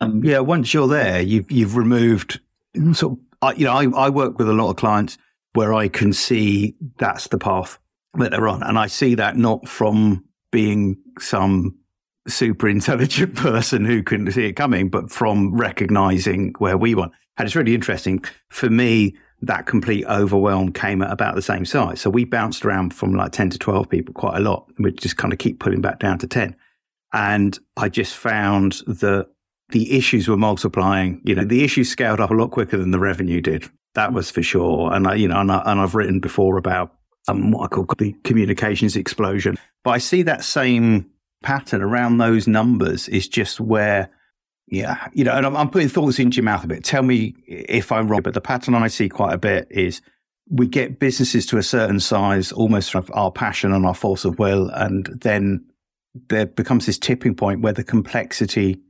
Um, 0.00 0.24
yeah, 0.24 0.40
once 0.40 0.74
you're 0.74 0.88
there, 0.88 1.20
you've 1.20 1.50
you've 1.50 1.76
removed 1.76 2.40
sort 2.92 3.18
of, 3.42 3.58
you 3.58 3.66
know, 3.66 3.72
I, 3.72 4.06
I 4.06 4.08
work 4.08 4.38
with 4.38 4.48
a 4.48 4.52
lot 4.52 4.70
of 4.70 4.76
clients 4.76 5.16
where 5.52 5.74
I 5.74 5.88
can 5.88 6.12
see 6.12 6.74
that's 6.98 7.28
the 7.28 7.38
path 7.38 7.78
that 8.14 8.30
they're 8.30 8.48
on, 8.48 8.62
and 8.62 8.78
I 8.78 8.86
see 8.86 9.14
that 9.16 9.36
not 9.36 9.68
from 9.68 10.24
being 10.50 10.96
some 11.18 11.78
super 12.28 12.68
intelligent 12.68 13.34
person 13.36 13.84
who 13.84 14.02
can 14.02 14.30
see 14.30 14.46
it 14.46 14.52
coming, 14.52 14.88
but 14.88 15.10
from 15.10 15.54
recognizing 15.54 16.54
where 16.58 16.76
we 16.76 16.94
want. 16.94 17.12
And 17.36 17.46
it's 17.46 17.56
really 17.56 17.74
interesting 17.74 18.24
for 18.50 18.70
me. 18.70 19.16
That 19.44 19.66
complete 19.66 20.04
overwhelm 20.06 20.72
came 20.72 21.02
at 21.02 21.10
about 21.10 21.34
the 21.34 21.42
same 21.42 21.64
size. 21.64 22.00
So 22.00 22.10
we 22.10 22.24
bounced 22.24 22.64
around 22.64 22.94
from 22.94 23.12
like 23.14 23.32
10 23.32 23.50
to 23.50 23.58
12 23.58 23.88
people 23.88 24.14
quite 24.14 24.36
a 24.36 24.40
lot. 24.40 24.70
We 24.78 24.92
just 24.92 25.16
kind 25.16 25.32
of 25.32 25.40
keep 25.40 25.58
pulling 25.58 25.80
back 25.80 25.98
down 25.98 26.18
to 26.18 26.28
10. 26.28 26.54
And 27.12 27.58
I 27.76 27.88
just 27.88 28.14
found 28.14 28.82
that 28.86 29.26
the 29.70 29.96
issues 29.96 30.28
were 30.28 30.36
multiplying. 30.36 31.20
You 31.24 31.34
know, 31.34 31.44
the 31.44 31.64
issues 31.64 31.90
scaled 31.90 32.20
up 32.20 32.30
a 32.30 32.34
lot 32.34 32.52
quicker 32.52 32.76
than 32.76 32.92
the 32.92 33.00
revenue 33.00 33.40
did. 33.40 33.68
That 33.94 34.12
was 34.12 34.30
for 34.30 34.44
sure. 34.44 34.92
And 34.92 35.08
I, 35.08 35.14
you 35.16 35.26
know, 35.26 35.40
and, 35.40 35.50
I, 35.50 35.62
and 35.66 35.80
I've 35.80 35.96
written 35.96 36.20
before 36.20 36.56
about 36.56 36.94
um, 37.28 37.50
what 37.50 37.64
I 37.64 37.68
call 37.68 37.86
the 37.98 38.14
communications 38.24 38.96
explosion. 38.96 39.56
But 39.84 39.90
I 39.90 39.98
see 39.98 40.22
that 40.22 40.44
same 40.44 41.10
pattern 41.42 41.82
around 41.82 42.18
those 42.18 42.46
numbers 42.46 43.08
is 43.08 43.28
just 43.28 43.60
where, 43.60 44.10
yeah, 44.68 45.08
you 45.12 45.24
know, 45.24 45.32
and 45.32 45.46
I'm, 45.46 45.56
I'm 45.56 45.70
putting 45.70 45.88
thoughts 45.88 46.18
into 46.18 46.36
your 46.36 46.44
mouth 46.44 46.64
a 46.64 46.68
bit. 46.68 46.84
Tell 46.84 47.02
me 47.02 47.34
if 47.46 47.92
I'm 47.92 48.08
wrong, 48.08 48.22
but 48.22 48.34
the 48.34 48.40
pattern 48.40 48.74
I 48.74 48.88
see 48.88 49.08
quite 49.08 49.34
a 49.34 49.38
bit 49.38 49.68
is 49.70 50.00
we 50.50 50.66
get 50.66 50.98
businesses 50.98 51.46
to 51.46 51.58
a 51.58 51.62
certain 51.62 52.00
size 52.00 52.52
almost 52.52 52.90
from 52.90 53.06
our 53.12 53.30
passion 53.30 53.72
and 53.72 53.86
our 53.86 53.94
force 53.94 54.24
of 54.24 54.38
will. 54.38 54.68
And 54.70 55.06
then 55.20 55.64
there 56.28 56.46
becomes 56.46 56.86
this 56.86 56.98
tipping 56.98 57.34
point 57.34 57.62
where 57.62 57.72
the 57.72 57.84
complexity 57.84 58.80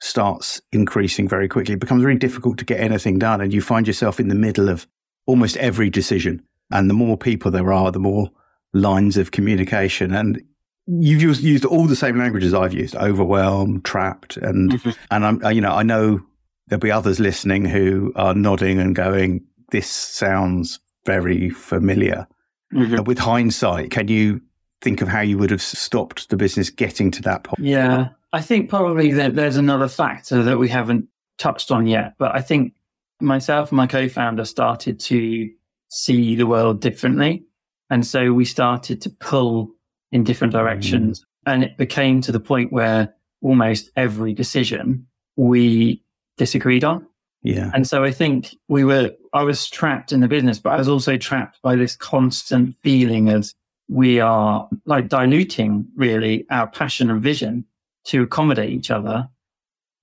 starts 0.00 0.60
increasing 0.72 1.28
very 1.28 1.48
quickly. 1.48 1.74
It 1.74 1.80
becomes 1.80 2.02
very 2.02 2.16
difficult 2.16 2.58
to 2.58 2.64
get 2.64 2.80
anything 2.80 3.18
done. 3.18 3.40
And 3.40 3.52
you 3.52 3.60
find 3.60 3.86
yourself 3.86 4.18
in 4.18 4.28
the 4.28 4.34
middle 4.34 4.68
of 4.68 4.86
almost 5.26 5.56
every 5.58 5.90
decision. 5.90 6.42
And 6.72 6.88
the 6.88 6.94
more 6.94 7.16
people 7.16 7.50
there 7.50 7.72
are, 7.72 7.92
the 7.92 7.98
more 7.98 8.30
lines 8.72 9.16
of 9.16 9.30
communication. 9.30 10.12
And 10.14 10.42
you've 10.86 11.22
used, 11.22 11.42
used 11.42 11.64
all 11.64 11.86
the 11.86 11.96
same 11.96 12.18
languages 12.18 12.54
I've 12.54 12.74
used 12.74 12.96
overwhelmed, 12.96 13.84
trapped. 13.84 14.36
And, 14.36 14.72
mm-hmm. 14.72 14.90
and 15.10 15.24
I'm, 15.24 15.52
you 15.54 15.60
know, 15.60 15.72
I 15.72 15.82
know 15.82 16.20
there'll 16.68 16.80
be 16.80 16.90
others 16.90 17.20
listening 17.20 17.64
who 17.64 18.12
are 18.16 18.34
nodding 18.34 18.78
and 18.78 18.94
going, 18.94 19.44
this 19.70 19.86
sounds 19.88 20.80
very 21.04 21.50
familiar. 21.50 22.26
Mm-hmm. 22.72 23.04
With 23.04 23.18
hindsight, 23.18 23.90
can 23.90 24.08
you 24.08 24.40
think 24.80 25.02
of 25.02 25.08
how 25.08 25.20
you 25.20 25.38
would 25.38 25.50
have 25.50 25.62
stopped 25.62 26.30
the 26.30 26.36
business 26.36 26.70
getting 26.70 27.10
to 27.10 27.22
that 27.22 27.44
point? 27.44 27.60
Yeah. 27.60 28.08
I 28.32 28.40
think 28.40 28.70
probably 28.70 29.12
that 29.12 29.34
there's 29.34 29.58
another 29.58 29.88
factor 29.88 30.42
that 30.42 30.58
we 30.58 30.68
haven't 30.68 31.08
touched 31.36 31.70
on 31.70 31.86
yet, 31.86 32.14
but 32.18 32.34
I 32.34 32.40
think 32.40 32.72
myself 33.20 33.70
and 33.70 33.76
my 33.76 33.86
co-founder 33.86 34.44
started 34.44 34.98
to 35.00 35.50
see 35.92 36.34
the 36.34 36.46
world 36.46 36.80
differently. 36.80 37.44
And 37.90 38.06
so 38.06 38.32
we 38.32 38.46
started 38.46 39.02
to 39.02 39.10
pull 39.10 39.70
in 40.10 40.24
different 40.24 40.52
directions. 40.52 41.20
Mm. 41.20 41.24
And 41.44 41.64
it 41.64 41.76
became 41.76 42.22
to 42.22 42.32
the 42.32 42.40
point 42.40 42.72
where 42.72 43.14
almost 43.42 43.90
every 43.94 44.32
decision 44.32 45.06
we 45.36 46.02
disagreed 46.38 46.82
on. 46.82 47.06
Yeah. 47.42 47.70
And 47.74 47.86
so 47.86 48.04
I 48.04 48.10
think 48.10 48.54
we 48.68 48.84
were, 48.84 49.10
I 49.34 49.42
was 49.42 49.68
trapped 49.68 50.12
in 50.12 50.20
the 50.20 50.28
business, 50.28 50.58
but 50.58 50.70
I 50.70 50.76
was 50.78 50.88
also 50.88 51.18
trapped 51.18 51.60
by 51.60 51.76
this 51.76 51.94
constant 51.94 52.74
feeling 52.82 53.28
of 53.28 53.52
we 53.88 54.18
are 54.18 54.68
like 54.86 55.08
diluting 55.08 55.86
really 55.94 56.46
our 56.50 56.68
passion 56.68 57.10
and 57.10 57.20
vision 57.20 57.66
to 58.04 58.22
accommodate 58.22 58.70
each 58.70 58.90
other. 58.90 59.28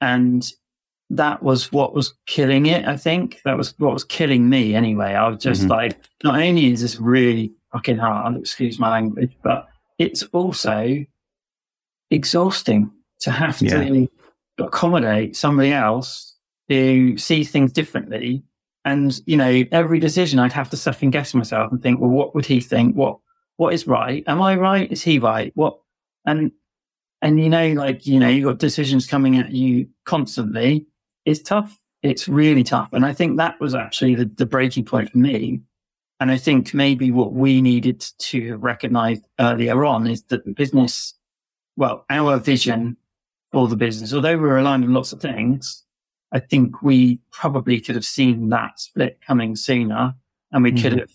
And 0.02 0.48
that 1.12 1.42
was 1.42 1.72
what 1.72 1.94
was 1.94 2.14
killing 2.28 2.68
it. 2.68 2.88
I 2.88 2.96
think 2.96 3.42
that 3.44 3.58
was 3.58 3.74
what 3.80 3.94
was 3.94 4.04
killing 4.04 4.48
me 4.50 4.76
anyway. 4.76 5.14
I 5.14 5.28
was 5.28 5.42
just 5.42 5.62
mm-hmm. 5.62 5.72
like, 5.72 6.00
not 6.24 6.40
only 6.40 6.72
is 6.72 6.82
this 6.82 7.00
really 7.00 7.52
fucking 7.72 7.98
hard, 7.98 8.38
excuse 8.38 8.80
my 8.80 8.90
language, 8.90 9.36
but 9.44 9.68
it's 9.98 10.24
also 10.24 11.04
exhausting 12.12 12.92
to 13.22 13.32
have 13.32 13.62
yeah. 13.62 13.84
to 13.84 14.08
accommodate 14.60 15.36
somebody 15.36 15.72
else 15.72 16.36
who 16.68 17.18
sees 17.18 17.52
things 17.52 17.72
differently. 17.72 18.44
And, 18.86 19.20
you 19.26 19.36
know, 19.36 19.64
every 19.72 20.00
decision 20.00 20.40
I'd 20.40 20.54
have 20.54 20.70
to 20.70 20.78
second 20.78 21.12
guess 21.12 21.34
myself 21.34 21.72
and 21.72 21.82
think, 21.82 22.00
well, 22.00 22.10
what 22.10 22.34
would 22.34 22.46
he 22.46 22.62
think? 22.62 22.96
What, 22.96 23.18
what 23.58 23.74
is 23.74 23.88
right? 23.88 24.24
Am 24.28 24.42
I 24.42 24.56
right? 24.56 24.92
Is 24.92 25.02
he 25.02 25.20
right? 25.20 25.52
What, 25.56 25.80
and, 26.26 26.52
and 27.22 27.40
you 27.40 27.50
know, 27.50 27.74
like, 27.74 28.06
you 28.08 28.20
know, 28.20 28.30
you've 28.30 28.46
got 28.46 28.60
decisions 28.60 29.06
coming 29.06 29.38
at 29.38 29.52
you 29.52 29.90
constantly. 30.06 30.86
It's 31.26 31.42
tough. 31.42 31.80
It's 32.02 32.28
really 32.28 32.64
tough. 32.64 32.90
And 32.94 33.06
I 33.06 33.14
think 33.14 33.38
that 33.38 33.60
was 33.60 33.76
actually 33.76 34.16
the, 34.16 34.26
the 34.26 34.46
breaking 34.46 34.86
point 34.86 35.12
for 35.12 35.18
me. 35.18 35.62
And 36.20 36.32
I 36.32 36.38
think 36.38 36.74
maybe 36.74 37.12
what 37.12 37.34
we 37.34 37.62
needed 37.62 38.06
to 38.20 38.58
recognize 38.58 39.22
earlier 39.40 39.86
on 39.86 40.08
is 40.08 40.24
that 40.24 40.46
the 40.46 40.52
business, 40.52 41.14
well, 41.78 42.06
our 42.10 42.38
vision 42.40 42.98
for 43.52 43.68
the 43.68 43.78
business, 43.78 44.14
although 44.14 44.38
we 44.38 44.48
were 44.48 44.58
aligned 44.58 44.84
on 44.84 44.94
lots 44.94 45.14
of 45.14 45.22
things, 45.22 45.84
I 46.32 46.40
think 46.40 46.82
we 46.82 47.20
probably 47.32 47.80
could 47.80 47.96
have 47.96 48.06
seen 48.06 48.50
that 48.50 48.80
split 48.80 49.20
coming 49.26 49.56
sooner 49.56 50.14
and 50.52 50.64
we 50.64 50.72
mm-hmm. 50.72 50.84
could 50.84 51.00
have 51.00 51.12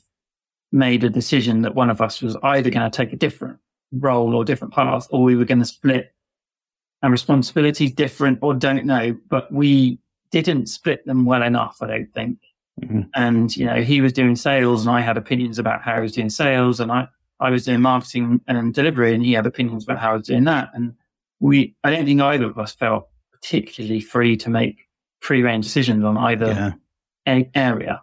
made 0.72 1.04
a 1.04 1.10
decision 1.10 1.62
that 1.62 1.74
one 1.74 1.90
of 1.90 2.00
us 2.00 2.20
was 2.20 2.36
either 2.42 2.70
going 2.70 2.90
to 2.90 2.96
take 2.96 3.12
a 3.12 3.16
different 3.16 3.58
role 3.92 4.34
or 4.34 4.44
different 4.44 4.74
path 4.74 5.06
or 5.10 5.22
we 5.22 5.36
were 5.36 5.44
going 5.44 5.60
to 5.60 5.64
split 5.64 6.13
and 7.04 7.12
responsibilities 7.12 7.92
different 7.92 8.38
or 8.40 8.54
don't 8.54 8.86
know, 8.86 9.14
but 9.28 9.52
we 9.52 9.98
didn't 10.30 10.68
split 10.68 11.04
them 11.04 11.26
well 11.26 11.42
enough, 11.42 11.76
I 11.82 11.86
don't 11.86 12.12
think. 12.14 12.38
Mm-hmm. 12.80 13.02
And, 13.14 13.54
you 13.54 13.66
know, 13.66 13.82
he 13.82 14.00
was 14.00 14.14
doing 14.14 14.36
sales 14.36 14.86
and 14.86 14.96
I 14.96 15.02
had 15.02 15.18
opinions 15.18 15.58
about 15.58 15.82
how 15.82 15.96
he 15.96 16.00
was 16.00 16.12
doing 16.12 16.30
sales 16.30 16.80
and 16.80 16.90
I, 16.90 17.06
I 17.40 17.50
was 17.50 17.66
doing 17.66 17.82
marketing 17.82 18.40
and 18.48 18.72
delivery 18.72 19.12
and 19.12 19.22
he 19.22 19.34
had 19.34 19.44
opinions 19.44 19.84
about 19.84 19.98
how 19.98 20.12
I 20.12 20.14
was 20.14 20.26
doing 20.26 20.44
that. 20.44 20.70
And 20.72 20.94
we, 21.40 21.76
I 21.84 21.90
don't 21.90 22.06
think 22.06 22.22
either 22.22 22.46
of 22.46 22.58
us 22.58 22.72
felt 22.72 23.08
particularly 23.32 24.00
free 24.00 24.38
to 24.38 24.48
make 24.48 24.88
free 25.20 25.42
range 25.42 25.66
decisions 25.66 26.04
on 26.04 26.16
either 26.16 26.74
yeah. 27.26 27.42
area. 27.54 28.02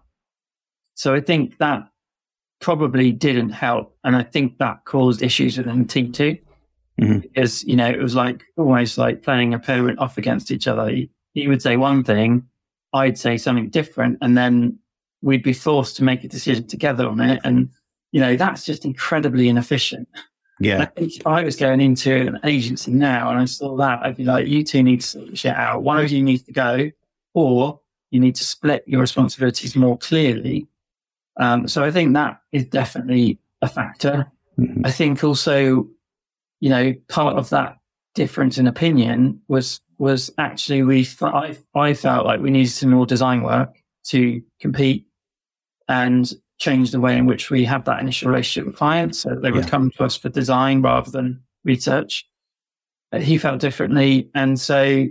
So 0.94 1.16
I 1.16 1.22
think 1.22 1.58
that 1.58 1.90
probably 2.60 3.12
didn't 3.12 3.50
help. 3.50 3.98
And 4.04 4.16
I 4.16 4.22
think 4.22 4.60
that 4.60 4.86
caused 4.86 5.24
issues 5.24 5.58
within 5.58 5.80
the 5.80 5.88
team 5.88 6.12
too. 6.12 6.38
Mm-hmm. 7.02 7.20
Because, 7.20 7.64
you 7.64 7.76
know, 7.76 7.90
it 7.90 8.00
was 8.00 8.16
like 8.16 8.44
almost 8.58 8.98
like 8.98 9.24
playing 9.24 9.54
a 9.54 9.60
parent 9.60 10.00
off 10.00 10.18
against 10.18 10.52
each 10.52 10.68
other. 10.68 10.88
He, 10.90 11.10
he 11.34 11.48
would 11.48 11.62
say 11.62 11.78
one 11.78 12.04
thing, 12.04 12.48
I'd 12.94 13.18
say 13.18 13.38
something 13.38 13.70
different, 13.70 14.20
and 14.22 14.38
then 14.38 14.78
we'd 15.22 15.44
be 15.44 15.54
forced 15.54 15.96
to 15.98 16.04
make 16.04 16.24
a 16.24 16.28
decision 16.28 16.68
together 16.68 17.08
on 17.08 17.20
it. 17.22 17.42
And, 17.44 17.70
you 18.12 18.20
know, 18.20 18.36
that's 18.36 18.66
just 18.66 18.86
incredibly 18.86 19.50
inefficient. 19.50 20.08
Yeah. 20.60 20.90
if 20.96 21.26
I 21.26 21.44
was 21.44 21.56
going 21.56 21.82
into 21.82 22.14
an 22.14 22.40
agency 22.44 22.92
now 22.92 23.32
and 23.32 23.40
I 23.40 23.46
saw 23.46 23.76
that, 23.78 24.04
I'd 24.04 24.18
be 24.18 24.24
like, 24.24 24.48
you 24.48 24.64
two 24.64 24.84
need 24.84 25.02
to 25.02 25.08
sort 25.08 25.38
shit 25.38 25.56
out. 25.56 25.82
One 25.82 25.98
of 25.98 26.12
you 26.12 26.22
needs 26.22 26.44
to 26.44 26.52
go, 26.52 26.92
or 27.34 27.80
you 28.12 28.20
need 28.20 28.36
to 28.36 28.44
split 28.44 28.84
your 28.86 29.02
responsibilities 29.02 29.76
more 29.76 29.98
clearly. 29.98 30.68
Um, 31.38 31.68
so 31.68 31.84
I 31.84 31.90
think 31.90 32.14
that 32.14 32.42
is 32.52 32.66
definitely 32.66 33.40
a 33.64 33.68
factor. 33.68 34.32
Mm-hmm. 34.60 34.86
I 34.86 34.92
think 34.92 35.24
also, 35.24 35.88
you 36.62 36.70
know, 36.70 36.94
part 37.10 37.36
of 37.36 37.50
that 37.50 37.78
difference 38.16 38.58
in 38.58 38.68
opinion 38.68 39.42
was 39.50 39.82
was 39.98 40.32
actually 40.38 40.84
we 40.84 41.08
I, 41.22 41.58
I 41.76 41.94
felt 41.94 42.26
like 42.26 42.40
we 42.40 42.50
needed 42.50 42.72
some 42.72 42.92
more 42.92 43.06
design 43.06 43.44
work 43.44 43.76
to 44.06 44.42
compete 44.60 45.06
and 45.88 46.32
change 46.60 46.92
the 46.92 47.00
way 47.00 47.18
in 47.18 47.26
which 47.26 47.50
we 47.50 47.66
have 47.66 47.86
that 47.86 48.00
initial 48.00 48.30
relationship 48.30 48.68
with 48.68 48.78
clients. 48.78 49.20
So 49.20 49.36
they 49.36 49.52
would 49.52 49.66
yeah. 49.66 49.70
come 49.70 49.92
to 49.92 50.04
us 50.04 50.16
for 50.16 50.30
design 50.30 50.82
rather 50.82 51.12
than 51.12 51.42
research. 51.66 52.26
Uh, 53.12 53.20
he 53.20 53.38
felt 53.38 53.60
differently. 53.60 54.30
And 54.36 54.60
so 54.60 55.08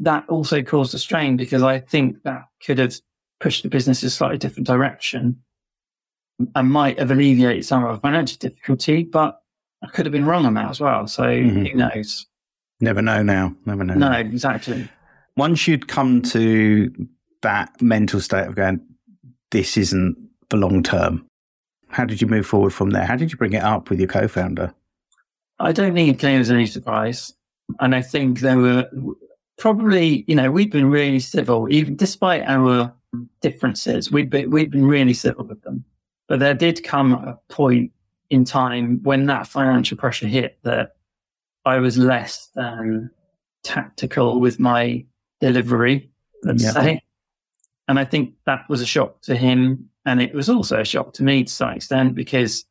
that 0.00 0.28
also 0.28 0.62
caused 0.62 0.94
a 0.94 0.98
strain 0.98 1.36
because 1.36 1.62
I 1.62 1.80
think 1.80 2.22
that 2.24 2.44
could 2.64 2.78
have 2.78 2.94
pushed 3.40 3.62
the 3.62 3.68
business 3.68 4.02
in 4.02 4.08
a 4.08 4.10
slightly 4.10 4.38
different 4.38 4.66
direction 4.66 5.42
and 6.54 6.70
might 6.70 6.98
have 6.98 7.10
alleviated 7.10 7.64
some 7.64 7.84
of 7.84 7.90
our 7.90 8.00
financial 8.00 8.38
difficulty, 8.38 9.04
but 9.04 9.40
I 9.86 9.90
could 9.90 10.06
have 10.06 10.12
been 10.12 10.26
wrong 10.26 10.46
on 10.46 10.54
that 10.54 10.70
as 10.70 10.80
well. 10.80 11.06
So 11.06 11.22
mm-hmm. 11.22 11.64
who 11.64 11.74
knows? 11.74 12.26
Never 12.80 13.00
know 13.00 13.22
now. 13.22 13.54
Never 13.64 13.84
know. 13.84 13.94
No, 13.94 14.12
exactly. 14.12 14.88
Once 15.36 15.66
you'd 15.66 15.88
come 15.88 16.22
to 16.22 16.92
that 17.42 17.80
mental 17.80 18.20
state 18.20 18.46
of 18.46 18.54
going, 18.54 18.80
this 19.50 19.76
isn't 19.76 20.16
the 20.50 20.56
long 20.56 20.82
term. 20.82 21.26
How 21.88 22.04
did 22.04 22.20
you 22.20 22.26
move 22.26 22.46
forward 22.46 22.74
from 22.74 22.90
there? 22.90 23.04
How 23.04 23.16
did 23.16 23.30
you 23.30 23.38
bring 23.38 23.52
it 23.52 23.62
up 23.62 23.88
with 23.88 24.00
your 24.00 24.08
co 24.08 24.28
founder? 24.28 24.74
I 25.58 25.72
don't 25.72 25.94
think 25.94 26.10
it 26.10 26.18
came 26.18 26.40
as 26.40 26.50
any 26.50 26.66
surprise. 26.66 27.32
And 27.80 27.94
I 27.94 28.02
think 28.02 28.40
there 28.40 28.58
were 28.58 28.88
probably, 29.58 30.24
you 30.26 30.34
know, 30.34 30.50
we've 30.50 30.70
been 30.70 30.90
really 30.90 31.20
civil, 31.20 31.72
even 31.72 31.96
despite 31.96 32.42
our 32.42 32.92
differences, 33.40 34.10
we've 34.10 34.28
been, 34.28 34.50
we've 34.50 34.70
been 34.70 34.86
really 34.86 35.14
civil 35.14 35.44
with 35.44 35.62
them. 35.62 35.84
But 36.28 36.40
there 36.40 36.54
did 36.54 36.84
come 36.84 37.12
a 37.12 37.38
point 37.48 37.92
in 38.30 38.44
time 38.44 39.00
when 39.02 39.26
that 39.26 39.46
financial 39.46 39.96
pressure 39.96 40.26
hit 40.26 40.58
that 40.62 40.96
I 41.64 41.78
was 41.78 41.98
less 41.98 42.48
than 42.54 43.10
tactical 43.62 44.40
with 44.40 44.58
my 44.60 45.04
delivery, 45.40 46.10
let's 46.42 46.62
yeah. 46.62 46.70
say. 46.72 47.02
And 47.88 47.98
I 47.98 48.04
think 48.04 48.34
that 48.46 48.68
was 48.68 48.80
a 48.80 48.86
shock 48.86 49.22
to 49.22 49.36
him 49.36 49.88
and 50.04 50.20
it 50.20 50.34
was 50.34 50.48
also 50.48 50.80
a 50.80 50.84
shock 50.84 51.12
to 51.14 51.22
me 51.22 51.44
to 51.44 51.52
some 51.52 51.70
extent 51.70 52.14
because 52.14 52.64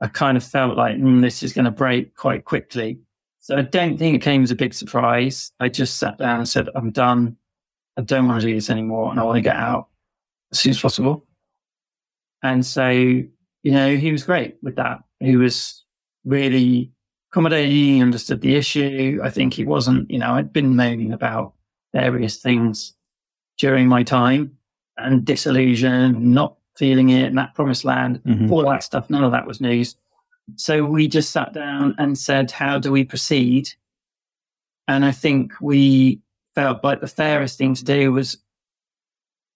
I 0.00 0.08
kind 0.08 0.36
of 0.36 0.44
felt 0.44 0.76
like 0.76 0.96
mm, 0.96 1.20
this 1.22 1.42
is 1.42 1.52
going 1.52 1.64
to 1.64 1.70
break 1.70 2.16
quite 2.16 2.44
quickly. 2.44 2.98
So 3.38 3.56
I 3.56 3.62
don't 3.62 3.96
think 3.98 4.16
it 4.16 4.22
came 4.22 4.42
as 4.42 4.50
a 4.50 4.56
big 4.56 4.74
surprise. 4.74 5.52
I 5.60 5.68
just 5.68 5.98
sat 5.98 6.18
down 6.18 6.38
and 6.38 6.48
said, 6.48 6.68
I'm 6.74 6.90
done. 6.90 7.36
I 7.96 8.02
don't 8.02 8.28
want 8.28 8.40
to 8.40 8.46
do 8.46 8.54
this 8.54 8.70
anymore 8.70 9.10
and 9.10 9.20
I 9.20 9.22
want 9.22 9.36
to 9.36 9.42
get 9.42 9.56
out 9.56 9.88
as 10.52 10.60
soon 10.60 10.70
as 10.70 10.80
possible. 10.80 11.26
And 12.42 12.64
so, 12.64 13.22
you 13.62 13.72
know, 13.72 13.96
he 13.96 14.12
was 14.12 14.24
great 14.24 14.56
with 14.62 14.76
that. 14.76 15.00
He 15.20 15.36
was 15.36 15.84
really 16.24 16.92
accommodating. 17.30 17.70
He 17.70 18.02
understood 18.02 18.40
the 18.40 18.56
issue. 18.56 19.20
I 19.22 19.30
think 19.30 19.54
he 19.54 19.64
wasn't, 19.64 20.10
you 20.10 20.18
know, 20.18 20.32
I'd 20.32 20.52
been 20.52 20.76
moaning 20.76 21.12
about 21.12 21.54
various 21.92 22.36
things 22.36 22.94
during 23.58 23.86
my 23.88 24.02
time 24.02 24.56
and 24.96 25.24
disillusion, 25.24 26.32
not 26.32 26.56
feeling 26.76 27.10
it, 27.10 27.24
and 27.24 27.38
that 27.38 27.54
promised 27.54 27.84
land, 27.84 28.22
mm-hmm. 28.24 28.52
all 28.52 28.68
that 28.68 28.82
stuff. 28.82 29.10
None 29.10 29.24
of 29.24 29.32
that 29.32 29.46
was 29.46 29.60
news. 29.60 29.96
So 30.56 30.84
we 30.84 31.08
just 31.08 31.30
sat 31.30 31.52
down 31.52 31.94
and 31.98 32.18
said, 32.18 32.50
how 32.50 32.78
do 32.78 32.90
we 32.90 33.04
proceed? 33.04 33.70
And 34.88 35.04
I 35.04 35.12
think 35.12 35.52
we 35.60 36.20
felt 36.54 36.82
like 36.82 37.00
the 37.00 37.06
fairest 37.06 37.58
thing 37.58 37.74
to 37.74 37.84
do 37.84 38.12
was 38.12 38.38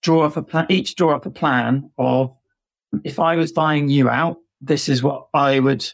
draw 0.03 0.25
up 0.25 0.37
a 0.37 0.43
plan, 0.43 0.67
each 0.69 0.95
draw 0.95 1.14
up 1.14 1.27
a 1.27 1.31
plan 1.31 1.90
of 1.99 2.37
if 3.04 3.18
I 3.18 3.37
was 3.37 3.52
buying 3.52 3.88
you 3.88 4.09
out, 4.09 4.38
this 4.61 4.88
is 4.88 5.02
what 5.02 5.26
I 5.35 5.61
would 5.61 5.87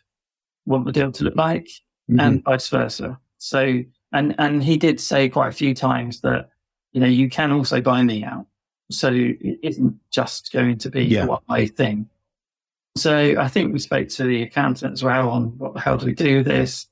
want 0.66 0.84
the 0.84 0.92
deal 0.92 1.12
to 1.12 1.24
look 1.24 1.36
like 1.36 1.68
mm-hmm. 2.10 2.20
and 2.20 2.44
vice 2.44 2.68
versa. 2.68 3.18
So, 3.38 3.82
and, 4.12 4.34
and 4.38 4.62
he 4.62 4.76
did 4.76 5.00
say 5.00 5.28
quite 5.28 5.48
a 5.48 5.52
few 5.52 5.74
times 5.74 6.20
that, 6.20 6.50
you 6.92 7.00
know, 7.00 7.06
you 7.06 7.30
can 7.30 7.52
also 7.52 7.80
buy 7.80 8.02
me 8.02 8.24
out. 8.24 8.46
So 8.90 9.10
it 9.12 9.58
isn't 9.62 9.98
just 10.10 10.52
going 10.52 10.78
to 10.78 10.90
be 10.90 11.04
yeah. 11.04 11.24
what 11.24 11.42
I 11.48 11.66
think. 11.66 12.08
So 12.96 13.36
I 13.38 13.48
think 13.48 13.72
we 13.72 13.78
spoke 13.78 14.08
to 14.08 14.24
the 14.24 14.42
accountant 14.42 14.92
as 14.92 15.04
well 15.04 15.30
on 15.30 15.56
what 15.58 15.74
the 15.74 15.80
hell 15.80 15.96
do 15.96 16.06
we 16.06 16.12
do 16.12 16.42
this? 16.42 16.86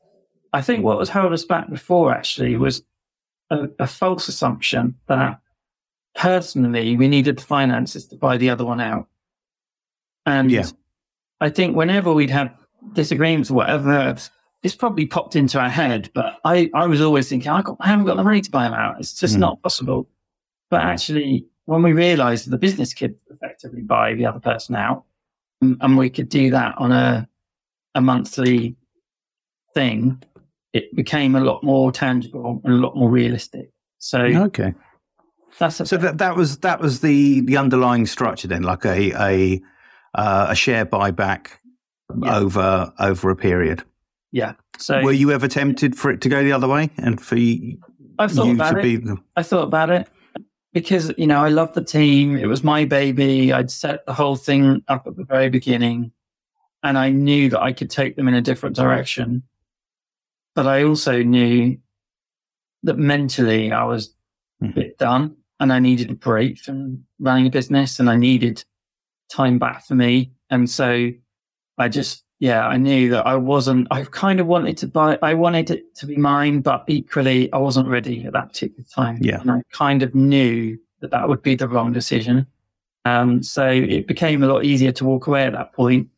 I 0.52 0.62
think 0.62 0.84
what 0.84 0.98
was 0.98 1.08
held 1.08 1.32
us 1.32 1.44
back 1.44 1.68
before 1.68 2.14
actually 2.14 2.56
was 2.56 2.82
a, 3.50 3.68
a 3.78 3.86
false 3.86 4.28
assumption 4.28 4.94
that 5.08 5.40
personally 6.14 6.96
we 6.96 7.08
needed 7.08 7.38
the 7.38 7.42
finances 7.42 8.06
to 8.06 8.16
buy 8.16 8.36
the 8.36 8.50
other 8.50 8.64
one 8.64 8.80
out. 8.80 9.08
And 10.28 10.50
yeah. 10.50 10.66
I 11.40 11.50
think 11.50 11.76
whenever 11.76 12.12
we'd 12.12 12.30
have 12.30 12.54
disagreements 12.92 13.50
or 13.50 13.54
whatever, 13.54 14.16
this 14.62 14.74
probably 14.74 15.06
popped 15.06 15.36
into 15.36 15.58
our 15.58 15.68
head, 15.68 16.10
but 16.14 16.38
I, 16.44 16.70
I 16.74 16.86
was 16.86 17.00
always 17.00 17.28
thinking, 17.28 17.50
I, 17.50 17.62
got, 17.62 17.76
I 17.80 17.88
haven't 17.88 18.06
got 18.06 18.16
the 18.16 18.24
money 18.24 18.40
to 18.40 18.50
buy 18.50 18.64
them 18.64 18.74
out. 18.74 18.98
It's 18.98 19.14
just 19.14 19.36
mm. 19.36 19.40
not 19.40 19.62
possible. 19.62 20.08
But 20.70 20.82
actually, 20.82 21.46
when 21.64 21.82
we 21.82 21.92
realized 21.92 22.50
the 22.50 22.58
business 22.58 22.92
could 22.92 23.14
effectively 23.30 23.82
buy 23.82 24.14
the 24.14 24.26
other 24.26 24.40
person 24.40 24.74
out 24.74 25.04
and 25.60 25.96
we 25.96 26.10
could 26.10 26.28
do 26.28 26.50
that 26.50 26.74
on 26.78 26.92
a, 26.92 27.28
a 27.94 28.00
monthly 28.00 28.76
thing, 29.74 30.22
it 30.72 30.94
became 30.94 31.34
a 31.34 31.40
lot 31.40 31.62
more 31.62 31.90
tangible 31.90 32.60
and 32.64 32.74
a 32.74 32.76
lot 32.76 32.96
more 32.96 33.10
realistic. 33.10 33.70
So 33.98 34.20
Okay. 34.20 34.74
that's 35.58 35.80
a, 35.80 35.86
So 35.86 35.96
that 35.96 36.18
that 36.18 36.36
was 36.36 36.58
that 36.58 36.80
was 36.80 37.00
the 37.00 37.40
the 37.40 37.56
underlying 37.56 38.06
structure 38.06 38.48
then, 38.48 38.62
like 38.62 38.84
a 38.84 39.12
a 39.20 39.62
uh, 40.14 40.46
a 40.50 40.54
share 40.54 40.84
buyback 40.86 41.48
Yeah. 42.22 42.38
over 42.38 42.92
over 42.98 43.30
a 43.30 43.36
period. 43.36 43.82
yeah. 44.32 44.54
So 44.78 45.02
Were 45.02 45.12
you 45.12 45.32
ever 45.32 45.48
tempted 45.48 45.96
for 45.96 46.10
it 46.10 46.20
to 46.20 46.28
go 46.28 46.42
the 46.44 46.52
other 46.52 46.68
way 46.68 46.90
and 46.98 47.20
for 47.20 47.34
you, 47.36 47.78
I 48.18 48.28
thought 48.28 48.46
you 48.46 48.54
about 48.54 48.72
to 48.74 48.78
it. 48.78 48.82
be 48.82 48.96
the 48.96 49.16
I 49.36 49.42
thought 49.42 49.64
about 49.64 49.90
it 49.90 50.08
because 50.72 51.12
you 51.18 51.26
know 51.26 51.42
I 51.44 51.48
love 51.48 51.72
the 51.74 51.82
team. 51.82 52.36
It 52.36 52.46
was 52.46 52.62
my 52.62 52.84
baby. 52.84 53.52
I'd 53.52 53.70
set 53.70 54.06
the 54.06 54.14
whole 54.14 54.36
thing 54.36 54.82
up 54.86 55.06
at 55.08 55.16
the 55.16 55.24
very 55.24 55.48
beginning, 55.50 56.12
and 56.84 56.96
I 56.96 57.10
knew 57.10 57.50
that 57.50 57.60
I 57.60 57.72
could 57.72 57.90
take 57.90 58.14
them 58.16 58.28
in 58.28 58.34
a 58.34 58.40
different 58.40 58.76
direction. 58.76 59.42
But 60.54 60.66
I 60.66 60.84
also 60.84 61.22
knew 61.24 61.78
that 62.84 62.98
mentally 62.98 63.72
I 63.72 63.84
was 63.84 64.14
a 64.62 64.66
Mhm. 64.66 64.74
bit 64.74 64.98
done, 64.98 65.36
and 65.58 65.72
I 65.72 65.78
needed 65.80 66.10
a 66.10 66.14
break 66.14 66.58
from 66.60 67.04
running 67.18 67.46
a 67.46 67.50
business, 67.50 67.98
and 67.98 68.08
I 68.08 68.16
needed 68.16 68.64
time 69.28 69.58
back 69.58 69.84
for 69.84 69.94
me. 69.94 70.32
And 70.50 70.68
so 70.68 71.10
I 71.76 71.88
just 71.88 72.24
yeah, 72.40 72.66
I 72.66 72.76
knew 72.76 73.10
that 73.10 73.26
I 73.26 73.34
wasn't, 73.34 73.88
I 73.90 74.04
kind 74.04 74.38
of 74.38 74.46
wanted 74.46 74.76
to 74.78 74.86
buy, 74.86 75.18
I 75.22 75.34
wanted 75.34 75.70
it 75.70 75.94
to 75.96 76.06
be 76.06 76.16
mine, 76.16 76.60
but 76.60 76.84
equally 76.86 77.52
I 77.52 77.58
wasn't 77.58 77.88
ready 77.88 78.24
at 78.24 78.32
that 78.32 78.48
particular 78.48 78.84
time. 78.84 79.18
Yeah. 79.20 79.40
And 79.40 79.50
I 79.50 79.62
kind 79.72 80.02
of 80.02 80.14
knew 80.14 80.78
that 81.00 81.10
that 81.10 81.28
would 81.28 81.42
be 81.42 81.56
the 81.56 81.68
wrong 81.68 81.92
decision. 81.92 82.46
Um, 83.04 83.42
so 83.42 83.66
it 83.66 84.06
became 84.06 84.42
a 84.42 84.46
lot 84.46 84.64
easier 84.64 84.92
to 84.92 85.04
walk 85.04 85.26
away 85.26 85.44
at 85.44 85.52
that 85.54 85.72
point, 85.72 86.08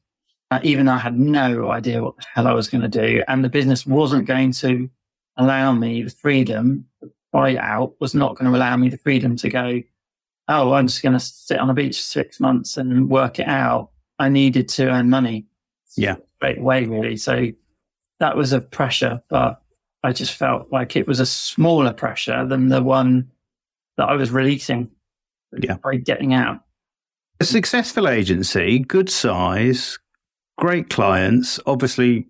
uh, 0.50 0.60
even 0.62 0.86
though 0.86 0.92
I 0.92 0.98
had 0.98 1.18
no 1.18 1.70
idea 1.70 2.02
what 2.02 2.16
the 2.16 2.24
hell 2.34 2.46
I 2.46 2.52
was 2.52 2.68
going 2.68 2.82
to 2.82 2.88
do. 2.88 3.22
And 3.26 3.42
the 3.42 3.48
business 3.48 3.86
wasn't 3.86 4.26
going 4.26 4.52
to 4.52 4.90
allow 5.38 5.72
me 5.72 6.02
the 6.02 6.10
freedom, 6.10 6.84
the 7.00 7.10
buyout 7.32 7.94
was 7.98 8.14
not 8.14 8.36
going 8.36 8.50
to 8.50 8.56
allow 8.56 8.76
me 8.76 8.90
the 8.90 8.98
freedom 8.98 9.36
to 9.36 9.48
go, 9.48 9.82
oh, 10.50 10.72
I'm 10.72 10.86
just 10.88 11.02
going 11.02 11.12
to 11.14 11.20
sit 11.20 11.58
on 11.58 11.70
a 11.70 11.74
beach 11.74 11.96
for 11.96 12.02
six 12.02 12.40
months 12.40 12.76
and 12.76 13.08
work 13.08 13.38
it 13.38 13.46
out. 13.48 13.90
I 14.18 14.28
needed 14.28 14.68
to 14.70 14.88
earn 14.90 15.08
money 15.08 15.46
Yeah. 15.96 16.16
straight 16.36 16.58
away, 16.58 16.84
really. 16.86 17.16
So 17.16 17.46
that 18.18 18.36
was 18.36 18.52
a 18.52 18.60
pressure, 18.60 19.22
but 19.30 19.62
I 20.02 20.12
just 20.12 20.34
felt 20.34 20.70
like 20.72 20.96
it 20.96 21.06
was 21.06 21.20
a 21.20 21.26
smaller 21.26 21.92
pressure 21.92 22.44
than 22.46 22.68
the 22.68 22.82
one 22.82 23.30
that 23.96 24.08
I 24.08 24.14
was 24.16 24.30
releasing 24.30 24.90
Yeah. 25.58 25.76
by 25.82 25.96
getting 25.96 26.34
out. 26.34 26.60
a 27.42 27.44
successful 27.44 28.06
agency, 28.06 28.80
good 28.80 29.08
size, 29.08 29.98
great 30.58 30.90
clients, 30.90 31.58
obviously 31.64 32.26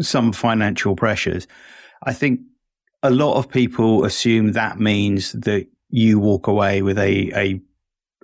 some 0.00 0.32
financial 0.32 0.94
pressures. 0.94 1.46
I 2.02 2.12
think 2.12 2.40
a 3.02 3.10
lot 3.10 3.36
of 3.38 3.48
people 3.48 4.04
assume 4.04 4.52
that 4.52 4.78
means 4.78 5.32
that 5.32 5.66
you 5.90 6.18
walk 6.18 6.46
away 6.46 6.82
with 6.82 6.98
a 6.98 7.30
a, 7.34 7.60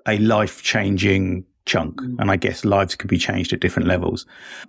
a 0.09 0.19
life 0.19 0.63
changing 0.63 1.45
chunk, 1.67 2.01
Mm. 2.01 2.17
and 2.21 2.31
I 2.31 2.37
guess 2.37 2.65
lives 2.65 2.95
can 2.95 3.09
be 3.09 3.19
changed 3.19 3.53
at 3.53 3.61
different 3.61 3.89
levels. 3.89 4.25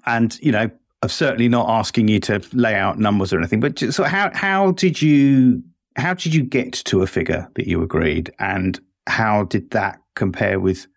And 0.06 0.38
you 0.42 0.52
know, 0.52 0.70
I'm 1.04 1.10
certainly 1.10 1.48
not 1.48 1.70
asking 1.70 2.08
you 2.08 2.20
to 2.22 2.42
lay 2.54 2.74
out 2.76 2.98
numbers 2.98 3.32
or 3.32 3.38
anything, 3.38 3.60
but 3.60 3.76
just, 3.76 3.96
so 3.98 4.04
how 4.04 4.32
how 4.34 4.72
did 4.72 5.02
you 5.02 5.62
how 5.96 6.14
did 6.14 6.34
you 6.34 6.44
get 6.44 6.74
to 6.74 7.02
a 7.02 7.08
figure 7.08 7.48
that 7.56 7.68
you 7.68 7.82
agreed, 7.84 8.32
and 8.40 8.80
how 9.08 9.44
did 9.44 9.70
that 9.72 10.00
compare 10.16 10.60
with 10.60 10.88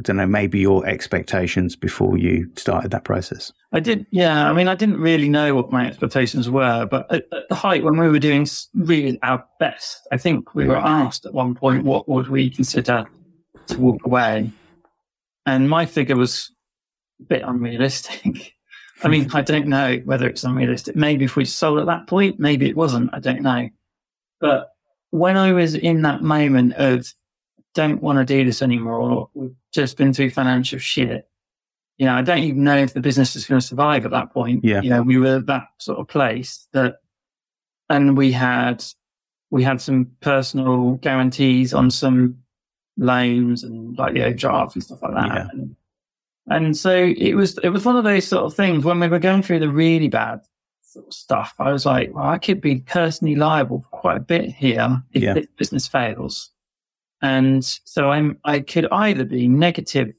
I 0.00 0.02
don't 0.02 0.16
know, 0.16 0.26
maybe 0.26 0.58
your 0.58 0.86
expectations 0.86 1.76
before 1.76 2.16
you 2.16 2.50
started 2.56 2.90
that 2.92 3.04
process. 3.04 3.52
I 3.70 3.80
did, 3.80 4.06
yeah. 4.10 4.48
I 4.48 4.54
mean, 4.54 4.66
I 4.66 4.74
didn't 4.74 4.98
really 4.98 5.28
know 5.28 5.54
what 5.54 5.70
my 5.70 5.86
expectations 5.86 6.48
were, 6.48 6.86
but 6.86 7.12
at, 7.12 7.26
at 7.30 7.50
the 7.50 7.54
height 7.54 7.84
when 7.84 7.98
we 7.98 8.08
were 8.08 8.18
doing 8.18 8.46
really 8.74 9.18
our 9.22 9.44
best, 9.58 10.08
I 10.10 10.16
think 10.16 10.54
we 10.54 10.66
were 10.66 10.78
asked 10.78 11.26
at 11.26 11.34
one 11.34 11.54
point, 11.54 11.84
what 11.84 12.08
would 12.08 12.28
we 12.28 12.48
consider 12.48 13.04
to 13.66 13.78
walk 13.78 14.06
away? 14.06 14.50
And 15.44 15.68
my 15.68 15.84
figure 15.84 16.16
was 16.16 16.50
a 17.20 17.24
bit 17.24 17.42
unrealistic. 17.44 18.54
I 19.02 19.08
mean, 19.08 19.30
I 19.34 19.42
don't 19.42 19.66
know 19.66 20.00
whether 20.06 20.26
it's 20.26 20.44
unrealistic. 20.44 20.96
Maybe 20.96 21.26
if 21.26 21.36
we 21.36 21.44
sold 21.44 21.78
at 21.78 21.86
that 21.86 22.06
point, 22.06 22.40
maybe 22.40 22.70
it 22.70 22.76
wasn't. 22.76 23.10
I 23.12 23.18
don't 23.18 23.42
know. 23.42 23.68
But 24.40 24.70
when 25.10 25.36
I 25.36 25.52
was 25.52 25.74
in 25.74 26.02
that 26.02 26.22
moment 26.22 26.72
of 26.74 27.12
don't 27.74 28.02
want 28.02 28.18
to 28.18 28.24
do 28.24 28.44
this 28.44 28.62
anymore, 28.62 29.28
we've 29.34 29.54
just 29.72 29.96
been 29.96 30.12
through 30.12 30.30
financial 30.30 30.78
shit. 30.78 31.28
You 31.98 32.06
know, 32.06 32.14
I 32.14 32.22
don't 32.22 32.38
even 32.38 32.64
know 32.64 32.76
if 32.76 32.94
the 32.94 33.00
business 33.00 33.36
is 33.36 33.46
going 33.46 33.60
to 33.60 33.66
survive 33.66 34.04
at 34.04 34.10
that 34.12 34.32
point. 34.32 34.64
Yeah. 34.64 34.80
You 34.80 34.90
know, 34.90 35.02
we 35.02 35.18
were 35.18 35.36
at 35.36 35.46
that 35.46 35.68
sort 35.78 35.98
of 35.98 36.08
place 36.08 36.66
that, 36.72 36.96
and 37.88 38.16
we 38.16 38.32
had, 38.32 38.82
we 39.50 39.62
had 39.62 39.80
some 39.80 40.10
personal 40.20 40.94
guarantees 40.94 41.74
on 41.74 41.90
some 41.90 42.38
loans 42.96 43.64
and 43.64 43.98
like 43.98 44.14
the 44.14 44.24
overdraft 44.24 44.76
and 44.76 44.82
stuff 44.84 45.02
like 45.02 45.14
that. 45.14 45.26
Yeah. 45.26 45.46
And, 45.52 45.76
and 46.48 46.76
so 46.76 46.94
it 46.94 47.34
was, 47.34 47.58
it 47.58 47.68
was 47.68 47.84
one 47.84 47.96
of 47.96 48.04
those 48.04 48.26
sort 48.26 48.44
of 48.44 48.54
things 48.54 48.84
when 48.84 48.98
we 48.98 49.08
were 49.08 49.18
going 49.18 49.42
through 49.42 49.58
the 49.60 49.68
really 49.68 50.08
bad 50.08 50.40
sort 50.82 51.06
of 51.06 51.12
stuff. 51.12 51.54
I 51.58 51.70
was 51.70 51.84
like, 51.84 52.14
well, 52.14 52.24
I 52.24 52.38
could 52.38 52.60
be 52.60 52.80
personally 52.80 53.36
liable 53.36 53.80
for 53.82 53.88
quite 53.88 54.16
a 54.16 54.20
bit 54.20 54.50
here 54.50 55.02
if 55.12 55.22
Yeah. 55.22 55.34
this 55.34 55.46
business 55.56 55.86
fails. 55.86 56.50
And 57.22 57.64
so 57.64 58.10
I'm, 58.10 58.38
I 58.44 58.60
could 58.60 58.86
either 58.90 59.24
be 59.24 59.46
negative 59.48 60.14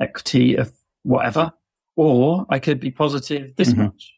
equity 0.00 0.56
of 0.56 0.72
whatever, 1.04 1.52
or 1.96 2.46
I 2.50 2.58
could 2.58 2.80
be 2.80 2.90
positive 2.90 3.54
this 3.56 3.72
Mhm. 3.72 3.78
much. 3.78 4.12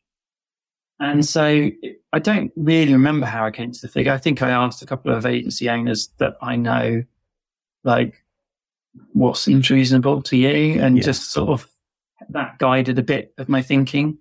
And 1.00 1.24
so 1.24 1.70
I 2.12 2.18
don't 2.18 2.50
really 2.56 2.92
remember 2.92 3.26
how 3.26 3.44
I 3.46 3.50
came 3.52 3.70
to 3.70 3.80
the 3.80 3.88
figure. 3.88 4.12
I 4.12 4.18
think 4.18 4.42
I 4.42 4.50
asked 4.50 4.82
a 4.82 4.86
couple 4.86 5.14
of 5.14 5.26
agency 5.26 5.68
owners 5.70 6.08
that 6.18 6.36
I 6.42 6.56
know, 6.56 7.04
like, 7.84 8.24
what 9.12 9.36
seems 9.36 9.70
reasonable 9.70 10.22
to 10.22 10.36
you? 10.36 10.80
And 10.80 10.96
Yeah. 10.96 11.04
just 11.04 11.30
sort 11.30 11.50
of 11.50 11.70
that 12.30 12.58
guided 12.58 12.98
a 12.98 13.02
bit 13.02 13.32
of 13.38 13.48
my 13.48 13.62
thinking. 13.62 14.18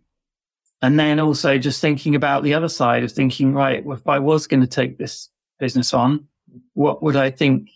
And 0.83 0.99
then 0.99 1.19
also 1.19 1.57
just 1.57 1.81
thinking 1.81 2.13
about 2.13 2.43
the 2.43 2.53
other 2.53 2.69
side 2.69 3.03
of 3.03 3.11
thinking, 3.11 3.53
right, 3.53 3.83
well, 3.83 3.97
if 3.97 4.07
I 4.07 4.19
was 4.19 4.45
going 4.45 4.61
to 4.61 4.67
take 4.67 4.99
this 4.99 5.29
business 5.57 5.95
on, 5.95 6.27
what 6.73 7.01
would 7.01 7.15
I 7.15 7.31
think? 7.31 7.69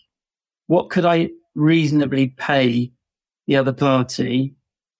What 0.66 0.90
could 0.90 1.04
I 1.04 1.30
reasonably 1.54 2.28
pay 2.28 2.92
the 3.46 3.56
other 3.56 3.72
party 3.72 4.54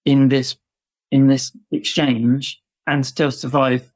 in 0.05 0.29
this, 0.29 0.57
in 1.11 1.29
this 1.29 1.53
exchange 1.71 2.61
and 2.87 3.07
still 3.07 3.31
survive 3.31 3.91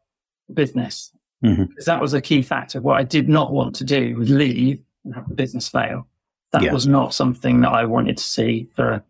the 0.48 0.54
business? 0.54 1.12
Mhm. 1.44 1.68
Because 1.68 1.84
that 1.84 2.00
was 2.00 2.14
a 2.14 2.20
key 2.20 2.42
factor. 2.42 2.80
What 2.80 2.98
I 2.98 3.04
did 3.04 3.28
not 3.28 3.52
want 3.52 3.74
to 3.76 3.84
do 3.84 4.16
was 4.16 4.30
leave 4.30 4.82
and 5.04 5.14
have 5.14 5.28
the 5.28 5.34
business 5.34 5.68
fail. 5.68 6.06
That 6.52 6.62
Yeah. 6.62 6.72
was 6.72 6.86
not 6.86 7.12
something 7.12 7.60
that 7.60 7.70
I 7.72 7.84
wanted 7.84 8.16
to 8.16 8.24
see 8.24 8.68
for 8.74 9.04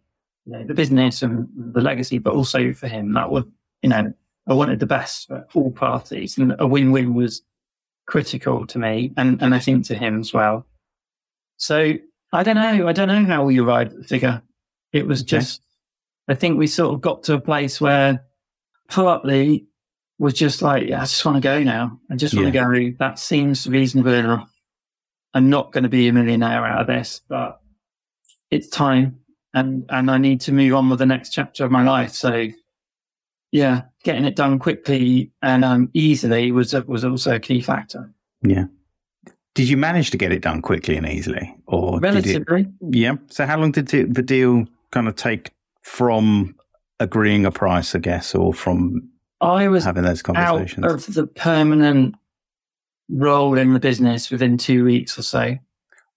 you 0.47 0.53
know, 0.53 0.65
the 0.65 0.75
business 0.75 1.23
and 1.23 1.49
the 1.57 1.81
legacy, 1.81 2.19
but 2.19 2.35
also 2.35 2.73
for 2.73 2.89
him. 2.89 3.13
That 3.13 3.31
would, 3.31 3.51
you 3.83 3.89
know, 3.91 4.13
I 4.49 4.55
wanted 4.55 4.81
the 4.81 4.87
best 4.87 5.27
for 5.29 5.47
all 5.55 5.71
parties 5.73 6.39
and 6.39 6.55
a 6.59 6.67
win-win 6.67 7.15
was 7.15 7.43
critical 8.07 8.67
to 8.69 8.79
me 8.79 9.13
and, 9.17 9.43
and 9.43 9.55
I 9.55 9.59
think 9.59 9.85
to 9.87 9.95
him 9.97 10.21
as 10.21 10.33
well. 10.33 10.67
So 11.57 11.95
I 12.33 12.43
don't 12.43 12.57
know. 12.57 12.89
I 12.89 12.93
don't 12.93 13.09
know 13.09 13.25
how 13.25 13.45
we 13.45 13.59
arrived 13.61 13.93
at 13.93 13.99
the 13.99 14.05
figure. 14.05 14.43
It 14.93 15.07
was 15.07 15.23
Okay. 15.23 15.29
just, 15.39 15.63
I 16.29 16.35
think 16.35 16.59
we 16.59 16.67
sort 16.67 16.95
of 16.95 17.01
got 17.01 17.23
to 17.25 17.35
a 17.35 17.41
place 17.41 17.81
where 17.81 18.25
partly 18.89 19.67
was 20.19 20.35
just 20.35 20.63
like, 20.63 20.89
yeah, 20.89 20.99
I 20.99 21.03
just 21.03 21.25
want 21.25 21.37
to 21.37 21.41
go 21.41 21.63
now. 21.63 22.01
I 22.11 22.17
just 22.17 22.35
want 22.35 22.47
to 22.47 22.53
go. 22.53 22.97
That 22.99 23.19
seems 23.19 23.67
reasonable 23.67 24.13
enough. 24.15 24.51
I'm 25.35 25.51
not 25.51 25.73
going 25.73 25.85
to 25.85 25.91
be 25.91 26.09
a 26.09 26.13
millionaire 26.13 26.65
out 26.65 26.81
of 26.81 26.87
this, 26.87 27.21
but 27.29 27.61
it's 28.51 28.69
time 28.69 29.21
and, 29.53 29.85
and 29.91 30.11
I 30.11 30.19
need 30.19 30.41
to 30.43 30.53
move 30.53 30.75
on 30.75 30.89
with 30.89 30.99
the 30.99 31.07
next 31.07 31.31
chapter 31.31 31.65
of 31.65 31.71
my 31.71 31.83
life. 31.83 32.13
So 32.13 32.49
yeah, 33.53 33.83
getting 34.03 34.25
it 34.25 34.37
done 34.37 34.59
quickly 34.59 35.33
and 35.43 35.65
um, 35.65 35.91
easily 35.93 36.53
was, 36.53 36.73
was 36.87 37.05
also 37.05 37.35
a 37.35 37.41
key 37.41 37.61
factor. 37.61 38.13
Yeah. 38.43 38.67
Did 39.57 39.69
you 39.69 39.77
manage 39.77 40.11
to 40.11 40.17
get 40.19 40.33
it 40.33 40.43
done 40.43 40.61
quickly 40.63 40.97
and 40.97 41.09
easily, 41.09 41.55
or 41.67 41.99
did 41.99 42.15
it? 42.27 42.37
Relatively. 42.47 42.67
Yeah. 42.91 43.17
So 43.31 43.47
how 43.47 43.59
long 43.59 43.73
did 43.73 43.93
it, 43.95 44.13
the 44.15 44.23
deal 44.23 44.67
kind 44.91 45.09
of 45.09 45.17
take 45.17 45.51
from 45.83 46.55
agreeing 47.01 47.47
a 47.47 47.51
price, 47.51 47.95
I 47.95 47.99
guess, 47.99 48.35
or 48.35 48.53
from 48.53 49.09
I 49.41 49.69
was 49.69 49.85
having 49.85 50.03
those 50.05 50.21
out 50.21 50.35
conversations? 50.35 50.85
of 51.09 51.15
the 51.15 51.27
permanent 51.27 52.15
role 53.09 53.57
in 53.57 53.73
the 53.73 53.81
business 53.81 54.31
within 54.31 54.59
two 54.59 54.85
weeks 54.85 55.19
or 55.19 55.23
so. 55.23 55.57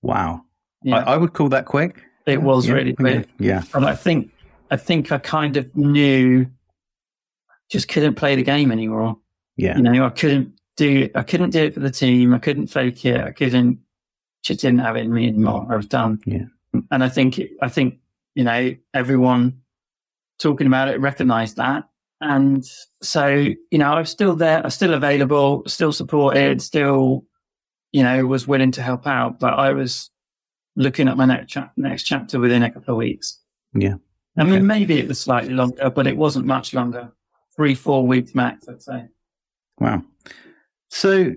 wow. 0.01 0.41
Yeah, 0.83 0.99
I, 0.99 1.13
I 1.13 1.17
would 1.17 1.33
call 1.33 1.49
that 1.49 1.65
quick. 1.65 2.01
it 2.25 2.41
was 2.41 2.67
Yeah, 2.67 2.73
really 2.75 2.93
quick. 2.93 3.27
Yeah. 3.37 3.63
And 3.73 3.85
I 3.85 3.95
think, 3.95 4.31
I 4.71 4.77
think 4.77 5.11
I 5.11 5.17
kind 5.17 5.57
of 5.57 5.75
knew 5.75 6.45
just 7.69 7.87
couldn't 7.89 8.15
play 8.15 8.35
the 8.35 8.43
game 8.43 8.71
anymore. 8.71 9.17
Yeah. 9.57 9.75
You 9.75 9.83
know, 9.83 10.05
I 10.05 10.09
couldn't 10.09 10.53
do, 10.79 11.09
I 11.13 11.23
couldn't 11.23 11.51
do 11.51 11.65
it 11.65 11.73
for 11.73 11.81
the 11.81 11.91
team. 11.91 12.33
I 12.33 12.39
couldn't 12.39 12.67
fake 12.67 13.05
it. 13.05 13.21
I 13.21 13.31
couldn't, 13.31 13.79
just 14.41 14.61
didn't 14.61 14.79
have 14.79 14.95
it 14.95 15.01
in 15.01 15.13
me 15.13 15.27
anymore. 15.27 15.67
I 15.69 15.75
was 15.75 15.85
done. 15.85 16.19
Yeah. 16.25 16.45
And 16.89 17.03
I 17.03 17.09
think, 17.09 17.39
I 17.61 17.67
think, 17.67 17.99
you 18.33 18.43
know, 18.43 18.75
everyone 18.93 19.61
talking 20.39 20.67
about 20.67 20.87
it 20.87 20.99
recognized 20.99 21.57
that. 21.57 21.83
And 22.21 22.63
so, 23.01 23.27
you 23.27 23.77
know, 23.77 23.91
I 23.93 23.99
was 23.99 24.09
still 24.09 24.35
there, 24.35 24.59
I 24.59 24.61
was 24.61 24.73
still 24.73 24.93
available, 24.93 25.63
still 25.67 25.91
supported, 25.91 26.61
still, 26.61 27.25
you 27.91 28.03
know, 28.03 28.25
was 28.25 28.47
willing 28.47 28.71
to 28.71 28.81
help 28.81 29.05
out, 29.05 29.39
but 29.39 29.53
I 29.53 29.71
was 29.73 30.09
looking 30.75 31.07
at 31.07 31.17
my 31.17 31.25
next, 31.25 31.51
cha- 31.51 31.71
next 31.75 32.03
chapter 32.03 32.39
within 32.39 32.63
a 32.63 32.71
couple 32.71 32.93
of 32.93 32.97
weeks. 32.97 33.39
Yeah. 33.73 33.95
I 34.37 34.45
mean, 34.45 34.65
maybe 34.65 34.99
it 34.99 35.07
was 35.07 35.19
slightly 35.19 35.53
longer, 35.53 35.89
but 35.89 36.07
it 36.07 36.15
wasn't 36.15 36.45
much 36.45 36.73
longer. 36.73 37.11
Three, 37.55 37.75
four 37.75 38.07
weeks 38.07 38.33
max, 38.33 38.69
I'd 38.69 38.81
say. 38.81 39.07
Wow. 39.79 40.03
So 40.89 41.33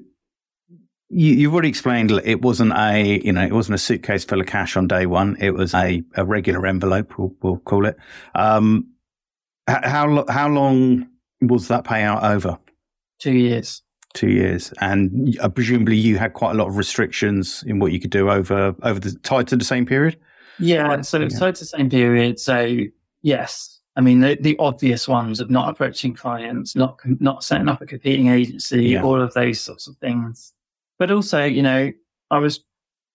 you, 1.13 1.35
you've 1.35 1.53
already 1.53 1.69
explained 1.69 2.11
it 2.11 2.43
wasn't 2.43 2.73
a 2.73 3.21
you 3.25 3.33
know 3.33 3.43
it 3.43 3.53
wasn't 3.53 3.75
a 3.75 3.79
suitcase 3.79 4.25
full 4.25 4.41
of 4.41 4.47
cash 4.47 4.77
on 4.77 4.89
day 4.89 5.07
one. 5.07 5.37
It 5.39 5.53
was 5.53 5.75
a, 5.75 6.03
a 6.17 6.25
regular 6.25 6.67
envelope. 6.67 7.19
We'll, 7.19 7.35
we'll 7.43 7.59
call 7.59 7.87
it. 7.87 7.97
Um, 8.35 8.89
how 9.69 10.25
how 10.29 10.49
long 10.49 11.09
was 11.41 11.69
that 11.69 11.85
payout 11.85 12.23
over? 12.23 12.59
Two 13.19 13.33
years. 13.33 13.83
Two 14.15 14.31
years, 14.31 14.75
and 14.81 15.39
uh, 15.41 15.49
presumably 15.49 15.97
you 15.97 16.19
had 16.19 16.35
quite 16.35 16.51
a 16.51 16.55
lot 16.55 16.69
of 16.69 16.77
restrictions 16.77 17.65
in 17.67 17.79
what 17.79 17.93
you 17.93 18.01
could 18.01 18.11
do 18.11 18.31
over 18.31 18.75
over 18.83 19.01
the 19.01 19.13
tied 19.23 19.49
to 19.49 19.57
the 19.57 19.65
same 19.65 19.87
period. 19.87 20.19
Yeah, 20.59 21.01
so 21.01 21.23
it's 21.23 21.39
tied 21.39 21.55
to 21.55 21.61
the 21.63 21.67
same 21.67 21.89
period. 21.89 22.39
So 22.39 22.77
yes, 23.23 23.72
I 23.97 24.01
mean 24.01 24.21
the, 24.21 24.39
the 24.41 24.57
obvious 24.59 25.07
ones 25.07 25.41
of 25.41 25.51
not 25.51 25.69
approaching 25.69 26.15
clients, 26.15 26.75
not 26.75 26.99
not 27.21 27.45
setting 27.45 27.69
up 27.69 27.83
a 27.83 27.87
competing 27.87 28.29
agency, 28.29 28.85
yeah. 28.85 29.03
all 29.03 29.21
of 29.21 29.35
those 29.35 29.61
sorts 29.61 29.87
of 29.87 29.97
things. 29.99 30.53
But 30.99 31.11
also, 31.11 31.45
you 31.45 31.63
know, 31.63 31.93
I 32.31 32.39
was 32.39 32.65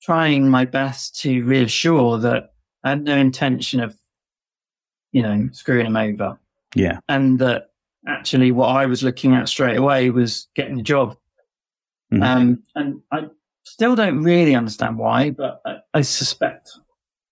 trying 0.01 0.49
my 0.49 0.65
best 0.65 1.19
to 1.21 1.43
reassure 1.43 2.19
that 2.19 2.53
I 2.83 2.89
had 2.89 3.03
no 3.03 3.15
intention 3.17 3.79
of, 3.79 3.97
you 5.11 5.21
know, 5.21 5.49
screwing 5.51 5.87
him 5.87 5.97
over. 5.97 6.37
Yeah. 6.75 6.99
And 7.09 7.39
that 7.39 7.71
actually 8.07 8.51
what 8.51 8.67
I 8.67 8.85
was 8.85 9.03
looking 9.03 9.33
at 9.33 9.49
straight 9.49 9.77
away 9.77 10.09
was 10.09 10.47
getting 10.55 10.79
a 10.79 10.83
job. 10.83 11.17
Mm-hmm. 12.13 12.23
Um, 12.23 12.63
and 12.75 13.01
I 13.11 13.27
still 13.63 13.95
don't 13.95 14.23
really 14.23 14.55
understand 14.55 14.97
why, 14.97 15.31
but 15.31 15.61
I, 15.65 15.77
I 15.93 16.01
suspect 16.01 16.71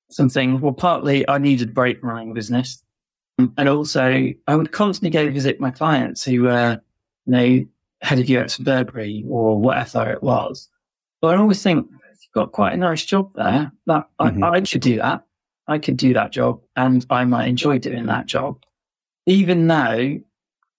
some 0.10 0.30
things. 0.30 0.62
Well, 0.62 0.74
partly 0.74 1.28
I 1.30 1.38
needed 1.38 1.70
a 1.70 1.72
break 1.74 2.00
from 2.00 2.10
running 2.10 2.32
a 2.32 2.34
business. 2.34 2.84
And 3.38 3.70
also 3.70 4.34
I 4.48 4.56
would 4.56 4.72
constantly 4.72 5.10
go 5.10 5.30
visit 5.32 5.60
my 5.60 5.72
clients 5.72 6.24
who 6.24 6.44
were, 6.44 6.80
you 7.26 7.32
know, 7.32 7.66
head 8.02 8.20
of 8.20 8.30
UX 8.30 8.60
at 8.60 8.66
Burberry 8.66 9.26
or 9.28 9.60
whatever 9.60 10.10
it 10.10 10.24
was. 10.24 10.70
But 11.22 11.36
I 11.36 11.38
always 11.38 11.62
think 11.62 11.88
you've 11.92 12.32
got 12.34 12.52
quite 12.52 12.74
a 12.74 12.78
nice 12.78 13.04
job 13.04 13.32
there. 13.36 13.72
That 13.88 14.08
mm-hmm. 14.20 14.44
I, 14.44 14.50
I 14.50 14.64
should 14.64 14.82
do 14.82 14.98
that. 14.98 15.24
I 15.68 15.80
could 15.80 15.98
do 15.98 16.14
that 16.14 16.32
job 16.32 16.62
and 16.76 17.06
I 17.10 17.26
might 17.26 17.48
enjoy 17.48 17.80
doing 17.80 18.06
that 18.06 18.28
job. 18.28 18.64
Even 19.26 19.68
though 19.68 20.20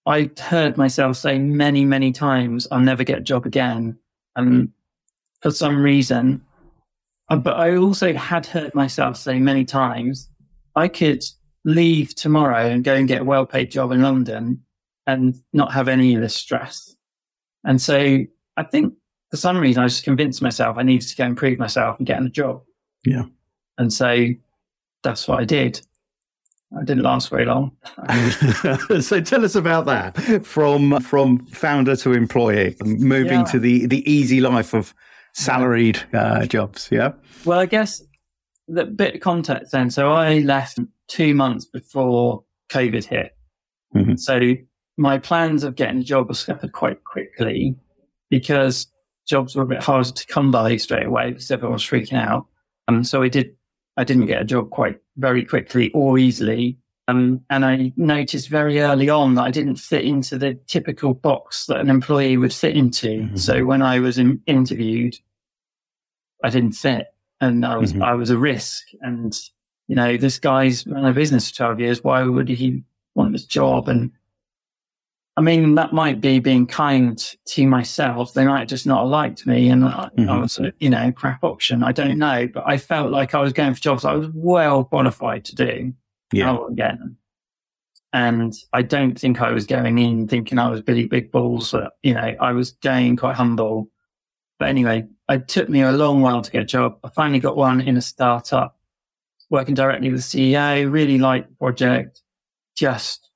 I 0.05 0.31
heard 0.39 0.77
myself 0.77 1.17
say 1.17 1.37
many, 1.37 1.83
many 1.83 2.11
times, 2.11 2.67
I'll 2.71 2.79
never 2.79 3.03
get 3.03 3.17
a 3.19 3.21
job 3.21 3.45
again. 3.45 3.97
And 4.35 4.71
for 5.41 5.51
some 5.51 5.81
reason, 5.81 6.41
uh, 7.29 7.35
but 7.35 7.57
I 7.57 7.75
also 7.75 8.13
had 8.13 8.45
heard 8.45 8.73
myself 8.73 9.17
say 9.17 9.39
many 9.39 9.65
times, 9.65 10.29
I 10.75 10.87
could 10.87 11.23
leave 11.67 12.15
tomorrow 12.15 12.65
and 12.65 12.83
go 12.85 12.95
and 12.95 13.09
get 13.09 13.21
a 13.21 13.25
well 13.25 13.45
paid 13.45 13.69
job 13.69 13.91
in 13.91 14.01
London 14.01 14.63
and 15.05 15.35
not 15.51 15.73
have 15.73 15.89
any 15.89 16.15
of 16.15 16.21
this 16.21 16.35
stress. 16.35 16.95
And 17.65 17.81
so 17.81 18.19
I 18.55 18.63
think 18.63 18.93
for 19.29 19.37
some 19.37 19.57
reason 19.57 19.83
I 19.83 19.87
just 19.87 20.05
convinced 20.05 20.41
myself 20.41 20.77
I 20.77 20.83
needed 20.83 21.09
to 21.09 21.15
go 21.17 21.25
and 21.25 21.35
prove 21.35 21.59
myself 21.59 21.97
and 21.97 22.07
get 22.07 22.23
a 22.23 22.29
job. 22.29 22.63
Yeah. 23.05 23.23
And 23.77 23.91
so 23.91 24.27
that's 25.03 25.27
what 25.27 25.41
I 25.41 25.43
did. 25.43 25.81
I 26.77 26.83
didn't 26.83 27.03
last 27.03 27.29
very 27.29 27.45
long. 27.45 27.71
so 29.01 29.21
tell 29.21 29.43
us 29.43 29.55
about 29.55 29.85
that 29.85 30.45
from 30.45 30.99
from 31.01 31.45
founder 31.47 31.95
to 31.97 32.13
employee, 32.13 32.75
moving 32.83 33.39
yeah. 33.39 33.45
to 33.45 33.59
the 33.59 33.85
the 33.85 34.09
easy 34.09 34.41
life 34.41 34.73
of 34.73 34.93
salaried 35.33 36.01
uh, 36.13 36.45
jobs. 36.45 36.89
Yeah. 36.91 37.13
Well, 37.45 37.59
I 37.59 37.67
guess 37.67 38.01
the 38.67 38.83
bit 38.85 39.15
of 39.15 39.21
context 39.21 39.71
then. 39.71 39.89
So 39.89 40.11
I 40.11 40.39
left 40.39 40.79
two 41.07 41.33
months 41.33 41.65
before 41.65 42.43
COVID 42.69 43.03
hit. 43.05 43.35
Mm-hmm. 43.95 44.15
So 44.15 44.55
my 44.97 45.17
plans 45.17 45.63
of 45.63 45.75
getting 45.75 46.01
a 46.01 46.03
job 46.03 46.27
were 46.27 46.33
scuppered 46.33 46.73
quite 46.73 47.03
quickly 47.03 47.75
because 48.29 48.87
jobs 49.27 49.55
were 49.55 49.63
a 49.63 49.67
bit 49.67 49.83
harder 49.83 50.11
to 50.11 50.27
come 50.27 50.51
by 50.51 50.77
straight 50.77 51.05
away 51.05 51.31
because 51.31 51.51
everyone 51.51 51.73
was 51.73 51.83
freaking 51.83 52.17
out. 52.17 52.45
Um, 52.87 53.03
so 53.03 53.21
I 53.21 53.29
did, 53.29 53.55
I 53.97 54.03
didn't 54.03 54.25
get 54.25 54.41
a 54.41 54.45
job 54.45 54.69
quite 54.69 54.99
very 55.17 55.45
quickly 55.45 55.91
or 55.93 56.17
easily. 56.17 56.77
Um, 57.09 57.41
and 57.49 57.63
I 57.63 57.93
noticed 57.95 58.49
very 58.49 58.81
early 58.81 59.09
on 59.09 59.35
that 59.35 59.43
I 59.43 59.51
didn't 59.51 59.77
fit 59.77 60.03
into 60.03 60.37
the 60.37 60.55
typical 60.67 61.13
box 61.13 61.67
that 61.67 61.79
an 61.79 61.89
employee 61.89 62.37
would 62.37 62.53
fit 62.53 62.75
into. 62.75 63.07
Mm-hmm. 63.07 63.37
So 63.37 63.63
when 63.63 63.81
I 63.81 63.99
was 63.99 64.17
in, 64.17 64.41
interviewed, 64.45 65.15
I 66.43 66.49
didn't 66.49 66.73
fit 66.73 67.07
and 67.39 67.65
I 67.65 67.77
was, 67.77 67.93
mm-hmm. 67.93 68.03
I 68.03 68.13
was 68.13 68.29
a 68.29 68.37
risk. 68.37 68.83
And, 69.01 69.33
you 69.87 69.95
know, 69.95 70.17
this 70.17 70.39
guy's 70.39 70.85
run 70.85 71.05
a 71.05 71.13
business 71.13 71.49
for 71.49 71.57
12 71.57 71.79
years. 71.79 72.03
Why 72.03 72.23
would 72.23 72.49
he 72.49 72.83
want 73.15 73.31
this 73.31 73.45
job? 73.45 73.87
And 73.87 74.11
I 75.37 75.41
mean, 75.41 75.75
that 75.75 75.93
might 75.93 76.19
be 76.19 76.39
being 76.39 76.67
kind 76.67 77.17
to 77.45 77.67
myself. 77.67 78.33
They 78.33 78.45
might 78.45 78.67
just 78.67 78.85
not 78.85 79.01
have 79.01 79.09
liked 79.09 79.45
me 79.45 79.69
and 79.69 79.83
mm-hmm. 79.83 80.29
I 80.29 80.37
was, 80.39 80.59
a, 80.59 80.73
you 80.79 80.89
know, 80.89 81.11
crap 81.11 81.43
option. 81.43 81.83
I 81.83 81.91
don't 81.91 82.17
know, 82.17 82.47
but 82.53 82.63
I 82.67 82.77
felt 82.77 83.11
like 83.11 83.33
I 83.33 83.39
was 83.39 83.53
going 83.53 83.73
for 83.73 83.79
jobs 83.79 84.03
I 84.03 84.13
was 84.13 84.29
well 84.33 84.83
qualified 84.83 85.45
to 85.45 85.55
do. 85.55 85.93
Yeah. 86.33 86.57
Again. 86.69 87.15
And 88.13 88.53
I 88.73 88.81
don't 88.81 89.19
think 89.19 89.41
I 89.41 89.51
was 89.51 89.65
going 89.65 89.99
in 89.99 90.27
thinking 90.27 90.59
I 90.59 90.69
was 90.69 90.81
Billy 90.81 91.07
Big 91.07 91.31
Balls. 91.31 91.71
But, 91.71 91.93
you 92.03 92.13
know, 92.13 92.35
I 92.39 92.51
was 92.51 92.71
going 92.71 93.15
quite 93.15 93.35
humble. 93.35 93.89
But 94.59 94.69
anyway, 94.69 95.05
it 95.29 95.47
took 95.47 95.69
me 95.69 95.81
a 95.81 95.91
long 95.91 96.21
while 96.21 96.41
to 96.41 96.51
get 96.51 96.63
a 96.63 96.65
job. 96.65 96.97
I 97.03 97.09
finally 97.09 97.39
got 97.39 97.57
one 97.57 97.79
in 97.79 97.95
a 97.95 98.01
startup 98.01 98.76
working 99.49 99.75
directly 99.75 100.11
with 100.11 100.29
the 100.29 100.53
CEO, 100.53 100.91
really 100.91 101.17
liked 101.17 101.49
the 101.49 101.55
project, 101.55 102.21
just 102.75 103.29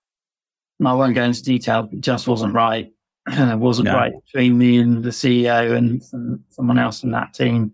I 0.83 0.93
won't 0.93 1.15
go 1.15 1.23
into 1.23 1.43
detail, 1.43 1.87
it 1.91 2.01
just 2.01 2.27
wasn't 2.27 2.53
right. 2.53 2.91
it 3.27 3.59
wasn't 3.59 3.85
no. 3.85 3.93
right 3.93 4.13
between 4.25 4.57
me 4.57 4.79
and 4.79 5.03
the 5.03 5.09
CEO 5.09 5.75
and 5.75 6.03
some, 6.03 6.43
someone 6.49 6.79
else 6.79 7.03
in 7.03 7.11
that 7.11 7.33
team. 7.33 7.71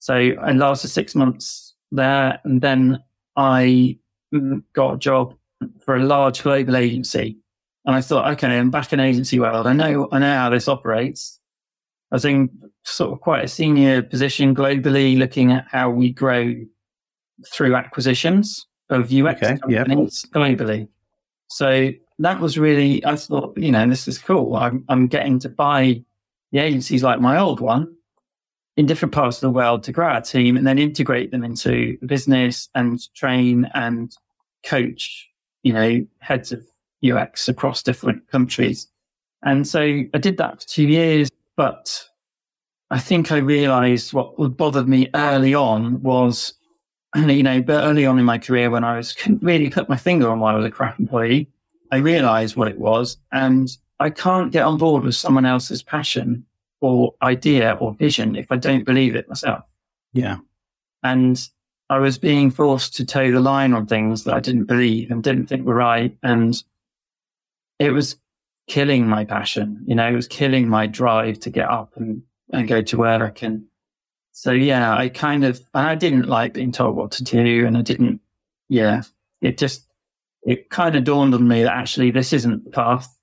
So 0.00 0.14
I 0.14 0.52
lasted 0.52 0.88
six 0.88 1.14
months 1.14 1.74
there 1.90 2.38
and 2.44 2.60
then 2.60 3.02
I 3.36 3.98
mm, 4.34 4.62
got 4.74 4.94
a 4.94 4.98
job 4.98 5.34
for 5.80 5.96
a 5.96 6.04
large 6.04 6.42
global 6.42 6.76
agency. 6.76 7.38
And 7.86 7.94
I 7.94 8.00
thought, 8.00 8.30
okay, 8.32 8.48
I'm 8.48 8.70
back 8.70 8.92
in 8.92 9.00
agency 9.00 9.38
world. 9.38 9.66
I 9.66 9.72
know, 9.72 10.08
I 10.12 10.18
know 10.18 10.34
how 10.34 10.50
this 10.50 10.68
operates. 10.68 11.40
I 12.10 12.16
was 12.16 12.24
in 12.24 12.50
sort 12.84 13.12
of 13.12 13.20
quite 13.20 13.44
a 13.44 13.48
senior 13.48 14.02
position 14.02 14.54
globally, 14.54 15.16
looking 15.16 15.52
at 15.52 15.66
how 15.70 15.90
we 15.90 16.12
grow 16.12 16.54
through 17.52 17.74
acquisitions 17.74 18.66
of 18.90 19.12
UX 19.12 19.42
okay, 19.42 19.58
companies 19.58 20.24
globally. 20.34 20.88
So 21.48 21.90
that 22.18 22.40
was 22.40 22.58
really, 22.58 23.04
I 23.04 23.16
thought, 23.16 23.56
you 23.58 23.72
know, 23.72 23.88
this 23.88 24.08
is 24.08 24.18
cool. 24.18 24.56
I'm, 24.56 24.84
I'm 24.88 25.06
getting 25.06 25.38
to 25.40 25.48
buy 25.48 26.02
the 26.52 26.58
agencies 26.58 27.02
like 27.02 27.20
my 27.20 27.38
old 27.38 27.60
one 27.60 27.94
in 28.76 28.86
different 28.86 29.14
parts 29.14 29.38
of 29.38 29.40
the 29.42 29.50
world 29.50 29.82
to 29.84 29.92
grow 29.92 30.08
our 30.08 30.20
team 30.20 30.56
and 30.56 30.66
then 30.66 30.78
integrate 30.78 31.30
them 31.30 31.44
into 31.44 31.96
the 32.00 32.06
business 32.06 32.68
and 32.74 33.00
train 33.14 33.70
and 33.74 34.16
coach, 34.64 35.28
you 35.62 35.72
know, 35.72 36.06
heads 36.20 36.52
of 36.52 36.64
UX 37.04 37.48
across 37.48 37.82
different 37.82 38.28
countries. 38.30 38.88
And 39.42 39.66
so 39.66 39.80
I 39.80 40.18
did 40.18 40.38
that 40.38 40.62
for 40.62 40.68
two 40.68 40.86
years, 40.86 41.30
but 41.56 42.08
I 42.90 42.98
think 42.98 43.32
I 43.32 43.38
realized 43.38 44.12
what 44.12 44.36
bothered 44.56 44.88
me 44.88 45.08
early 45.14 45.54
on 45.54 46.02
was, 46.02 46.54
you 47.16 47.42
know, 47.42 47.62
but 47.62 47.84
early 47.84 48.06
on 48.06 48.18
in 48.18 48.24
my 48.24 48.38
career 48.38 48.70
when 48.70 48.84
I 48.84 48.96
was 48.96 49.12
couldn't 49.12 49.42
really 49.42 49.70
put 49.70 49.88
my 49.88 49.96
finger 49.96 50.28
on 50.28 50.40
why 50.40 50.52
I 50.52 50.56
was 50.56 50.64
a 50.64 50.70
crap 50.70 50.98
employee 50.98 51.48
I 51.90 51.96
realized 51.96 52.56
what 52.56 52.68
it 52.68 52.78
was 52.78 53.18
and 53.32 53.68
I 54.00 54.10
can't 54.10 54.52
get 54.52 54.64
on 54.64 54.78
board 54.78 55.04
with 55.04 55.14
someone 55.14 55.46
else's 55.46 55.82
passion 55.82 56.44
or 56.80 57.14
idea 57.22 57.74
or 57.80 57.94
vision 57.94 58.36
if 58.36 58.52
I 58.52 58.56
don't 58.56 58.84
believe 58.84 59.16
it 59.16 59.28
myself. 59.28 59.64
Yeah. 60.12 60.38
And 61.02 61.40
I 61.88 61.98
was 61.98 62.18
being 62.18 62.50
forced 62.50 62.94
to 62.96 63.06
toe 63.06 63.30
the 63.30 63.40
line 63.40 63.72
on 63.72 63.86
things 63.86 64.24
that 64.24 64.34
I 64.34 64.40
didn't 64.40 64.64
believe 64.64 65.10
and 65.10 65.22
didn't 65.22 65.46
think 65.46 65.64
were 65.64 65.74
right. 65.74 66.16
And 66.22 66.62
it 67.78 67.90
was 67.90 68.16
killing 68.66 69.06
my 69.06 69.24
passion. 69.24 69.82
You 69.86 69.94
know, 69.94 70.08
it 70.08 70.14
was 70.14 70.28
killing 70.28 70.68
my 70.68 70.86
drive 70.86 71.38
to 71.40 71.50
get 71.50 71.70
up 71.70 71.96
and, 71.96 72.22
and 72.52 72.68
go 72.68 72.82
to 72.82 72.98
work. 72.98 73.42
And 73.42 73.64
so, 74.38 74.52
yeah, 74.52 74.94
I 74.94 75.08
kind 75.08 75.46
of, 75.46 75.62
I 75.72 75.94
didn't 75.94 76.28
like 76.28 76.52
being 76.52 76.70
told 76.70 76.94
what 76.94 77.10
to 77.12 77.24
do 77.24 77.66
and 77.66 77.74
I 77.74 77.80
didn't, 77.80 78.20
yeah, 78.68 79.00
it 79.40 79.56
just, 79.56 79.86
it 80.42 80.68
kind 80.68 80.94
of 80.94 81.04
dawned 81.04 81.32
on 81.34 81.48
me 81.48 81.62
that 81.62 81.72
actually 81.72 82.10
this 82.10 82.34
isn't 82.34 82.64
the 82.64 82.70
path. 82.70 83.18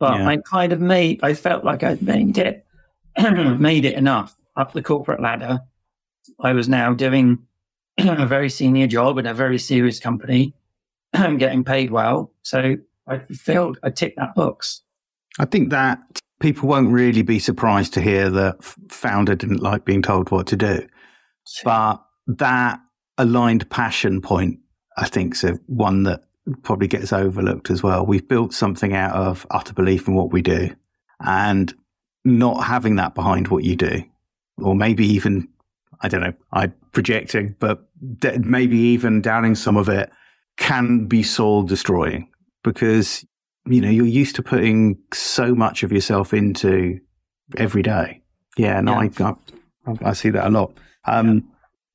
But 0.00 0.18
yeah. 0.18 0.26
I 0.26 0.36
kind 0.38 0.72
of 0.72 0.80
made, 0.80 1.20
I 1.22 1.34
felt 1.34 1.62
like 1.62 1.84
I'd 1.84 2.02
made 2.02 2.38
it, 2.38 2.66
made 3.16 3.84
it 3.84 3.94
enough 3.94 4.34
up 4.56 4.72
the 4.72 4.82
corporate 4.82 5.20
ladder. 5.20 5.60
I 6.40 6.54
was 6.54 6.68
now 6.68 6.92
doing 6.92 7.38
a 7.98 8.26
very 8.26 8.50
senior 8.50 8.88
job 8.88 9.16
in 9.18 9.26
a 9.26 9.34
very 9.34 9.58
serious 9.58 10.00
company, 10.00 10.54
and 11.12 11.38
getting 11.38 11.62
paid 11.62 11.92
well. 11.92 12.32
So 12.42 12.78
I 13.06 13.18
fulfilled, 13.18 13.78
I 13.84 13.90
ticked 13.90 14.16
that 14.16 14.34
box. 14.34 14.82
I 15.38 15.44
think 15.44 15.70
that 15.70 16.17
people 16.40 16.68
won't 16.68 16.92
really 16.92 17.22
be 17.22 17.38
surprised 17.38 17.94
to 17.94 18.00
hear 18.00 18.30
that 18.30 18.62
founder 18.88 19.34
didn't 19.34 19.62
like 19.62 19.84
being 19.84 20.02
told 20.02 20.30
what 20.30 20.46
to 20.48 20.56
do. 20.56 20.86
But 21.64 22.02
that 22.26 22.80
aligned 23.16 23.68
passion 23.70 24.20
point, 24.20 24.60
I 24.96 25.08
think, 25.08 25.42
is 25.42 25.58
one 25.66 26.04
that 26.04 26.22
probably 26.62 26.88
gets 26.88 27.12
overlooked 27.12 27.70
as 27.70 27.82
well. 27.82 28.06
We've 28.06 28.26
built 28.26 28.54
something 28.54 28.94
out 28.94 29.14
of 29.14 29.46
utter 29.50 29.74
belief 29.74 30.08
in 30.08 30.14
what 30.14 30.32
we 30.32 30.42
do 30.42 30.74
and 31.20 31.74
not 32.24 32.64
having 32.64 32.96
that 32.96 33.14
behind 33.14 33.48
what 33.48 33.64
you 33.64 33.76
do, 33.76 34.04
or 34.58 34.74
maybe 34.74 35.06
even, 35.06 35.48
I 36.00 36.08
don't 36.08 36.20
know, 36.20 36.34
I'm 36.52 36.74
projecting, 36.92 37.56
but 37.58 37.88
maybe 38.40 38.78
even 38.78 39.20
downing 39.20 39.54
some 39.54 39.76
of 39.76 39.88
it 39.88 40.10
can 40.56 41.06
be 41.06 41.22
soul 41.22 41.62
destroying 41.62 42.28
because, 42.62 43.24
you 43.68 43.80
know, 43.80 43.90
you're 43.90 44.06
used 44.06 44.36
to 44.36 44.42
putting 44.42 44.98
so 45.12 45.54
much 45.54 45.82
of 45.82 45.92
yourself 45.92 46.32
into 46.32 47.00
every 47.56 47.82
day. 47.82 48.22
Yeah, 48.56 48.78
and 48.78 48.88
yeah. 48.88 49.08
I, 49.86 49.90
I, 49.90 50.10
I, 50.10 50.12
see 50.12 50.30
that 50.30 50.46
a 50.46 50.50
lot. 50.50 50.72
Um, 51.04 51.48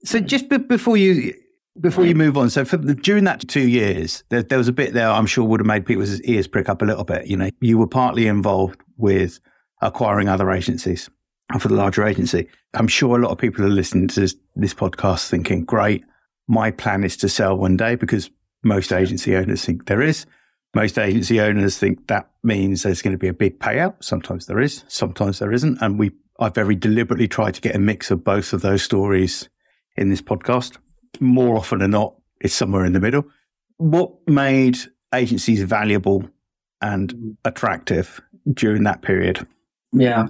so 0.04 0.20
just 0.20 0.50
b- 0.50 0.58
before 0.58 0.98
you 0.98 1.34
before 1.80 2.06
you 2.06 2.16
move 2.16 2.38
on, 2.38 2.50
so 2.50 2.64
for 2.66 2.78
the, 2.78 2.94
during 2.94 3.24
that 3.24 3.48
two 3.48 3.68
years, 3.68 4.24
there, 4.30 4.44
there, 4.44 4.58
was 4.58 4.68
a 4.68 4.74
bit 4.74 4.94
there 4.94 5.10
I'm 5.10 5.26
sure 5.26 5.44
would 5.44 5.60
have 5.60 5.68
made 5.68 5.86
people's 5.86 6.22
ears 6.22 6.48
prick 6.48 6.70
up 6.70 6.82
a 6.82 6.86
little 6.86 7.04
bit. 7.04 7.28
You 7.28 7.38
know, 7.38 7.50
you 7.62 7.78
were 7.78 7.88
partly 7.88 8.28
involved 8.28 8.80
with 8.98 9.40
acquiring 9.82 10.30
other 10.30 10.52
agencies 10.52 11.10
for 11.60 11.68
the 11.68 11.76
larger 11.76 12.06
agency. 12.06 12.48
I'm 12.76 12.88
sure 12.88 13.18
a 13.18 13.22
lot 13.22 13.32
of 13.32 13.38
people 13.38 13.66
are 13.66 13.70
listening 13.70 14.08
to 14.10 14.20
this, 14.20 14.36
this 14.56 14.74
podcast 14.74 15.30
thinking, 15.30 15.66
great, 15.66 16.04
my 16.48 16.72
plan 16.72 17.04
is 17.04 17.18
to 17.18 17.30
sell 17.30 17.58
one 17.58 17.78
day 17.78 17.96
because 17.96 18.30
most 18.64 18.92
agency 18.92 19.36
owners 19.36 19.66
think 19.66 19.86
there 19.86 20.02
is. 20.02 20.26
Most 20.74 20.98
agency 20.98 21.40
owners 21.40 21.78
think 21.78 22.08
that 22.08 22.30
means 22.44 22.84
there's 22.84 23.02
going 23.02 23.14
to 23.14 23.18
be 23.18 23.28
a 23.28 23.34
big 23.34 23.60
payout. 23.60 24.04
Sometimes 24.04 24.48
there 24.48 24.60
is, 24.60 24.84
sometimes 24.88 25.40
there 25.40 25.52
isn't. 25.52 25.80
And 25.82 26.00
we, 26.00 26.12
I 26.40 26.50
very 26.50 26.76
deliberately 26.76 27.28
tried 27.28 27.54
to 27.56 27.62
get 27.62 27.76
a 27.76 27.80
mix 27.80 28.10
of 28.10 28.24
both 28.24 28.54
of 28.54 28.62
those 28.62 28.82
stories 28.82 29.50
in 29.96 30.10
this 30.10 30.22
podcast. 30.22 30.78
More 31.20 31.58
often 31.58 31.80
than 31.80 31.92
not, 31.92 32.16
it's 32.42 32.56
somewhere 32.56 32.86
in 32.86 32.94
the 32.94 33.00
middle. 33.00 33.26
What 33.78 34.12
made 34.28 34.80
agencies 35.14 35.62
valuable 35.62 36.28
and 36.82 37.38
attractive 37.46 38.20
during 38.52 38.84
that 38.84 39.04
period? 39.04 39.46
Yeah. 39.92 40.28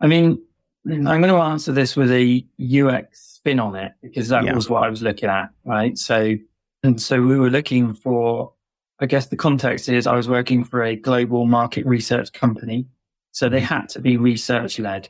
I 0.00 0.06
mean, 0.06 0.40
I'm 0.86 1.02
going 1.02 1.22
to 1.22 1.36
answer 1.36 1.72
this 1.72 1.96
with 1.96 2.10
a 2.12 2.44
UX 2.60 3.20
spin 3.20 3.58
on 3.58 3.74
it 3.74 3.92
because 4.02 4.28
that 4.28 4.44
yeah. 4.44 4.54
was 4.54 4.70
what 4.70 4.84
I 4.84 4.88
was 4.88 5.02
looking 5.02 5.28
at, 5.28 5.50
right? 5.64 5.98
So, 5.98 6.36
and 6.82 7.02
so 7.02 7.20
we 7.20 7.36
were 7.38 7.50
looking 7.50 7.92
for, 7.92 8.52
I 9.00 9.06
guess 9.06 9.26
the 9.26 9.36
context 9.36 9.88
is 9.88 10.06
I 10.06 10.14
was 10.14 10.28
working 10.28 10.62
for 10.62 10.82
a 10.82 10.94
global 10.94 11.46
market 11.46 11.86
research 11.86 12.32
company. 12.32 12.86
So 13.32 13.48
they 13.48 13.60
had 13.60 13.88
to 13.90 14.00
be 14.00 14.16
research 14.16 14.78
led. 14.78 15.08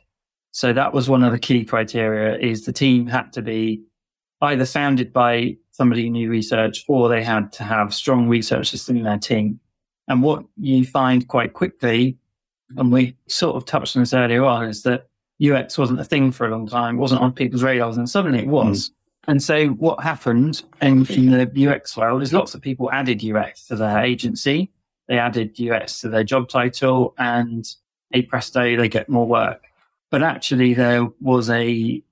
So 0.51 0.73
that 0.73 0.93
was 0.93 1.09
one 1.09 1.23
of 1.23 1.31
the 1.31 1.39
key 1.39 1.65
criteria 1.65 2.37
is 2.37 2.65
the 2.65 2.73
team 2.73 3.07
had 3.07 3.33
to 3.33 3.41
be 3.41 3.83
either 4.41 4.65
founded 4.65 5.11
by 5.11 5.57
somebody 5.71 6.03
who 6.03 6.09
knew 6.09 6.29
research 6.29 6.83
or 6.87 7.09
they 7.09 7.23
had 7.23 7.51
to 7.53 7.63
have 7.63 7.93
strong 7.93 8.27
researchers 8.27 8.87
in 8.89 9.03
their 9.03 9.17
team. 9.17 9.59
And 10.07 10.21
what 10.21 10.43
you 10.57 10.85
find 10.85 11.27
quite 11.27 11.53
quickly, 11.53 12.17
and 12.77 12.91
we 12.91 13.15
sort 13.27 13.55
of 13.55 13.65
touched 13.65 13.95
on 13.95 14.01
this 14.01 14.13
earlier 14.13 14.43
on, 14.43 14.67
is 14.67 14.83
that 14.83 15.07
UX 15.41 15.77
wasn't 15.77 15.99
a 15.99 16.05
thing 16.05 16.31
for 16.31 16.45
a 16.45 16.51
long 16.51 16.67
time, 16.67 16.97
wasn't 16.97 17.21
on 17.21 17.33
people's 17.33 17.63
radars, 17.63 17.97
and 17.97 18.09
suddenly 18.09 18.39
it 18.39 18.47
was. 18.47 18.89
Mm. 18.89 18.93
And 19.27 19.41
so 19.41 19.67
what 19.67 20.01
happened 20.01 20.63
in, 20.81 21.05
in 21.07 21.31
the 21.31 21.67
UX 21.67 21.95
world 21.95 22.21
is 22.21 22.33
lots 22.33 22.55
of 22.55 22.61
people 22.61 22.91
added 22.91 23.23
UX 23.23 23.67
to 23.67 23.75
their 23.75 23.99
agency. 23.99 24.71
They 25.07 25.19
added 25.19 25.59
UX 25.59 26.01
to 26.01 26.09
their 26.09 26.23
job 26.23 26.49
title 26.49 27.13
and 27.17 27.67
a 28.13 28.23
presto, 28.23 28.75
they 28.75 28.89
get 28.89 29.09
more 29.09 29.27
work. 29.27 29.63
But 30.09 30.23
actually 30.23 30.73
there 30.73 31.07
was 31.19 31.49
a 31.49 32.03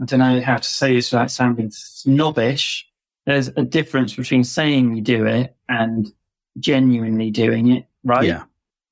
I 0.00 0.04
don't 0.04 0.20
know 0.20 0.40
how 0.40 0.58
to 0.58 0.68
say 0.68 0.94
this 0.94 1.10
without 1.10 1.30
sounding 1.30 1.70
snobbish. 1.72 2.88
There's 3.26 3.48
a 3.48 3.62
difference 3.62 4.14
between 4.14 4.44
saying 4.44 4.94
you 4.94 5.02
do 5.02 5.26
it 5.26 5.56
and 5.68 6.12
genuinely 6.60 7.30
doing 7.30 7.72
it, 7.72 7.86
right? 8.04 8.24
Yeah. 8.24 8.44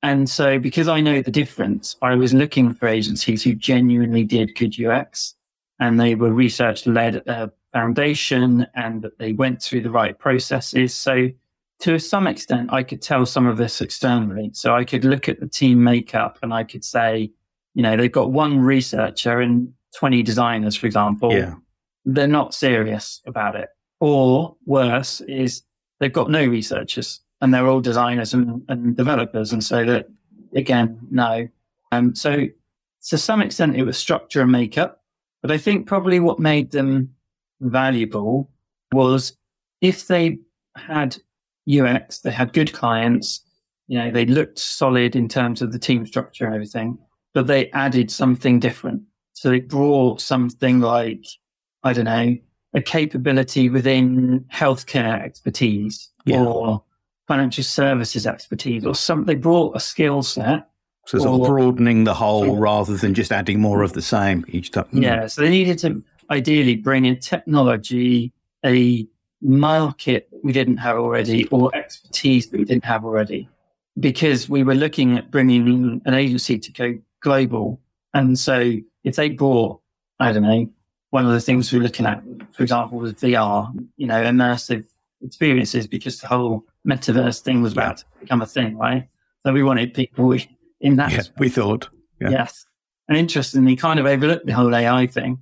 And 0.03 0.29
so 0.29 0.59
because 0.59 0.87
I 0.87 0.99
know 0.99 1.21
the 1.21 1.31
difference, 1.31 1.95
I 2.01 2.15
was 2.15 2.33
looking 2.33 2.73
for 2.73 2.87
agencies 2.87 3.43
who 3.43 3.53
genuinely 3.53 4.23
did 4.23 4.55
good 4.55 4.75
UX 4.79 5.35
and 5.79 5.99
they 5.99 6.15
were 6.15 6.31
research 6.31 6.85
led 6.85 7.15
at 7.15 7.27
uh, 7.27 7.33
their 7.37 7.47
foundation 7.77 8.65
and 8.73 9.03
that 9.03 9.19
they 9.19 9.33
went 9.33 9.61
through 9.61 9.81
the 9.81 9.91
right 9.91 10.17
processes. 10.17 10.95
So 10.95 11.29
to 11.81 11.99
some 11.99 12.25
extent, 12.25 12.73
I 12.73 12.81
could 12.81 13.03
tell 13.03 13.23
some 13.27 13.45
of 13.45 13.57
this 13.57 13.81
externally. 13.81 14.49
So 14.53 14.75
I 14.75 14.83
could 14.83 15.05
look 15.05 15.29
at 15.29 15.39
the 15.39 15.47
team 15.47 15.83
makeup 15.83 16.39
and 16.41 16.51
I 16.51 16.63
could 16.63 16.83
say, 16.83 17.29
you 17.75 17.83
know, 17.83 17.95
they've 17.95 18.11
got 18.11 18.31
one 18.31 18.59
researcher 18.59 19.41
and 19.41 19.71
20 19.95 20.23
designers, 20.23 20.75
for 20.75 20.87
example, 20.87 21.31
yeah. 21.31 21.53
they're 22.03 22.27
not 22.27 22.55
serious 22.55 23.21
about 23.27 23.55
it. 23.55 23.69
Or 23.99 24.55
worse 24.65 25.21
is 25.21 25.61
they've 25.99 26.11
got 26.11 26.31
no 26.31 26.43
researchers 26.47 27.21
and 27.41 27.53
they're 27.53 27.67
all 27.67 27.81
designers 27.81 28.33
and, 28.33 28.63
and 28.69 28.97
developers. 28.97 29.53
And 29.53 29.63
so 29.63 29.85
that 29.85 30.07
again, 30.55 30.99
no. 31.11 31.47
Um, 31.91 32.15
so 32.15 32.47
to 33.09 33.17
some 33.19 33.43
extent 33.43 33.75
it 33.75 33.83
was 33.83 33.99
structure 33.99 34.41
and 34.41 34.51
makeup, 34.51 35.03
but 35.43 35.51
I 35.51 35.59
think 35.59 35.85
probably 35.85 36.19
what 36.19 36.39
made 36.39 36.71
them 36.71 37.13
valuable 37.61 38.49
was 38.91 39.35
if 39.81 40.07
they 40.07 40.39
had 40.75 41.17
UX, 41.69 42.19
they 42.19 42.31
had 42.31 42.53
good 42.53 42.73
clients, 42.73 43.41
you 43.87 43.97
know, 43.97 44.11
they 44.11 44.25
looked 44.25 44.59
solid 44.59 45.15
in 45.15 45.27
terms 45.27 45.61
of 45.61 45.71
the 45.71 45.79
team 45.79 46.05
structure 46.05 46.45
and 46.45 46.53
everything, 46.53 46.97
but 47.33 47.47
they 47.47 47.71
added 47.71 48.11
something 48.11 48.59
different. 48.59 49.01
So 49.33 49.49
they 49.49 49.59
brought 49.59 50.21
something 50.21 50.79
like, 50.79 51.25
I 51.83 51.93
don't 51.93 52.05
know, 52.05 52.35
a 52.73 52.81
capability 52.81 53.69
within 53.69 54.45
healthcare 54.53 55.21
expertise 55.21 56.09
yeah. 56.25 56.43
or 56.43 56.83
financial 57.27 57.63
services 57.63 58.25
expertise 58.27 58.85
or 58.85 58.95
something. 58.95 59.25
They 59.25 59.39
brought 59.39 59.75
a 59.75 59.79
skill 59.79 60.23
set. 60.23 60.69
So 61.05 61.19
sort 61.19 61.41
of 61.41 61.47
broadening 61.47 62.03
the 62.03 62.13
whole 62.13 62.57
rather 62.57 62.97
than 62.97 63.13
just 63.13 63.31
adding 63.31 63.61
more 63.61 63.81
of 63.81 63.93
the 63.93 64.01
same 64.01 64.43
each 64.49 64.71
time. 64.71 64.85
Hmm. 64.85 65.03
Yeah. 65.03 65.27
So 65.27 65.41
they 65.41 65.49
needed 65.49 65.79
to 65.79 66.03
ideally 66.29 66.75
bring 66.75 67.05
in 67.05 67.19
technology, 67.19 68.33
a 68.65 69.07
market 69.41 70.27
we 70.43 70.51
didn't 70.51 70.77
have 70.77 70.97
already 70.97 71.47
or 71.49 71.75
expertise 71.75 72.49
that 72.49 72.57
we 72.57 72.65
didn't 72.65 72.85
have 72.85 73.05
already 73.05 73.47
because 73.99 74.49
we 74.49 74.63
were 74.63 74.75
looking 74.75 75.17
at 75.17 75.29
bringing 75.31 76.01
an 76.05 76.13
agency 76.13 76.57
to 76.57 76.71
go 76.71 76.97
global. 77.21 77.79
And 78.13 78.37
so 78.37 78.73
if 79.03 79.15
they 79.15 79.29
brought, 79.29 79.79
I 80.19 80.31
don't 80.31 80.43
know, 80.43 80.69
one 81.11 81.25
of 81.25 81.31
the 81.31 81.39
things 81.39 81.71
we 81.71 81.79
are 81.79 81.83
looking 81.83 82.05
at, 82.05 82.21
for 82.51 82.63
example, 82.63 82.99
was 82.99 83.13
VR, 83.13 83.73
you 83.95 84.07
know, 84.07 84.21
immersive 84.23 84.85
experiences 85.21 85.87
because 85.87 86.19
the 86.19 86.27
whole 86.27 86.65
metaverse 86.87 87.41
thing 87.41 87.61
was 87.61 87.73
about 87.73 87.97
to 87.97 88.05
become 88.19 88.41
a 88.41 88.45
thing, 88.45 88.77
right? 88.77 89.07
So 89.43 89.53
we 89.53 89.63
wanted 89.63 89.93
people 89.93 90.35
in 90.81 90.95
that. 90.97 91.29
We 91.37 91.49
thought. 91.49 91.89
Yeah. 92.19 92.29
Yes. 92.29 92.65
And 93.07 93.17
interestingly, 93.17 93.75
kind 93.75 93.99
of 93.99 94.05
overlooked 94.05 94.45
the 94.45 94.51
whole 94.53 94.75
AI 94.75 95.07
thing. 95.07 95.39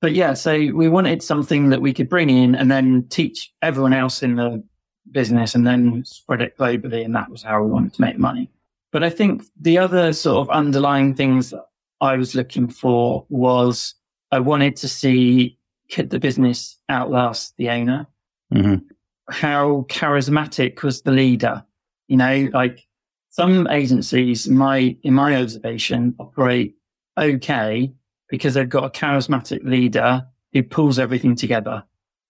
But 0.00 0.14
yeah, 0.14 0.34
so 0.34 0.52
we 0.52 0.88
wanted 0.88 1.22
something 1.22 1.70
that 1.70 1.80
we 1.80 1.92
could 1.92 2.08
bring 2.08 2.28
in 2.30 2.54
and 2.54 2.70
then 2.70 3.06
teach 3.08 3.52
everyone 3.62 3.94
else 3.94 4.22
in 4.22 4.36
the 4.36 4.62
business 5.10 5.54
and 5.54 5.66
then 5.66 6.04
spread 6.04 6.42
it 6.42 6.56
globally. 6.58 7.04
And 7.04 7.14
that 7.14 7.30
was 7.30 7.42
how 7.42 7.62
we 7.62 7.70
wanted 7.70 7.94
to 7.94 8.00
make 8.00 8.18
money. 8.18 8.50
But 8.92 9.02
I 9.02 9.10
think 9.10 9.44
the 9.60 9.78
other 9.78 10.12
sort 10.12 10.38
of 10.38 10.50
underlying 10.50 11.14
things 11.14 11.54
I 12.00 12.16
was 12.16 12.34
looking 12.34 12.68
for 12.68 13.26
was 13.28 13.94
I 14.30 14.40
wanted 14.40 14.76
to 14.76 14.88
see 14.88 15.58
could 15.90 16.10
the 16.10 16.18
business 16.18 16.78
outlast 16.88 17.56
the 17.56 17.70
owner? 17.70 18.06
Mm-hmm. 18.52 18.84
How 19.30 19.86
charismatic 19.88 20.82
was 20.82 21.02
the 21.02 21.12
leader? 21.12 21.64
You 22.08 22.16
know, 22.16 22.48
like 22.52 22.86
some 23.30 23.66
agencies, 23.68 24.46
in 24.46 24.56
my 24.56 24.96
in 25.02 25.14
my 25.14 25.36
observation, 25.36 26.14
operate 26.18 26.76
okay 27.18 27.92
because 28.28 28.54
they've 28.54 28.68
got 28.68 28.84
a 28.84 28.90
charismatic 28.90 29.64
leader 29.64 30.26
who 30.52 30.62
pulls 30.62 30.98
everything 30.98 31.36
together. 31.36 31.84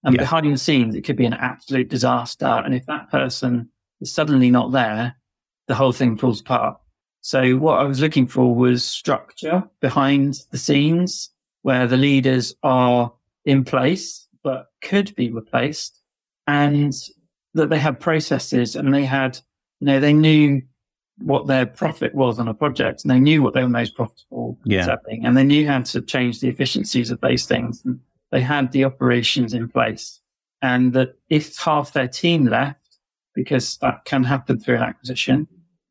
And 0.05 0.15
yeah. 0.15 0.21
behind 0.21 0.53
the 0.53 0.59
scenes, 0.59 0.95
it 0.95 1.03
could 1.03 1.17
be 1.17 1.27
an 1.27 1.35
absolute 1.35 1.89
disaster. 1.89 2.47
And 2.47 2.75
if 2.75 2.87
that 2.87 3.11
person 3.11 3.69
is 4.01 4.13
suddenly 4.13 4.51
not 4.51 4.73
there, 4.73 5.17
the 5.67 5.75
whole 5.75 5.93
thing 5.93 6.17
falls 6.17 6.41
apart. 6.41 6.79
So 7.21 7.57
what 7.57 7.81
I 7.81 7.85
was 7.85 8.01
looking 8.01 8.27
for 8.27 8.55
was 8.55 8.85
structure 8.85 9.65
behind 9.81 10.39
the 10.53 10.59
scenes 10.59 11.31
where 11.63 11.89
the 11.89 11.97
leaders 11.97 12.55
are 12.63 13.13
in 13.45 13.65
place, 13.65 14.29
but 14.45 14.67
could 14.81 15.15
be 15.17 15.31
replaced 15.33 16.01
and 16.47 16.95
that 17.55 17.71
they 17.71 17.79
had 17.79 17.99
processes 17.99 18.77
and 18.77 18.95
they 18.95 19.05
had, 19.05 19.39
you 19.81 19.87
know, 19.87 19.99
they 19.99 20.13
knew 20.13 20.63
what 21.19 21.47
their 21.47 21.67
profit 21.67 22.15
was 22.15 22.39
on 22.39 22.49
a 22.49 22.55
project 22.55 23.03
and 23.03 23.11
they 23.11 23.21
knew 23.21 23.43
what 23.43 23.55
they 23.55 23.63
were 23.63 23.69
most 23.69 23.95
profitable 23.95 24.59
yeah. 24.65 24.85
selling 24.85 25.25
and 25.25 25.37
they 25.37 25.45
knew 25.45 25.67
how 25.67 25.81
to 25.81 26.03
change 26.03 26.41
the 26.41 26.49
efficiencies 26.49 27.11
of 27.11 27.21
those 27.21 27.47
things. 27.47 27.83
And 27.85 28.01
they 28.31 28.41
had 28.41 28.73
the 28.73 28.85
operations 28.85 29.55
in 29.55 29.69
place 29.69 30.21
and 30.63 30.93
that 30.93 31.17
if 31.29 31.57
half 31.57 31.93
their 31.93 32.09
team 32.09 32.47
left, 32.47 32.99
because 33.35 33.77
that 33.79 34.05
can 34.05 34.25
happen 34.25 34.59
through 34.59 34.77
an 34.77 34.83
acquisition, 34.83 35.47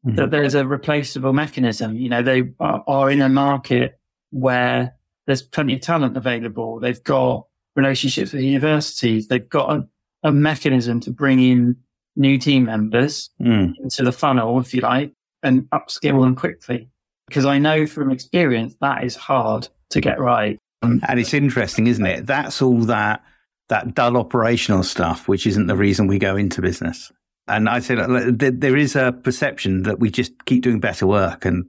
mm-hmm. 0.05 0.15
that 0.15 0.32
there's 0.32 0.55
a 0.55 0.65
replaceable 0.65 1.34
mechanism. 1.34 1.95
You 1.95 2.09
know, 2.09 2.21
they 2.21 2.51
are, 2.59 2.84
are 2.88 3.11
in 3.11 3.21
a 3.21 3.30
market 3.30 3.99
where 4.32 4.95
there's 5.26 5.41
plenty 5.41 5.76
of 5.76 5.82
talent 5.82 6.17
available. 6.17 6.80
They've 6.80 7.03
got 7.03 7.47
relationships 7.76 8.34
with 8.34 8.41
universities. 8.41 9.28
They've 9.28 9.47
got 9.47 9.71
a, 9.71 9.88
a 10.23 10.32
mechanism 10.32 10.99
to 11.01 11.11
bring 11.11 11.39
in 11.39 11.78
new 12.16 12.38
team 12.38 12.66
members 12.66 13.30
mm. 13.41 13.74
into 13.82 14.03
the 14.03 14.11
funnel, 14.11 14.59
if 14.59 14.74
you 14.74 14.82
like, 14.82 15.11
and 15.43 15.63
upskill 15.72 16.22
them 16.22 16.36
quickly. 16.36 16.89
Because 17.28 17.45
I 17.45 17.57
know 17.57 17.88
from 17.88 18.11
experience 18.11 18.76
that 18.82 19.03
is 19.03 19.16
hard 19.16 19.68
to 19.89 20.01
get 20.01 20.20
right. 20.20 20.57
And 20.82 21.01
it's 21.20 21.34
interesting, 21.34 21.88
isn't 21.88 22.05
it? 22.05 22.28
That's 22.28 22.61
all 22.61 22.80
that 22.82 23.24
that 23.70 23.95
dull 23.95 24.18
operational 24.18 24.84
stuff, 24.84 25.28
which 25.28 25.47
isn't 25.47 25.66
the 25.66 25.76
reason 25.76 26.05
we 26.05 26.20
go 26.20 26.36
into 26.36 26.61
business. 26.61 27.11
And 27.47 27.68
I 27.68 27.80
say 27.80 27.95
that 27.95 28.57
there 28.59 28.78
is 28.78 28.95
a 28.95 29.11
perception 29.11 29.84
that 29.84 29.99
we 29.99 30.11
just 30.11 30.45
keep 30.45 30.63
doing 30.63 30.80
better 30.80 31.07
work 31.07 31.45
and 31.45 31.66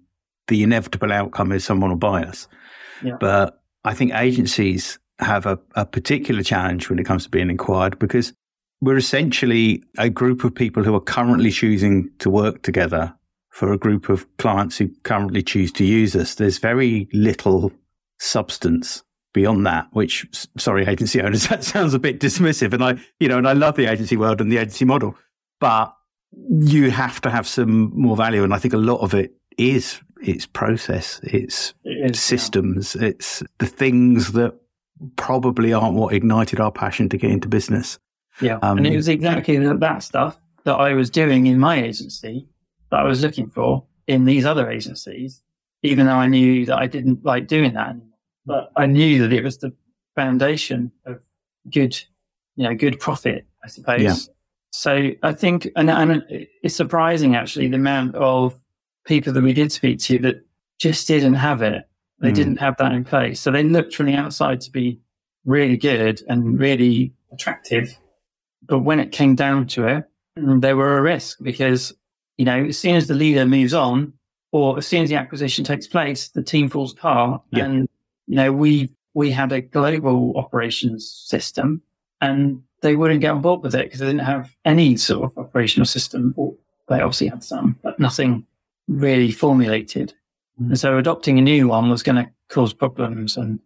the 0.48 0.62
inevitable 0.62 1.12
outcome 1.12 1.52
is 1.52 1.64
someone 1.64 1.90
will 1.90 1.96
buy 1.96 2.22
us. 2.22 2.48
Yeah. 3.02 3.16
But 3.18 3.60
I 3.84 3.94
think 3.94 4.14
agencies 4.14 4.98
have 5.18 5.46
a, 5.46 5.58
a 5.74 5.84
particular 5.84 6.42
challenge 6.42 6.88
when 6.88 6.98
it 6.98 7.04
comes 7.04 7.24
to 7.24 7.30
being 7.30 7.50
inquired 7.50 7.98
because 7.98 8.32
we're 8.86 8.96
essentially 8.96 9.82
a 9.98 10.08
group 10.08 10.44
of 10.44 10.54
people 10.54 10.84
who 10.84 10.94
are 10.94 11.00
currently 11.00 11.50
choosing 11.50 12.08
to 12.20 12.30
work 12.30 12.62
together 12.62 13.12
for 13.50 13.72
a 13.72 13.78
group 13.78 14.08
of 14.08 14.24
clients 14.36 14.78
who 14.78 14.88
currently 15.02 15.42
choose 15.42 15.72
to 15.72 15.84
use 15.84 16.14
us. 16.14 16.36
There's 16.36 16.58
very 16.58 17.08
little 17.12 17.72
substance 18.20 19.02
beyond 19.34 19.66
that, 19.66 19.88
which, 19.90 20.24
sorry, 20.56 20.86
agency 20.86 21.20
owners, 21.20 21.48
that 21.48 21.64
sounds 21.64 21.94
a 21.94 21.98
bit 21.98 22.20
dismissive. 22.20 22.72
And 22.72 22.84
I, 22.84 22.94
you 23.18 23.28
know, 23.28 23.38
and 23.38 23.48
I 23.48 23.54
love 23.54 23.74
the 23.74 23.86
agency 23.86 24.16
world 24.16 24.40
and 24.40 24.52
the 24.52 24.58
agency 24.58 24.84
model, 24.84 25.16
but 25.58 25.92
you 26.48 26.92
have 26.92 27.20
to 27.22 27.30
have 27.30 27.48
some 27.48 27.90
more 27.98 28.16
value. 28.16 28.44
And 28.44 28.54
I 28.54 28.58
think 28.58 28.72
a 28.72 28.78
lot 28.78 29.00
of 29.00 29.14
it 29.14 29.34
is 29.58 30.00
it's 30.22 30.46
process, 30.46 31.18
it's 31.24 31.74
it 31.84 32.12
is, 32.12 32.20
systems, 32.20 32.94
yeah. 32.94 33.08
it's 33.08 33.42
the 33.58 33.66
things 33.66 34.30
that 34.32 34.54
probably 35.16 35.72
aren't 35.72 35.96
what 35.96 36.14
ignited 36.14 36.60
our 36.60 36.70
passion 36.70 37.08
to 37.08 37.16
get 37.16 37.32
into 37.32 37.48
business. 37.48 37.98
Yeah. 38.40 38.58
Um, 38.62 38.78
and 38.78 38.86
it 38.86 38.96
was 38.96 39.08
exactly 39.08 39.58
that 39.58 40.02
stuff 40.02 40.38
that 40.64 40.74
I 40.74 40.94
was 40.94 41.10
doing 41.10 41.46
in 41.46 41.58
my 41.58 41.82
agency 41.82 42.48
that 42.90 43.00
I 43.00 43.04
was 43.04 43.22
looking 43.22 43.48
for 43.48 43.84
in 44.06 44.24
these 44.24 44.44
other 44.44 44.70
agencies, 44.70 45.42
even 45.82 46.06
though 46.06 46.16
I 46.16 46.26
knew 46.26 46.66
that 46.66 46.78
I 46.78 46.86
didn't 46.86 47.24
like 47.24 47.48
doing 47.48 47.74
that 47.74 47.90
anymore. 47.90 48.18
But 48.44 48.72
I 48.76 48.86
knew 48.86 49.20
that 49.22 49.32
it 49.32 49.42
was 49.42 49.58
the 49.58 49.72
foundation 50.14 50.92
of 51.04 51.22
good, 51.70 51.98
you 52.54 52.64
know, 52.64 52.74
good 52.74 53.00
profit, 53.00 53.44
I 53.64 53.68
suppose. 53.68 54.02
Yeah. 54.02 54.14
So 54.70 55.10
I 55.22 55.32
think, 55.32 55.68
and, 55.74 55.90
and 55.90 56.22
it's 56.62 56.76
surprising 56.76 57.34
actually 57.34 57.68
the 57.68 57.76
amount 57.76 58.14
of 58.14 58.54
people 59.04 59.32
that 59.32 59.42
we 59.42 59.52
did 59.52 59.72
speak 59.72 59.98
to 60.00 60.18
that 60.20 60.44
just 60.78 61.08
didn't 61.08 61.34
have 61.34 61.62
it. 61.62 61.88
They 62.20 62.30
mm. 62.30 62.34
didn't 62.34 62.56
have 62.58 62.76
that 62.78 62.92
in 62.92 63.04
place. 63.04 63.40
So 63.40 63.50
they 63.50 63.62
looked 63.62 63.94
from 63.94 64.06
the 64.06 64.14
outside 64.14 64.60
to 64.62 64.70
be 64.70 65.00
really 65.44 65.76
good 65.76 66.22
and 66.28 66.58
really 66.58 67.14
attractive. 67.32 67.96
But 68.66 68.80
when 68.80 69.00
it 69.00 69.12
came 69.12 69.34
down 69.34 69.66
to 69.68 69.86
it, 69.86 70.04
they 70.36 70.74
were 70.74 70.98
a 70.98 71.02
risk 71.02 71.38
because, 71.42 71.92
you 72.36 72.44
know, 72.44 72.64
as 72.66 72.78
soon 72.78 72.96
as 72.96 73.06
the 73.06 73.14
leader 73.14 73.46
moves 73.46 73.72
on 73.74 74.12
or 74.52 74.78
as 74.78 74.86
soon 74.86 75.02
as 75.02 75.08
the 75.08 75.16
acquisition 75.16 75.64
takes 75.64 75.86
place, 75.86 76.28
the 76.28 76.42
team 76.42 76.68
falls 76.68 76.92
apart. 76.92 77.42
Yeah. 77.52 77.64
And, 77.64 77.88
you 78.26 78.36
know, 78.36 78.52
we, 78.52 78.90
we 79.14 79.30
had 79.30 79.52
a 79.52 79.60
global 79.60 80.36
operations 80.36 81.10
system 81.10 81.80
and 82.20 82.62
they 82.82 82.96
wouldn't 82.96 83.20
get 83.20 83.30
on 83.30 83.40
board 83.40 83.62
with 83.62 83.74
it 83.74 83.84
because 83.84 84.00
they 84.00 84.06
didn't 84.06 84.20
have 84.20 84.54
any 84.64 84.96
sort 84.96 85.30
of 85.30 85.38
operational 85.38 85.86
system. 85.86 86.34
They 86.88 87.00
obviously 87.00 87.28
had 87.28 87.42
some, 87.42 87.78
but 87.82 87.98
nothing 87.98 88.46
really 88.88 89.30
formulated. 89.32 90.12
Mm. 90.60 90.68
And 90.68 90.78
so 90.78 90.98
adopting 90.98 91.38
a 91.38 91.42
new 91.42 91.68
one 91.68 91.88
was 91.88 92.02
going 92.02 92.16
to 92.16 92.30
cause 92.48 92.74
problems. 92.74 93.36
And 93.36 93.58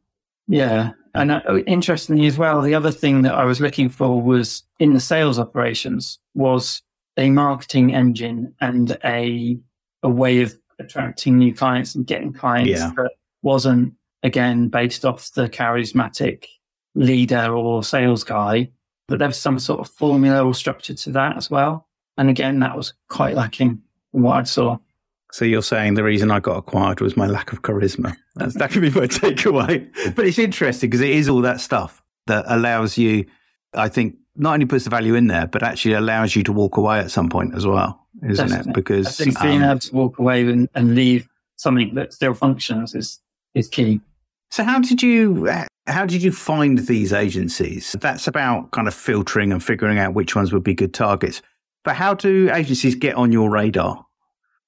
yeah. 0.46 0.92
And 1.14 1.32
uh, 1.32 1.58
interestingly 1.66 2.26
as 2.26 2.38
well, 2.38 2.62
the 2.62 2.74
other 2.74 2.92
thing 2.92 3.22
that 3.22 3.34
I 3.34 3.44
was 3.44 3.60
looking 3.60 3.88
for 3.88 4.20
was 4.20 4.62
in 4.78 4.94
the 4.94 5.00
sales 5.00 5.38
operations 5.38 6.18
was 6.34 6.82
a 7.16 7.30
marketing 7.30 7.94
engine 7.94 8.54
and 8.60 8.96
a, 9.04 9.58
a 10.02 10.08
way 10.08 10.42
of 10.42 10.54
attracting 10.78 11.38
new 11.38 11.54
clients 11.54 11.94
and 11.94 12.06
getting 12.06 12.32
clients 12.32 12.70
yeah. 12.70 12.92
that 12.96 13.10
wasn't 13.42 13.92
again 14.22 14.68
based 14.68 15.04
off 15.04 15.32
the 15.32 15.48
charismatic 15.48 16.46
leader 16.94 17.54
or 17.54 17.82
sales 17.82 18.24
guy, 18.24 18.70
but 19.08 19.18
there 19.18 19.28
was 19.28 19.38
some 19.38 19.58
sort 19.58 19.80
of 19.80 19.88
formula 19.88 20.44
or 20.44 20.54
structure 20.54 20.94
to 20.94 21.10
that 21.10 21.36
as 21.36 21.50
well. 21.50 21.88
And 22.16 22.28
again, 22.28 22.58
that 22.60 22.76
was 22.76 22.94
quite 23.08 23.34
lacking 23.34 23.80
from 24.12 24.22
what 24.22 24.38
I 24.38 24.42
saw. 24.44 24.78
So 25.32 25.44
you're 25.44 25.62
saying 25.62 25.94
the 25.94 26.04
reason 26.04 26.30
I 26.30 26.40
got 26.40 26.56
acquired 26.56 27.00
was 27.00 27.16
my 27.16 27.26
lack 27.26 27.52
of 27.52 27.62
charisma. 27.62 28.16
That's, 28.34 28.54
that 28.54 28.70
could 28.70 28.82
be 28.82 28.90
my 28.90 29.06
takeaway. 29.06 29.88
But 30.14 30.26
it's 30.26 30.38
interesting 30.38 30.90
because 30.90 31.00
it 31.00 31.10
is 31.10 31.28
all 31.28 31.40
that 31.42 31.60
stuff 31.60 32.02
that 32.26 32.44
allows 32.48 32.98
you, 32.98 33.26
I 33.74 33.88
think, 33.88 34.16
not 34.36 34.54
only 34.54 34.66
puts 34.66 34.84
the 34.84 34.90
value 34.90 35.14
in 35.14 35.26
there, 35.26 35.46
but 35.46 35.62
actually 35.62 35.94
allows 35.94 36.34
you 36.34 36.42
to 36.44 36.52
walk 36.52 36.76
away 36.76 36.98
at 36.98 37.10
some 37.10 37.28
point 37.28 37.54
as 37.54 37.66
well, 37.66 38.06
isn't 38.28 38.48
Definitely. 38.48 38.70
it? 38.70 38.74
Because 38.74 39.20
I 39.20 39.24
think 39.24 39.40
being 39.40 39.62
um, 39.62 39.70
able 39.70 39.80
to 39.80 39.94
walk 39.94 40.18
away 40.18 40.46
and, 40.46 40.68
and 40.74 40.94
leave 40.94 41.28
something 41.56 41.94
that 41.94 42.12
still 42.12 42.34
functions 42.34 42.94
is 42.94 43.20
is 43.54 43.68
key. 43.68 44.00
So 44.50 44.64
how 44.64 44.80
did 44.80 45.02
you 45.02 45.48
how 45.86 46.06
did 46.06 46.22
you 46.22 46.32
find 46.32 46.78
these 46.78 47.12
agencies? 47.12 47.94
That's 48.00 48.26
about 48.26 48.70
kind 48.70 48.88
of 48.88 48.94
filtering 48.94 49.52
and 49.52 49.62
figuring 49.62 49.98
out 49.98 50.14
which 50.14 50.34
ones 50.34 50.52
would 50.52 50.64
be 50.64 50.74
good 50.74 50.94
targets. 50.94 51.42
But 51.84 51.96
how 51.96 52.14
do 52.14 52.50
agencies 52.52 52.94
get 52.94 53.14
on 53.14 53.32
your 53.32 53.50
radar? 53.50 54.04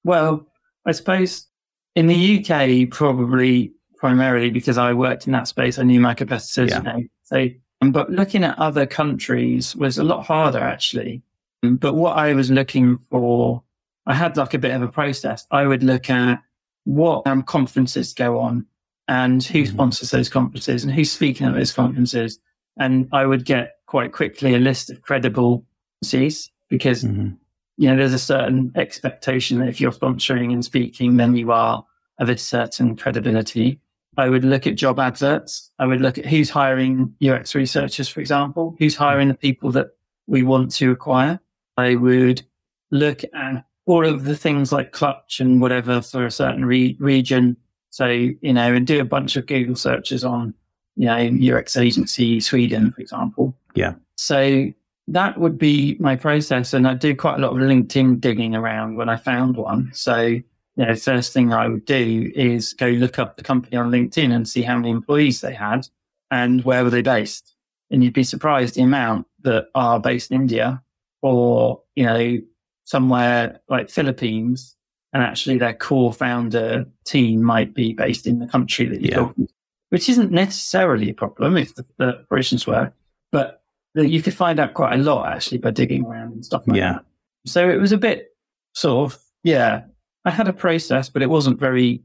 Well, 0.03 0.45
I 0.85 0.91
suppose 0.91 1.47
in 1.95 2.07
the 2.07 2.39
UK, 2.39 2.89
probably 2.89 3.73
primarily 3.97 4.49
because 4.49 4.77
I 4.77 4.93
worked 4.93 5.27
in 5.27 5.33
that 5.33 5.47
space, 5.47 5.79
I 5.79 5.83
knew 5.83 5.99
my 5.99 6.13
competitors. 6.13 6.71
Yeah. 6.71 6.77
You 6.77 6.83
know, 6.83 7.03
so, 7.23 7.47
um, 7.81 7.91
but 7.91 8.09
looking 8.09 8.43
at 8.43 8.57
other 8.59 8.85
countries 8.85 9.75
was 9.75 9.97
a 9.97 10.03
lot 10.03 10.25
harder 10.25 10.59
actually. 10.59 11.21
Um, 11.63 11.77
but 11.77 11.93
what 11.93 12.17
I 12.17 12.33
was 12.33 12.51
looking 12.51 12.99
for, 13.09 13.63
I 14.05 14.13
had 14.13 14.35
like 14.35 14.53
a 14.53 14.59
bit 14.59 14.75
of 14.75 14.81
a 14.81 14.87
process. 14.87 15.45
I 15.51 15.65
would 15.65 15.83
look 15.83 16.09
at 16.09 16.39
what 16.83 17.25
um, 17.25 17.43
conferences 17.43 18.13
go 18.13 18.39
on 18.39 18.65
and 19.07 19.43
who 19.43 19.63
mm-hmm. 19.63 19.73
sponsors 19.73 20.11
those 20.11 20.29
conferences 20.29 20.83
and 20.83 20.93
who's 20.93 21.11
speaking 21.11 21.47
at 21.47 21.53
those 21.53 21.71
conferences. 21.71 22.39
And 22.77 23.07
I 23.13 23.25
would 23.25 23.45
get 23.45 23.75
quite 23.85 24.11
quickly 24.11 24.55
a 24.55 24.59
list 24.59 24.89
of 24.89 25.01
credible 25.01 25.65
CCs 26.03 26.49
because 26.69 27.03
mm-hmm 27.03 27.35
you 27.77 27.89
know, 27.89 27.97
there's 27.97 28.13
a 28.13 28.19
certain 28.19 28.71
expectation 28.75 29.59
that 29.59 29.69
if 29.69 29.81
you're 29.81 29.91
sponsoring 29.91 30.53
and 30.53 30.63
speaking, 30.63 31.17
then 31.17 31.35
you 31.35 31.51
are 31.51 31.83
of 32.19 32.29
a 32.29 32.37
certain 32.37 32.95
credibility. 32.95 33.79
I 34.17 34.29
would 34.29 34.45
look 34.45 34.67
at 34.67 34.75
job 34.75 34.99
adverts. 34.99 35.71
I 35.79 35.87
would 35.87 36.01
look 36.01 36.17
at 36.17 36.25
who's 36.25 36.49
hiring 36.49 37.13
UX 37.25 37.55
researchers, 37.55 38.07
for 38.07 38.19
example, 38.19 38.75
who's 38.77 38.95
hiring 38.95 39.27
the 39.27 39.33
people 39.33 39.71
that 39.71 39.87
we 40.27 40.43
want 40.43 40.71
to 40.75 40.91
acquire. 40.91 41.39
I 41.77 41.95
would 41.95 42.43
look 42.91 43.23
at 43.33 43.65
all 43.85 44.05
of 44.05 44.25
the 44.25 44.37
things 44.37 44.71
like 44.71 44.91
clutch 44.91 45.39
and 45.39 45.59
whatever 45.59 46.01
for 46.01 46.25
a 46.25 46.31
certain 46.31 46.65
re- 46.65 46.95
region. 46.99 47.57
So, 47.89 48.07
you 48.07 48.53
know, 48.53 48.73
and 48.73 48.85
do 48.85 49.01
a 49.01 49.05
bunch 49.05 49.35
of 49.35 49.47
Google 49.47 49.75
searches 49.75 50.23
on, 50.23 50.53
you 50.95 51.07
know, 51.07 51.57
UX 51.57 51.75
agency 51.75 52.39
Sweden, 52.39 52.91
for 52.91 53.01
example. 53.01 53.57
Yeah. 53.73 53.95
So 54.15 54.71
that 55.07 55.39
would 55.39 55.57
be 55.57 55.97
my 55.99 56.15
process. 56.15 56.73
And 56.73 56.87
I 56.87 56.93
do 56.93 57.15
quite 57.15 57.35
a 57.35 57.41
lot 57.41 57.51
of 57.51 57.57
LinkedIn 57.57 58.21
digging 58.21 58.55
around 58.55 58.95
when 58.95 59.09
I 59.09 59.17
found 59.17 59.57
one. 59.57 59.91
So, 59.93 60.17
you 60.17 60.43
know, 60.77 60.95
first 60.95 61.33
thing 61.33 61.53
I 61.53 61.67
would 61.67 61.85
do 61.85 62.31
is 62.35 62.73
go 62.73 62.87
look 62.87 63.19
up 63.19 63.37
the 63.37 63.43
company 63.43 63.77
on 63.77 63.91
LinkedIn 63.91 64.33
and 64.33 64.47
see 64.47 64.61
how 64.61 64.75
many 64.77 64.91
employees 64.91 65.41
they 65.41 65.53
had 65.53 65.87
and 66.31 66.63
where 66.63 66.83
were 66.83 66.89
they 66.89 67.01
based. 67.01 67.55
And 67.91 68.03
you'd 68.03 68.13
be 68.13 68.23
surprised 68.23 68.75
the 68.75 68.81
amount 68.81 69.27
that 69.41 69.67
are 69.75 69.99
based 69.99 70.31
in 70.31 70.41
India 70.41 70.81
or, 71.21 71.81
you 71.95 72.05
know, 72.05 72.37
somewhere 72.85 73.59
like 73.69 73.89
Philippines. 73.89 74.75
And 75.11 75.21
actually 75.21 75.59
their 75.59 75.75
core 75.75 76.11
founder 76.11 76.85
team 77.05 77.43
might 77.43 77.75
be 77.75 77.93
based 77.93 78.25
in 78.25 78.39
the 78.39 78.47
country 78.47 78.87
that 78.87 79.01
you're 79.01 79.11
yeah. 79.11 79.17
talking 79.17 79.47
to, 79.47 79.53
which 79.89 80.09
isn't 80.09 80.31
necessarily 80.31 81.09
a 81.09 81.13
problem 81.13 81.55
if 81.55 81.75
the, 81.75 81.85
the 81.97 82.19
operations 82.21 82.65
work. 82.65 82.95
But 83.31 83.62
you 83.95 84.21
could 84.21 84.33
find 84.33 84.59
out 84.59 84.73
quite 84.73 84.93
a 84.99 85.01
lot 85.01 85.27
actually 85.27 85.59
by 85.59 85.71
digging 85.71 86.05
around 86.05 86.33
and 86.33 86.45
stuff 86.45 86.63
like 86.67 86.77
yeah. 86.77 86.93
that. 86.93 87.05
So 87.45 87.69
it 87.69 87.77
was 87.77 87.91
a 87.91 87.97
bit 87.97 88.29
sort 88.73 89.11
of, 89.11 89.19
yeah, 89.43 89.83
I 90.25 90.31
had 90.31 90.47
a 90.47 90.53
process, 90.53 91.09
but 91.09 91.21
it 91.21 91.29
wasn't 91.29 91.59
very 91.59 92.03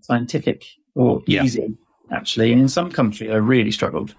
scientific 0.00 0.64
or 0.94 1.22
yeah. 1.26 1.44
easy 1.44 1.76
actually. 2.10 2.52
And 2.52 2.60
in 2.60 2.68
some 2.68 2.90
countries, 2.90 3.30
I 3.30 3.36
really 3.36 3.70
struggled. 3.70 4.14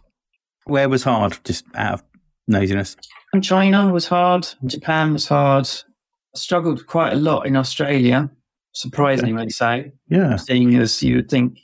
Where 0.65 0.89
was 0.89 1.03
hard, 1.03 1.37
just 1.43 1.65
out 1.75 1.95
of 1.95 2.03
nosiness? 2.49 2.95
And 3.33 3.43
China 3.43 3.91
was 3.91 4.07
hard. 4.07 4.47
Japan 4.65 5.13
was 5.13 5.27
hard. 5.27 5.65
I 5.65 6.37
struggled 6.37 6.85
quite 6.85 7.13
a 7.13 7.15
lot 7.15 7.47
in 7.47 7.55
Australia, 7.55 8.29
surprisingly 8.73 9.43
okay. 9.43 9.49
so. 9.49 9.83
Yeah. 10.09 10.35
Seeing 10.35 10.75
as 10.75 11.01
you 11.01 11.17
would 11.17 11.29
think 11.29 11.57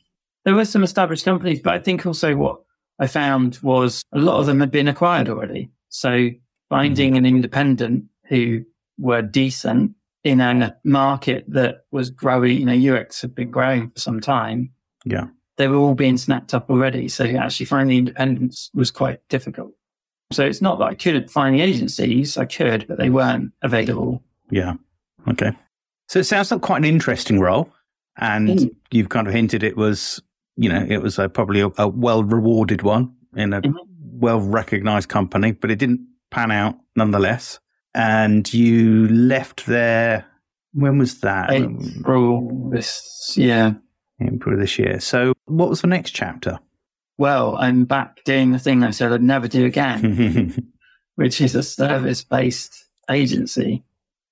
there 0.44 0.56
were 0.56 0.66
some 0.66 0.84
established 0.84 1.26
companies, 1.26 1.60
but 1.60 1.74
I 1.74 1.80
think 1.80 2.06
also 2.06 2.36
what 2.36 2.62
I 3.00 3.08
found 3.08 3.60
was 3.62 4.04
a 4.14 4.20
lot 4.20 4.40
of 4.40 4.46
them 4.46 4.60
had 4.60 4.72
been 4.72 4.88
acquired 4.88 5.30
already. 5.30 5.70
So 5.90 6.30
finding 6.70 7.12
mm-hmm. 7.12 7.18
an 7.18 7.26
independent 7.26 8.06
who 8.28 8.64
were 8.98 9.22
decent 9.22 9.92
in 10.24 10.42
a 10.42 10.76
market 10.84 11.46
that 11.48 11.86
was 11.92 12.10
growing. 12.10 12.58
You 12.58 12.66
know, 12.66 12.96
UX 12.96 13.22
had 13.22 13.36
been 13.36 13.52
growing 13.52 13.92
for 13.92 14.00
some 14.00 14.20
time. 14.20 14.72
Yeah. 15.06 15.28
They 15.58 15.68
were 15.68 15.78
all 15.78 15.94
being 15.96 16.18
snapped 16.18 16.54
up 16.54 16.70
already. 16.70 17.08
So 17.08 17.26
actually 17.26 17.68
finding 17.68 17.90
the 17.90 17.98
independence 17.98 18.70
was 18.74 18.92
quite 18.92 19.20
difficult. 19.30 19.72
So 20.32 20.44
it's 20.46 20.62
not 20.62 20.80
that 20.80 20.86
I 20.86 20.96
couldn't 20.96 21.30
find 21.30 21.56
the 21.56 21.62
agencies. 21.62 22.38
I 22.38 22.46
could, 22.46 22.88
but 22.88 22.98
they 22.98 23.10
weren't 23.10 23.52
available. 23.62 24.24
Yeah. 24.50 24.74
Okay. 25.28 25.52
So 26.08 26.20
it 26.20 26.26
sounds 26.26 26.52
like 26.52 26.62
quite 26.62 26.80
an 26.80 26.86
interesting 26.86 27.40
role. 27.40 27.72
And 28.18 28.50
mm. 28.50 28.76
you've 28.92 29.10
kind 29.10 29.28
of 29.28 29.34
hinted 29.34 29.64
it 29.64 29.78
was, 29.78 30.22
you 30.58 30.70
know, 30.70 30.86
it 30.88 31.02
was 31.02 31.20
a, 31.20 31.30
probably 31.30 31.62
a, 31.62 31.70
a 31.78 31.88
well 31.88 32.24
rewarded 32.24 32.82
one 32.82 33.14
in 33.36 33.54
a 33.54 33.62
mm-hmm. 33.62 33.78
well 34.20 34.40
recognized 34.40 35.10
company, 35.10 35.52
but 35.52 35.72
it 35.72 35.80
didn't 35.80 36.08
pan 36.32 36.52
out 36.52 36.76
nonetheless. 36.96 37.60
And 37.94 38.52
you 38.54 39.08
left 39.08 39.66
there. 39.66 40.26
When 40.74 40.98
was 40.98 41.22
that? 41.22 41.52
April 41.52 42.70
this, 42.70 43.34
yeah. 43.38 43.74
April 44.22 44.58
this 44.58 44.78
year. 44.78 45.00
So 45.00 45.34
what 45.46 45.70
was 45.70 45.82
the 45.82 45.88
next 45.88 46.12
chapter? 46.12 46.60
Well, 47.18 47.56
I'm 47.58 47.86
back 47.86 48.24
doing 48.26 48.52
the 48.52 48.60
thing 48.60 48.84
I 48.84 48.92
said 48.92 49.14
I'd 49.14 49.24
never 49.24 49.48
do 49.48 49.66
again, 49.66 50.70
which 51.16 51.40
is 51.40 51.56
a 51.56 51.64
service 51.64 52.24
based 52.24 52.86
agency 53.10 53.86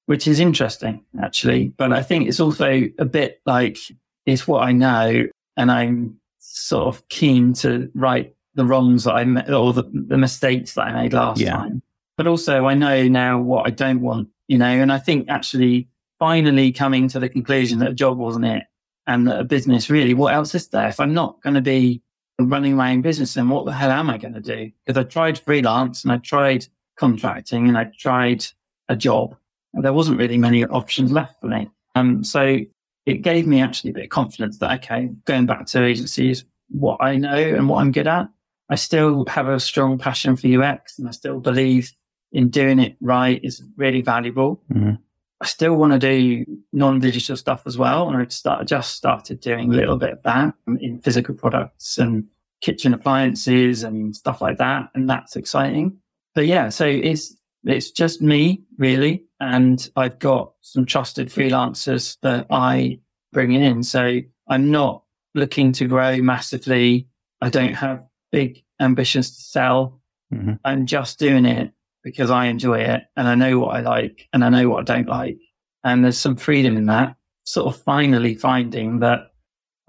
which 0.05 0.27
is 0.27 0.39
interesting 0.39 1.03
actually. 1.21 1.69
But 1.69 1.93
I 1.93 2.01
think 2.03 2.27
it's 2.27 2.39
also 2.39 2.83
a 2.99 3.05
bit 3.05 3.41
like 3.45 3.77
it's 4.25 4.47
what 4.47 4.63
I 4.63 4.71
know, 4.71 5.27
and 5.57 5.71
I'm 5.71 6.17
sort 6.39 6.87
of 6.87 7.07
keen 7.09 7.53
to 7.53 7.89
right 7.95 8.35
the 8.55 8.65
wrongs 8.65 9.05
that 9.05 9.13
I 9.13 9.23
made 9.23 9.49
or 9.49 9.73
the, 9.73 9.83
the 9.83 10.17
mistakes 10.17 10.73
that 10.75 10.83
I 10.83 11.03
made 11.03 11.13
last 11.13 11.41
yeah. 11.41 11.53
time. 11.53 11.81
But 12.17 12.27
also, 12.27 12.67
I 12.67 12.75
know 12.75 13.07
now 13.07 13.39
what 13.41 13.65
I 13.65 13.71
don't 13.71 14.01
want, 14.01 14.29
you 14.47 14.57
know. 14.57 14.65
And 14.65 14.91
I 14.91 14.99
think 14.99 15.29
actually, 15.29 15.87
finally 16.19 16.71
coming 16.71 17.07
to 17.09 17.19
the 17.19 17.29
conclusion 17.29 17.79
that 17.79 17.91
a 17.91 17.95
job 17.95 18.17
wasn't 18.17 18.45
it, 18.45 18.63
and 19.07 19.27
that 19.27 19.39
a 19.39 19.43
business 19.43 19.89
really, 19.89 20.13
what 20.13 20.33
else 20.33 20.55
is 20.55 20.67
there? 20.69 20.87
If 20.87 20.99
I'm 20.99 21.13
not 21.13 21.41
going 21.41 21.55
to 21.55 21.61
be 21.61 22.01
running 22.39 22.75
my 22.75 22.91
own 22.91 23.01
business, 23.01 23.33
then 23.33 23.49
what 23.49 23.65
the 23.65 23.73
hell 23.73 23.91
am 23.91 24.09
I 24.09 24.17
going 24.17 24.33
to 24.33 24.41
do? 24.41 24.71
Because 24.85 24.99
I 24.99 25.07
tried 25.07 25.39
freelance 25.39 26.03
and 26.03 26.11
I 26.11 26.17
tried 26.17 26.67
contracting 26.97 27.67
and 27.67 27.77
I 27.77 27.91
tried 27.97 28.45
a 28.89 28.95
job 28.95 29.35
there 29.81 29.93
wasn't 29.93 30.19
really 30.19 30.37
many 30.37 30.65
options 30.65 31.11
left 31.11 31.39
for 31.41 31.47
me. 31.47 31.69
Um, 31.95 32.23
so 32.23 32.59
it 33.05 33.21
gave 33.21 33.47
me 33.47 33.61
actually 33.61 33.91
a 33.91 33.93
bit 33.93 34.03
of 34.05 34.09
confidence 34.09 34.57
that, 34.59 34.83
okay, 34.83 35.09
going 35.25 35.45
back 35.45 35.65
to 35.67 35.83
agencies, 35.83 36.45
what 36.69 36.97
I 37.01 37.17
know 37.17 37.37
and 37.37 37.69
what 37.69 37.79
I'm 37.79 37.91
good 37.91 38.07
at. 38.07 38.29
I 38.69 38.75
still 38.75 39.25
have 39.27 39.47
a 39.47 39.59
strong 39.59 39.97
passion 39.97 40.35
for 40.35 40.47
UX 40.47 40.97
and 40.97 41.07
I 41.07 41.11
still 41.11 41.39
believe 41.39 41.91
in 42.31 42.49
doing 42.49 42.79
it 42.79 42.95
right 43.01 43.39
is 43.43 43.61
really 43.77 44.01
valuable. 44.01 44.61
Mm-hmm. 44.71 44.93
I 45.41 45.45
still 45.45 45.75
want 45.75 45.93
to 45.93 45.99
do 45.99 46.45
non-digital 46.71 47.35
stuff 47.35 47.63
as 47.67 47.77
well. 47.77 48.07
And 48.07 48.17
I've 48.17 48.31
start, 48.31 48.65
just 48.65 48.95
started 48.95 49.41
doing 49.41 49.71
a 49.71 49.75
little 49.75 49.97
bit 49.97 50.13
of 50.13 50.23
that 50.23 50.53
in 50.79 51.01
physical 51.01 51.35
products 51.35 51.97
and 51.97 52.25
kitchen 52.61 52.93
appliances 52.93 53.83
and 53.83 54.15
stuff 54.15 54.41
like 54.41 54.57
that. 54.57 54.89
And 54.95 55.09
that's 55.09 55.35
exciting. 55.35 55.97
But 56.33 56.47
yeah, 56.47 56.69
so 56.69 56.85
it's, 56.85 57.35
it's 57.65 57.91
just 57.91 58.21
me 58.21 58.63
really 58.77 59.23
and 59.39 59.89
I've 59.95 60.19
got 60.19 60.53
some 60.61 60.85
trusted 60.85 61.29
freelancers 61.29 62.17
that 62.21 62.47
I 62.49 62.99
bring 63.31 63.53
in. 63.53 63.83
So 63.83 64.21
I'm 64.47 64.71
not 64.71 65.03
looking 65.35 65.73
to 65.73 65.87
grow 65.87 66.17
massively. 66.17 67.07
I 67.41 67.49
don't 67.49 67.73
have 67.73 68.03
big 68.31 68.63
ambitions 68.79 69.35
to 69.35 69.41
sell. 69.41 69.99
Mm-hmm. 70.33 70.53
I'm 70.63 70.85
just 70.85 71.19
doing 71.19 71.45
it 71.45 71.71
because 72.03 72.29
I 72.29 72.45
enjoy 72.45 72.79
it 72.79 73.03
and 73.15 73.27
I 73.27 73.35
know 73.35 73.59
what 73.59 73.75
I 73.75 73.81
like 73.81 74.27
and 74.33 74.43
I 74.43 74.49
know 74.49 74.69
what 74.69 74.89
I 74.89 74.95
don't 74.95 75.09
like. 75.09 75.37
And 75.83 76.03
there's 76.03 76.17
some 76.17 76.37
freedom 76.37 76.77
in 76.77 76.85
that. 76.85 77.15
Sort 77.45 77.67
of 77.67 77.81
finally 77.81 78.35
finding 78.35 78.99
that 78.99 79.31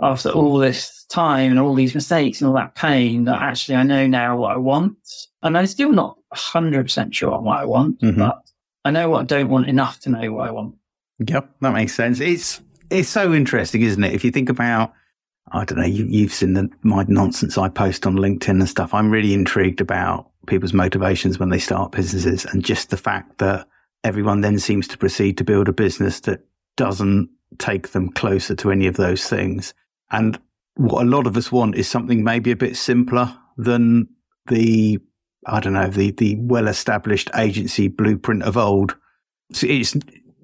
after 0.00 0.30
all 0.30 0.58
this 0.58 1.04
time 1.08 1.52
and 1.52 1.60
all 1.60 1.74
these 1.74 1.94
mistakes 1.94 2.40
and 2.40 2.48
all 2.48 2.56
that 2.56 2.74
pain, 2.74 3.24
that 3.24 3.40
actually 3.40 3.76
I 3.76 3.84
know 3.84 4.08
now 4.08 4.36
what 4.36 4.52
I 4.52 4.56
want. 4.56 4.98
And 5.42 5.56
I'm 5.56 5.68
still 5.68 5.92
not 5.92 6.18
100% 6.34 7.12
sure 7.12 7.32
on 7.32 7.44
what 7.44 7.58
I 7.58 7.64
want, 7.64 8.00
mm-hmm. 8.00 8.18
but 8.18 8.42
I 8.84 8.90
know 8.90 9.08
what 9.08 9.20
I 9.20 9.24
don't 9.24 9.48
want 9.48 9.68
enough 9.68 10.00
to 10.00 10.10
know 10.10 10.32
what 10.32 10.48
I 10.48 10.50
want. 10.50 10.74
Yep, 11.26 11.48
that 11.60 11.72
makes 11.72 11.94
sense. 11.94 12.20
It's 12.20 12.60
it's 12.90 13.08
so 13.08 13.32
interesting, 13.32 13.82
isn't 13.82 14.04
it? 14.04 14.12
If 14.12 14.24
you 14.24 14.30
think 14.30 14.48
about, 14.48 14.92
I 15.52 15.64
don't 15.64 15.78
know, 15.78 15.84
you, 15.84 16.22
have 16.22 16.34
seen 16.34 16.54
the 16.54 16.68
my 16.82 17.04
nonsense 17.08 17.56
I 17.56 17.68
post 17.68 18.06
on 18.06 18.16
LinkedIn 18.16 18.48
and 18.48 18.68
stuff. 18.68 18.92
I'm 18.92 19.10
really 19.10 19.32
intrigued 19.32 19.80
about 19.80 20.30
people's 20.46 20.74
motivations 20.74 21.38
when 21.38 21.48
they 21.48 21.58
start 21.58 21.92
businesses, 21.92 22.44
and 22.44 22.64
just 22.64 22.90
the 22.90 22.96
fact 22.96 23.38
that 23.38 23.66
everyone 24.02 24.42
then 24.42 24.58
seems 24.58 24.86
to 24.88 24.98
proceed 24.98 25.38
to 25.38 25.44
build 25.44 25.68
a 25.68 25.72
business 25.72 26.20
that 26.20 26.44
doesn't 26.76 27.30
take 27.58 27.90
them 27.90 28.10
closer 28.10 28.54
to 28.56 28.70
any 28.70 28.86
of 28.86 28.96
those 28.96 29.28
things. 29.28 29.72
And 30.10 30.38
what 30.76 31.02
a 31.02 31.08
lot 31.08 31.26
of 31.26 31.36
us 31.36 31.50
want 31.50 31.76
is 31.76 31.88
something 31.88 32.24
maybe 32.24 32.50
a 32.50 32.56
bit 32.56 32.76
simpler 32.76 33.36
than 33.56 34.08
the 34.48 34.98
I 35.46 35.60
don't 35.60 35.72
know, 35.72 35.88
the, 35.88 36.10
the 36.12 36.36
well 36.36 36.68
established 36.68 37.30
agency 37.34 37.88
blueprint 37.88 38.42
of 38.42 38.56
old. 38.56 38.96
So 39.52 39.66
it's, 39.68 39.94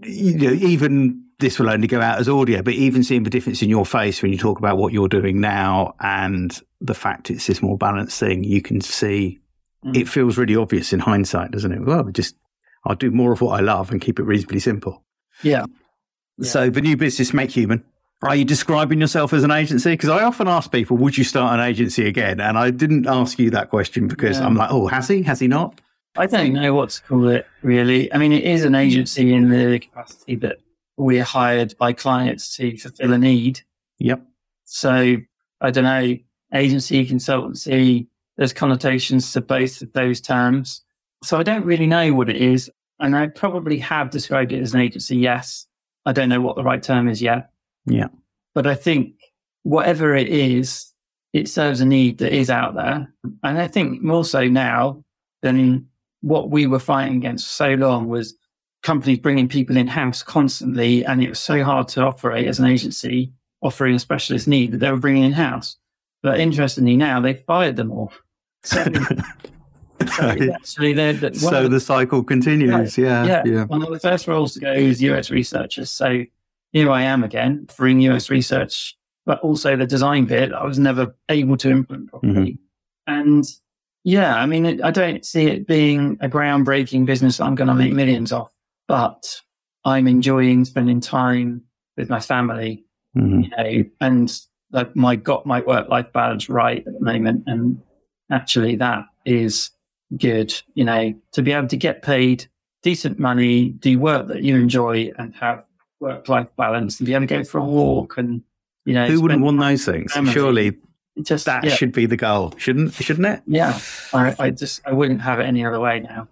you 0.02 0.34
know, 0.36 0.52
even 0.52 1.24
this 1.38 1.58
will 1.58 1.70
only 1.70 1.86
go 1.86 2.00
out 2.00 2.18
as 2.18 2.28
audio, 2.28 2.62
but 2.62 2.74
even 2.74 3.02
seeing 3.02 3.22
the 3.22 3.30
difference 3.30 3.62
in 3.62 3.70
your 3.70 3.86
face 3.86 4.22
when 4.22 4.30
you 4.30 4.38
talk 4.38 4.58
about 4.58 4.76
what 4.76 4.92
you're 4.92 5.08
doing 5.08 5.40
now 5.40 5.94
and 6.00 6.60
the 6.80 6.94
fact 6.94 7.30
it's 7.30 7.46
this 7.46 7.62
more 7.62 7.78
balanced 7.78 8.20
thing, 8.20 8.44
you 8.44 8.62
can 8.62 8.80
see 8.80 9.40
mm. 9.84 9.96
it 9.96 10.08
feels 10.08 10.38
really 10.38 10.56
obvious 10.56 10.92
in 10.92 11.00
hindsight, 11.00 11.50
doesn't 11.50 11.72
it? 11.72 11.84
Well, 11.84 12.04
just 12.04 12.36
I'll 12.84 12.94
do 12.94 13.10
more 13.10 13.32
of 13.32 13.40
what 13.40 13.58
I 13.58 13.62
love 13.62 13.90
and 13.90 14.00
keep 14.00 14.18
it 14.18 14.24
reasonably 14.24 14.60
simple. 14.60 15.02
Yeah. 15.42 15.64
So 16.42 16.70
the 16.70 16.80
new 16.80 16.96
business, 16.96 17.34
Make 17.34 17.50
Human, 17.50 17.84
are 18.22 18.36
you 18.36 18.44
describing 18.44 19.00
yourself 19.00 19.32
as 19.32 19.44
an 19.44 19.50
agency? 19.50 19.92
Because 19.92 20.10
I 20.10 20.22
often 20.24 20.46
ask 20.46 20.70
people, 20.70 20.96
would 20.98 21.16
you 21.16 21.24
start 21.24 21.58
an 21.58 21.64
agency 21.64 22.06
again? 22.06 22.40
And 22.40 22.58
I 22.58 22.70
didn't 22.70 23.06
ask 23.06 23.38
you 23.38 23.50
that 23.50 23.70
question 23.70 24.08
because 24.08 24.38
yeah. 24.38 24.46
I'm 24.46 24.56
like, 24.56 24.70
oh, 24.70 24.86
has 24.88 25.08
he? 25.08 25.22
Has 25.22 25.40
he 25.40 25.48
not? 25.48 25.80
I 26.16 26.26
don't 26.26 26.52
know 26.52 26.74
what 26.74 26.90
to 26.90 27.02
call 27.02 27.28
it 27.28 27.46
really. 27.62 28.12
I 28.12 28.18
mean, 28.18 28.32
it 28.32 28.44
is 28.44 28.64
an 28.64 28.74
agency 28.74 29.32
in 29.32 29.48
the 29.48 29.78
capacity 29.78 30.34
that 30.36 30.58
we're 30.96 31.24
hired 31.24 31.76
by 31.78 31.92
clients 31.92 32.56
to 32.56 32.76
fulfill 32.76 33.12
a 33.12 33.18
need. 33.18 33.62
Yep. 33.98 34.22
So 34.64 35.16
I 35.60 35.70
don't 35.70 35.84
know, 35.84 36.16
agency, 36.52 37.06
consultancy, 37.06 38.06
there's 38.36 38.52
connotations 38.52 39.32
to 39.32 39.40
both 39.40 39.80
of 39.82 39.92
those 39.92 40.20
terms. 40.20 40.82
So 41.22 41.38
I 41.38 41.42
don't 41.42 41.64
really 41.64 41.86
know 41.86 42.12
what 42.12 42.28
it 42.28 42.36
is. 42.36 42.70
And 42.98 43.16
I 43.16 43.28
probably 43.28 43.78
have 43.78 44.10
described 44.10 44.52
it 44.52 44.60
as 44.60 44.74
an 44.74 44.80
agency. 44.80 45.16
Yes. 45.16 45.66
I 46.04 46.12
don't 46.12 46.28
know 46.28 46.40
what 46.40 46.56
the 46.56 46.62
right 46.62 46.82
term 46.82 47.08
is 47.08 47.22
yet. 47.22 47.50
Yeah. 47.86 48.08
But 48.54 48.66
I 48.66 48.74
think 48.74 49.14
whatever 49.62 50.14
it 50.14 50.28
is, 50.28 50.92
it 51.32 51.48
serves 51.48 51.80
a 51.80 51.86
need 51.86 52.18
that 52.18 52.34
is 52.34 52.50
out 52.50 52.74
there. 52.74 53.12
And 53.42 53.58
I 53.58 53.68
think 53.68 54.02
more 54.02 54.24
so 54.24 54.48
now 54.48 55.04
than 55.42 55.88
what 56.22 56.50
we 56.50 56.66
were 56.66 56.78
fighting 56.78 57.16
against 57.16 57.52
so 57.52 57.74
long 57.74 58.08
was 58.08 58.34
companies 58.82 59.18
bringing 59.18 59.48
people 59.48 59.76
in 59.76 59.86
house 59.86 60.22
constantly. 60.22 61.04
And 61.04 61.22
it 61.22 61.28
was 61.28 61.40
so 61.40 61.62
hard 61.62 61.88
to 61.88 62.02
operate 62.02 62.46
as 62.46 62.58
an 62.58 62.66
agency 62.66 63.32
offering 63.62 63.94
a 63.94 63.98
specialist 63.98 64.48
need 64.48 64.72
that 64.72 64.78
they 64.78 64.90
were 64.90 64.96
bringing 64.96 65.24
in 65.24 65.32
house. 65.32 65.76
But 66.22 66.40
interestingly, 66.40 66.96
now 66.96 67.20
they've 67.20 67.42
fired 67.44 67.76
them 67.76 67.90
all. 67.90 68.12
So, 68.62 68.84
so 70.16 70.36
actually, 70.54 70.92
they're, 70.92 71.12
they're 71.14 71.34
so 71.34 71.64
the, 71.64 71.68
the, 71.70 71.80
cycle 71.80 72.22
continues. 72.22 72.98
Yeah, 72.98 73.24
yeah, 73.24 73.42
yeah. 73.46 73.64
One 73.64 73.82
of 73.82 73.90
the 73.90 74.00
first 74.00 74.26
roles 74.26 74.54
to 74.54 74.60
go 74.60 74.72
is 74.72 75.02
UX 75.02 75.30
researchers. 75.30 75.90
So 75.90 76.24
here 76.72 76.90
I 76.90 77.02
am 77.02 77.24
again 77.24 77.66
offering 77.68 78.06
UX 78.06 78.30
research, 78.30 78.96
but 79.26 79.40
also 79.40 79.76
the 79.76 79.86
design 79.86 80.26
bit 80.26 80.52
I 80.52 80.64
was 80.64 80.78
never 80.78 81.14
able 81.28 81.56
to 81.58 81.70
implement 81.70 82.10
properly. 82.10 82.32
Mm-hmm. 82.32 83.20
And 83.20 83.44
yeah, 84.04 84.36
I 84.36 84.46
mean, 84.46 84.66
it, 84.66 84.82
I 84.82 84.90
don't 84.90 85.24
see 85.24 85.46
it 85.46 85.66
being 85.66 86.16
a 86.20 86.28
groundbreaking 86.28 87.06
business 87.06 87.40
I'm 87.40 87.54
going 87.54 87.68
to 87.68 87.74
make 87.74 87.92
millions 87.92 88.32
off, 88.32 88.52
but 88.88 89.40
I'm 89.84 90.06
enjoying 90.06 90.64
spending 90.64 91.00
time 91.00 91.62
with 91.96 92.08
my 92.08 92.20
family, 92.20 92.84
mm-hmm. 93.16 93.40
you 93.40 93.50
know, 93.50 93.84
and 94.00 94.40
like 94.72 94.94
my 94.94 95.16
got 95.16 95.46
my 95.46 95.60
work 95.60 95.88
life 95.88 96.12
balance 96.12 96.48
right 96.48 96.78
at 96.78 96.92
the 96.92 97.00
moment. 97.00 97.44
And 97.46 97.82
actually 98.30 98.76
that 98.76 99.04
is 99.26 99.70
good, 100.16 100.54
you 100.74 100.84
know, 100.84 101.14
to 101.32 101.42
be 101.42 101.52
able 101.52 101.68
to 101.68 101.76
get 101.76 102.02
paid 102.02 102.46
decent 102.82 103.18
money, 103.18 103.70
do 103.70 103.98
work 103.98 104.28
that 104.28 104.42
you 104.42 104.56
enjoy 104.56 105.12
and 105.18 105.34
have 105.34 105.64
work 106.00 106.28
life 106.28 106.48
balance 106.56 106.98
and 106.98 107.06
be 107.06 107.14
able 107.14 107.26
to 107.26 107.38
go 107.38 107.44
for 107.44 107.58
a 107.58 107.64
walk 107.64 108.16
and 108.18 108.42
you 108.84 108.94
know 108.94 109.06
who 109.06 109.20
wouldn't 109.20 109.42
want 109.42 109.60
those 109.60 109.84
things? 109.84 110.12
surely 110.30 110.76
just 111.22 111.46
that 111.46 111.64
yeah. 111.64 111.74
should 111.74 111.92
be 111.92 112.06
the 112.06 112.16
goal 112.16 112.54
shouldn't 112.56 112.94
shouldn't 112.94 113.26
it? 113.26 113.42
Yeah. 113.46 113.78
I, 114.12 114.34
I, 114.38 114.50
just 114.50 114.80
i 114.86 114.92
wouldn't 114.92 115.20
have 115.20 115.40
it 115.40 115.44
any 115.44 115.64
other 115.64 115.80
way 115.80 116.00
now. 116.00 116.28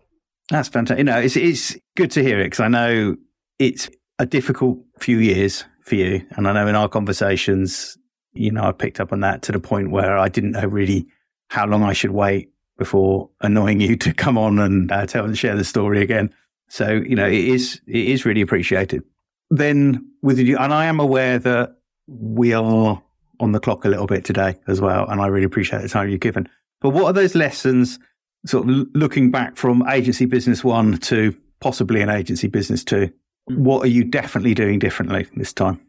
That's 0.51 0.69
fantastic. 0.69 0.99
You 0.99 1.05
know 1.05 1.19
it's, 1.19 1.37
it's 1.37 1.77
good 1.97 2.11
to 2.13 2.23
hear 2.23 2.41
it 2.41 2.45
because 2.45 2.61
i 2.61 2.69
know 2.69 3.17
it's 3.59 3.91
a 4.19 4.27
difficult 4.27 4.79
few 4.99 5.19
years 5.19 5.65
for 5.83 5.95
you. 5.97 6.25
And 6.37 6.49
i 6.49 6.53
know 6.53 6.67
in 6.67 6.75
our 6.75 6.89
conversations 6.89 7.99
you 8.33 8.51
know 8.51 8.65
i 8.65 8.73
picked 8.73 9.01
up 9.01 9.13
on 9.13 9.21
that 9.21 9.43
to 9.43 9.53
the 9.53 9.61
point 9.61 9.91
where 9.91 10.17
i 10.17 10.29
didn't 10.29 10.53
know 10.53 10.67
really 10.67 11.07
how 11.49 11.67
long 11.67 11.83
i 11.83 11.93
should 11.93 12.13
wait 12.13 12.51
before 12.79 13.29
annoying 13.41 13.81
you 13.81 13.97
to 13.97 14.15
come 14.15 14.39
on 14.39 14.59
and 14.59 14.91
uh, 14.91 15.05
tell 15.05 15.25
and 15.25 15.37
share 15.37 15.57
the 15.57 15.65
story 15.65 16.01
again. 16.01 16.33
So, 16.69 16.89
you 16.93 17.17
know, 17.17 17.27
it 17.27 17.35
is, 17.35 17.81
it 17.87 18.07
is 18.07 18.25
really 18.25 18.41
appreciated. 18.41 19.03
Then 19.51 20.07
with 20.23 20.39
you, 20.39 20.59
and 20.59 20.73
I 20.73 20.87
am 20.87 21.01
aware 21.01 21.39
that 21.39 21.77
we 22.07 22.53
are 22.53 23.03
on 23.41 23.53
the 23.53 23.61
clock 23.61 23.85
a 23.85 23.89
little 23.89 24.07
bit 24.07 24.25
today 24.25 24.57
as 24.67 24.81
well. 24.81 25.09
And 25.09 25.21
I 25.21 25.27
really 25.27 25.45
appreciate 25.45 25.83
the 25.83 25.89
time 25.89 26.09
you've 26.09 26.21
given. 26.21 26.49
But 26.81 26.91
what 26.91 27.05
are 27.05 27.13
those 27.13 27.35
lessons 27.35 27.99
sort 28.47 28.69
of 28.69 28.87
looking 28.95 29.31
back 29.31 29.57
from 29.57 29.87
agency 29.89 30.25
business 30.25 30.63
one 30.63 30.99
to 30.99 31.37
possibly 31.61 32.01
an 32.01 32.11
agency 32.11 32.49
business 32.49 32.85
two? 32.85 33.11
What 33.47 33.85
are 33.85 33.89
you 33.89 34.05
definitely 34.05 34.55
doing 34.55 34.79
differently 34.79 35.27
this 35.37 35.53
time? 35.53 35.81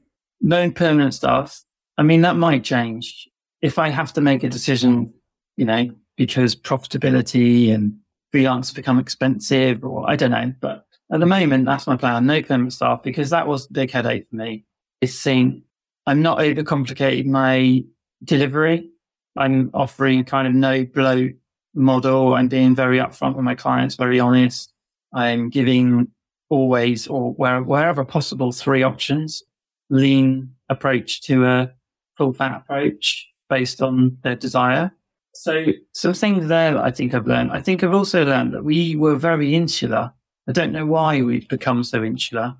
Knowing 0.41 0.73
permanent 0.73 1.13
staff. 1.13 1.61
I 1.97 2.03
mean, 2.03 2.21
that 2.21 2.37
might 2.37 2.63
change 2.63 3.27
if 3.61 3.77
I 3.77 3.89
have 3.89 4.13
to 4.13 4.21
make 4.21 4.43
a 4.43 4.49
decision, 4.49 5.13
you 5.57 5.65
know, 5.65 5.89
because 6.15 6.55
profitability 6.55 7.73
and 7.73 7.97
freelance 8.31 8.71
become 8.71 8.99
expensive 8.99 9.83
or 9.83 10.09
I 10.09 10.15
don't 10.15 10.31
know. 10.31 10.53
But 10.61 10.85
at 11.11 11.19
the 11.19 11.25
moment, 11.25 11.65
that's 11.65 11.87
my 11.87 11.97
plan. 11.97 12.25
No 12.25 12.41
permanent 12.41 12.73
staff 12.73 13.01
because 13.03 13.29
that 13.31 13.47
was 13.47 13.65
a 13.65 13.73
big 13.73 13.91
headache 13.91 14.27
for 14.29 14.35
me. 14.35 14.65
Is 15.01 15.17
seeing 15.17 15.63
I'm 16.05 16.21
not 16.21 16.39
overcomplicating 16.39 17.27
my 17.27 17.83
delivery. 18.23 18.89
I'm 19.37 19.69
offering 19.73 20.23
kind 20.25 20.47
of 20.47 20.53
no 20.53 20.83
bloat 20.83 21.33
model. 21.73 22.33
I'm 22.33 22.47
being 22.47 22.75
very 22.75 22.97
upfront 22.97 23.35
with 23.35 23.45
my 23.45 23.55
clients, 23.55 23.95
very 23.95 24.19
honest. 24.19 24.73
I'm 25.13 25.49
giving 25.49 26.07
always 26.49 27.07
or 27.07 27.33
where, 27.33 27.61
wherever 27.61 28.03
possible 28.03 28.51
three 28.51 28.83
options, 28.83 29.43
lean 29.89 30.53
approach 30.69 31.21
to 31.21 31.45
a 31.45 31.71
full 32.17 32.33
fat 32.33 32.57
approach 32.57 33.29
based 33.49 33.81
on 33.81 34.17
their 34.23 34.35
desire. 34.35 34.91
So 35.33 35.67
some 35.93 36.13
things 36.13 36.47
there 36.47 36.73
that 36.73 36.83
I 36.83 36.91
think 36.91 37.13
I've 37.13 37.27
learned. 37.27 37.51
I 37.51 37.61
think 37.61 37.83
I've 37.83 37.93
also 37.93 38.25
learned 38.25 38.53
that 38.53 38.63
we 38.63 38.95
were 38.95 39.15
very 39.15 39.55
insular. 39.55 40.11
I 40.49 40.51
don't 40.51 40.71
know 40.71 40.85
why 40.85 41.21
we've 41.21 41.47
become 41.47 41.83
so 41.83 42.03
insular, 42.03 42.55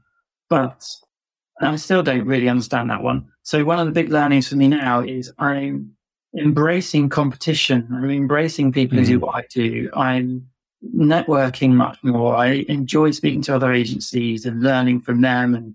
but 0.47 0.85
I 1.59 1.75
still 1.75 2.03
don't 2.03 2.25
really 2.25 2.47
understand 2.47 2.91
that 2.91 3.01
one. 3.01 3.27
So 3.41 3.65
one 3.65 3.79
of 3.79 3.87
the 3.87 3.91
big 3.91 4.09
learnings 4.09 4.47
for 4.47 4.55
me 4.55 4.67
now 4.67 5.01
is 5.01 5.33
I'm 5.39 5.95
embracing 6.37 7.09
competition. 7.09 7.87
I'm 7.91 8.09
embracing 8.11 8.71
people 8.71 8.99
mm. 8.99 9.01
who 9.01 9.07
do 9.07 9.19
what 9.19 9.35
I 9.35 9.43
do. 9.49 9.89
I'm 9.95 10.47
networking 10.95 11.71
much 11.71 11.97
more. 12.03 12.35
I 12.35 12.65
enjoy 12.69 13.09
speaking 13.09 13.41
to 13.43 13.55
other 13.55 13.73
agencies 13.73 14.45
and 14.45 14.61
learning 14.61 15.01
from 15.01 15.21
them 15.21 15.55
and 15.55 15.73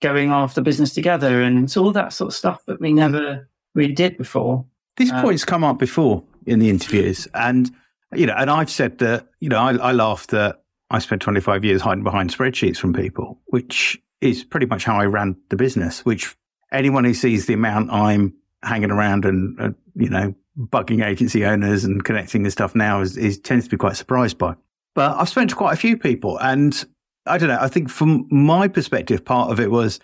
going 0.00 0.30
after 0.30 0.60
business 0.60 0.94
together. 0.94 1.42
And 1.42 1.64
it's 1.64 1.76
all 1.76 1.90
that 1.90 2.12
sort 2.12 2.28
of 2.28 2.34
stuff 2.34 2.64
that 2.66 2.80
we 2.80 2.92
never 2.92 3.48
really 3.74 3.92
did 3.92 4.16
before. 4.16 4.64
This 4.98 5.10
uh, 5.10 5.20
point's 5.20 5.44
come 5.44 5.64
up 5.64 5.80
before 5.80 6.22
in 6.46 6.60
the 6.60 6.70
interviews. 6.70 7.26
And, 7.34 7.72
you 8.14 8.26
know, 8.26 8.34
and 8.38 8.50
I've 8.50 8.70
said 8.70 8.98
that, 8.98 9.26
you 9.40 9.48
know, 9.48 9.58
I, 9.58 9.74
I 9.74 9.90
laughed 9.90 10.30
that 10.30 10.62
I 10.90 10.98
spent 11.00 11.22
25 11.22 11.64
years 11.64 11.82
hiding 11.82 12.04
behind 12.04 12.32
spreadsheets 12.32 12.76
from 12.76 12.92
people, 12.92 13.40
which 13.46 14.00
is 14.20 14.44
pretty 14.44 14.66
much 14.66 14.84
how 14.84 14.98
I 14.98 15.06
ran 15.06 15.36
the 15.48 15.56
business, 15.56 16.04
which 16.04 16.36
anyone 16.72 17.04
who 17.04 17.14
sees 17.14 17.46
the 17.46 17.54
amount 17.54 17.90
I'm 17.90 18.34
hanging 18.62 18.90
around 18.90 19.24
and, 19.24 19.60
uh, 19.60 19.70
you 19.94 20.08
know, 20.08 20.34
bugging 20.58 21.04
agency 21.04 21.44
owners 21.44 21.84
and 21.84 22.04
connecting 22.04 22.44
and 22.44 22.52
stuff 22.52 22.74
now 22.74 23.00
is, 23.00 23.16
is 23.16 23.38
tends 23.38 23.64
to 23.64 23.70
be 23.70 23.76
quite 23.76 23.96
surprised 23.96 24.38
by. 24.38 24.54
But 24.94 25.16
I've 25.16 25.28
spoken 25.28 25.48
to 25.48 25.54
quite 25.54 25.74
a 25.74 25.76
few 25.76 25.98
people 25.98 26.38
and 26.38 26.84
I 27.26 27.38
don't 27.38 27.48
know. 27.48 27.58
I 27.60 27.68
think 27.68 27.90
from 27.90 28.26
my 28.30 28.68
perspective, 28.68 29.24
part 29.24 29.50
of 29.50 29.60
it 29.60 29.70
was 29.70 30.00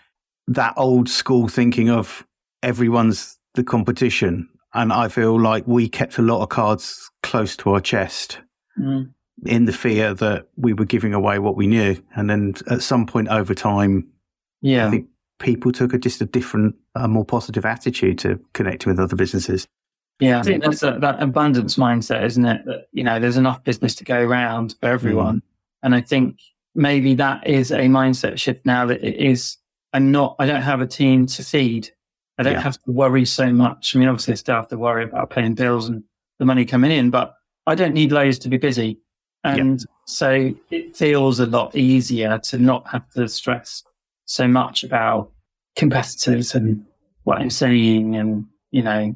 that 0.48 0.74
old 0.76 1.08
school 1.08 1.48
thinking 1.48 1.88
of 1.88 2.26
everyone's 2.62 3.38
the 3.54 3.64
competition. 3.64 4.48
And 4.74 4.92
I 4.92 5.08
feel 5.08 5.40
like 5.40 5.66
we 5.66 5.88
kept 5.88 6.18
a 6.18 6.22
lot 6.22 6.42
of 6.42 6.48
cards 6.48 7.10
close 7.22 7.56
to 7.58 7.70
our 7.70 7.80
chest 7.80 8.40
mm. 8.78 9.12
In 9.46 9.64
the 9.64 9.72
fear 9.72 10.14
that 10.14 10.48
we 10.56 10.72
were 10.72 10.84
giving 10.84 11.14
away 11.14 11.38
what 11.38 11.56
we 11.56 11.66
knew. 11.66 11.96
And 12.14 12.30
then 12.30 12.54
at 12.70 12.82
some 12.82 13.06
point 13.06 13.28
over 13.28 13.54
time, 13.54 14.08
yeah. 14.60 14.86
I 14.86 14.90
think 14.90 15.08
people 15.38 15.72
took 15.72 15.92
a, 15.92 15.98
just 15.98 16.20
a 16.20 16.26
different, 16.26 16.76
a 16.94 17.08
more 17.08 17.24
positive 17.24 17.64
attitude 17.64 18.18
to 18.20 18.38
connecting 18.52 18.90
with 18.90 19.00
other 19.00 19.16
businesses. 19.16 19.66
Yeah, 20.20 20.38
I 20.38 20.42
think 20.42 20.62
that's 20.62 20.84
a, 20.84 20.98
that 21.00 21.20
abundance 21.20 21.76
mindset, 21.76 22.24
isn't 22.24 22.44
it? 22.44 22.64
That, 22.66 22.86
you 22.92 23.02
know, 23.02 23.18
there's 23.18 23.36
enough 23.36 23.64
business 23.64 23.96
to 23.96 24.04
go 24.04 24.20
around 24.20 24.76
for 24.78 24.88
everyone. 24.88 25.38
Mm. 25.38 25.42
And 25.82 25.94
I 25.96 26.00
think 26.00 26.38
maybe 26.76 27.14
that 27.14 27.44
is 27.44 27.72
a 27.72 27.80
mindset 27.80 28.38
shift 28.38 28.64
now 28.64 28.86
that 28.86 29.02
it 29.02 29.16
is, 29.16 29.56
I'm 29.92 30.12
not, 30.12 30.36
I 30.38 30.46
don't 30.46 30.62
have 30.62 30.80
a 30.80 30.86
team 30.86 31.26
to 31.26 31.42
feed. 31.42 31.90
I 32.38 32.44
don't 32.44 32.52
yeah. 32.52 32.60
have 32.60 32.80
to 32.82 32.92
worry 32.92 33.24
so 33.24 33.52
much. 33.52 33.96
I 33.96 33.98
mean, 33.98 34.08
obviously 34.08 34.32
I 34.32 34.36
still 34.36 34.54
have 34.54 34.68
to 34.68 34.78
worry 34.78 35.04
about 35.04 35.30
paying 35.30 35.54
bills 35.54 35.88
and 35.88 36.04
the 36.38 36.44
money 36.44 36.64
coming 36.64 36.92
in, 36.92 37.10
but 37.10 37.34
I 37.66 37.74
don't 37.74 37.94
need 37.94 38.12
loads 38.12 38.38
to 38.40 38.48
be 38.48 38.58
busy. 38.58 39.00
And 39.44 39.80
yeah. 39.80 39.86
so 40.06 40.54
it 40.70 40.96
feels 40.96 41.40
a 41.40 41.46
lot 41.46 41.74
easier 41.74 42.38
to 42.38 42.58
not 42.58 42.86
have 42.88 43.08
to 43.10 43.28
stress 43.28 43.82
so 44.26 44.46
much 44.46 44.84
about 44.84 45.30
competitors 45.76 46.54
and 46.54 46.84
what 47.24 47.38
I'm 47.38 47.50
saying. 47.50 48.14
And, 48.16 48.46
you 48.70 48.82
know, 48.82 49.14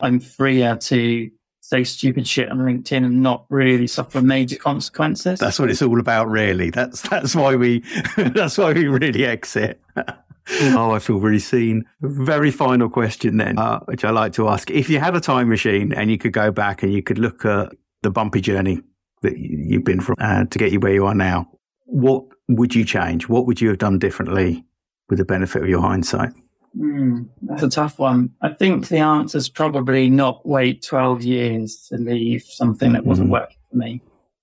I'm 0.00 0.20
freer 0.20 0.76
to 0.76 1.30
say 1.60 1.82
stupid 1.82 2.26
shit 2.26 2.50
on 2.50 2.58
LinkedIn 2.58 3.04
and 3.04 3.22
not 3.22 3.46
really 3.48 3.86
suffer 3.86 4.20
major 4.20 4.56
consequences. 4.56 5.40
That's 5.40 5.58
what 5.58 5.70
it's 5.70 5.82
all 5.82 5.98
about, 5.98 6.28
really. 6.28 6.70
That's 6.70 7.00
that's 7.02 7.34
why 7.34 7.56
we 7.56 7.78
that's 8.16 8.58
why 8.58 8.72
we 8.72 8.86
really 8.86 9.24
exit. 9.24 9.80
oh, 9.96 10.90
I 10.92 10.98
feel 10.98 11.18
really 11.18 11.38
seen. 11.38 11.84
Very 12.02 12.50
final 12.50 12.90
question 12.90 13.38
then, 13.38 13.58
uh, 13.58 13.80
which 13.80 14.04
I 14.04 14.10
like 14.10 14.34
to 14.34 14.48
ask: 14.48 14.70
If 14.70 14.90
you 14.90 15.00
had 15.00 15.16
a 15.16 15.20
time 15.20 15.48
machine 15.48 15.92
and 15.94 16.10
you 16.10 16.18
could 16.18 16.32
go 16.32 16.50
back 16.50 16.82
and 16.82 16.92
you 16.92 17.02
could 17.02 17.18
look 17.18 17.46
at 17.46 17.72
the 18.02 18.10
bumpy 18.10 18.42
journey 18.42 18.82
that 19.24 19.36
you've 19.38 19.84
been 19.84 20.00
from 20.00 20.16
uh, 20.20 20.44
to 20.44 20.58
get 20.58 20.72
you 20.72 20.80
where 20.80 20.94
you 20.94 21.06
are 21.06 21.14
now, 21.14 21.48
what 21.86 22.24
would 22.48 22.74
you 22.74 22.84
change? 22.84 23.28
What 23.28 23.46
would 23.46 23.60
you 23.60 23.68
have 23.68 23.78
done 23.78 23.98
differently 23.98 24.64
with 25.08 25.18
the 25.18 25.24
benefit 25.24 25.62
of 25.62 25.68
your 25.68 25.80
hindsight? 25.80 26.30
Mm, 26.78 27.28
that's 27.42 27.62
a 27.62 27.68
tough 27.68 27.98
one. 27.98 28.30
I 28.42 28.50
think 28.50 28.88
the 28.88 28.98
answer 28.98 29.38
is 29.38 29.48
probably 29.48 30.10
not 30.10 30.46
wait 30.46 30.82
12 30.82 31.22
years 31.22 31.86
to 31.88 31.96
leave 31.96 32.42
something 32.42 32.92
that 32.92 33.06
wasn't 33.06 33.26
mm-hmm. 33.26 33.32
working 33.32 33.56
for 33.70 33.76
me. 33.76 34.00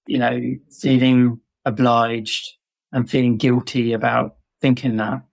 You 0.07 0.17
know, 0.17 0.55
feeling 0.69 1.39
obliged 1.65 2.53
and 2.91 3.09
feeling 3.09 3.37
guilty 3.37 3.93
about 3.93 4.35
thinking 4.61 4.97
that. 4.97 5.23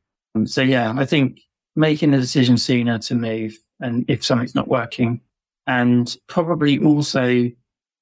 So, 0.45 0.63
yeah, 0.63 0.93
I 0.97 1.05
think 1.05 1.41
making 1.77 2.15
a 2.15 2.21
decision 2.21 2.59
sooner 2.59 2.99
to 2.99 3.15
move 3.15 3.57
and 3.81 4.05
if 4.09 4.25
something's 4.25 4.55
not 4.55 4.69
working 4.69 5.21
and 5.67 6.17
probably 6.27 6.79
also 6.79 7.51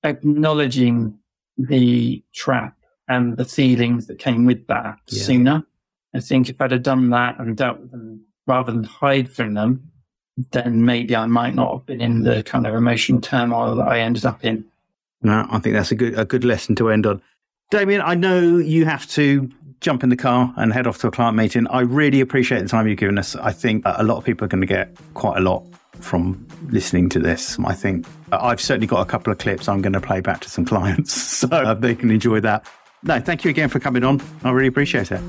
acknowledging 0.04 1.18
the 1.58 2.22
trap 2.34 2.76
and 3.08 3.36
the 3.36 3.44
feelings 3.44 4.06
that 4.06 4.18
came 4.18 4.44
with 4.44 4.66
that 4.66 4.98
yeah. 5.08 5.22
sooner. 5.22 5.66
I 6.14 6.20
think 6.20 6.48
if 6.48 6.60
I'd 6.60 6.72
have 6.72 6.82
done 6.82 7.10
that 7.10 7.38
and 7.38 7.56
dealt 7.56 7.80
with 7.80 7.90
them 7.90 8.24
rather 8.46 8.72
than 8.72 8.84
hide 8.84 9.30
from 9.30 9.54
them, 9.54 9.90
then 10.50 10.84
maybe 10.84 11.16
I 11.16 11.26
might 11.26 11.54
not 11.54 11.72
have 11.72 11.86
been 11.86 12.00
in 12.00 12.22
the 12.22 12.42
kind 12.42 12.66
of 12.66 12.74
emotional 12.74 13.20
turmoil 13.20 13.76
that 13.76 13.88
I 13.88 14.00
ended 14.00 14.24
up 14.24 14.44
in. 14.44 14.64
No, 15.22 15.46
I 15.50 15.58
think 15.58 15.74
that's 15.74 15.90
a 15.90 15.94
good 15.94 16.18
a 16.18 16.24
good 16.24 16.44
lesson 16.44 16.74
to 16.76 16.90
end 16.90 17.06
on. 17.06 17.22
Damian, 17.70 18.02
I 18.02 18.14
know 18.14 18.58
you 18.58 18.84
have 18.84 19.06
to 19.10 19.50
jump 19.80 20.02
in 20.02 20.08
the 20.08 20.16
car 20.16 20.52
and 20.56 20.72
head 20.72 20.86
off 20.86 20.98
to 20.98 21.08
a 21.08 21.10
client 21.10 21.36
meeting. 21.36 21.66
I 21.68 21.80
really 21.80 22.20
appreciate 22.20 22.60
the 22.60 22.68
time 22.68 22.86
you've 22.86 22.98
given 22.98 23.18
us. 23.18 23.34
I 23.36 23.52
think 23.52 23.82
a 23.84 24.04
lot 24.04 24.18
of 24.18 24.24
people 24.24 24.44
are 24.44 24.48
going 24.48 24.60
to 24.60 24.66
get 24.66 24.96
quite 25.14 25.38
a 25.38 25.40
lot 25.40 25.64
from 26.00 26.46
listening 26.68 27.08
to 27.10 27.18
this. 27.18 27.58
I 27.64 27.74
think 27.74 28.06
uh, 28.32 28.38
I've 28.40 28.60
certainly 28.60 28.86
got 28.86 29.00
a 29.00 29.04
couple 29.04 29.32
of 29.32 29.38
clips 29.38 29.68
I'm 29.68 29.82
going 29.82 29.92
to 29.92 30.00
play 30.00 30.20
back 30.20 30.40
to 30.42 30.50
some 30.50 30.64
clients 30.72 31.12
so 31.12 31.74
they 31.74 31.94
can 31.94 32.10
enjoy 32.10 32.40
that. 32.40 32.66
No, 33.02 33.20
thank 33.20 33.44
you 33.44 33.50
again 33.50 33.68
for 33.68 33.78
coming 33.78 34.04
on. 34.04 34.20
I 34.42 34.50
really 34.50 34.68
appreciate 34.68 35.12
it. 35.12 35.20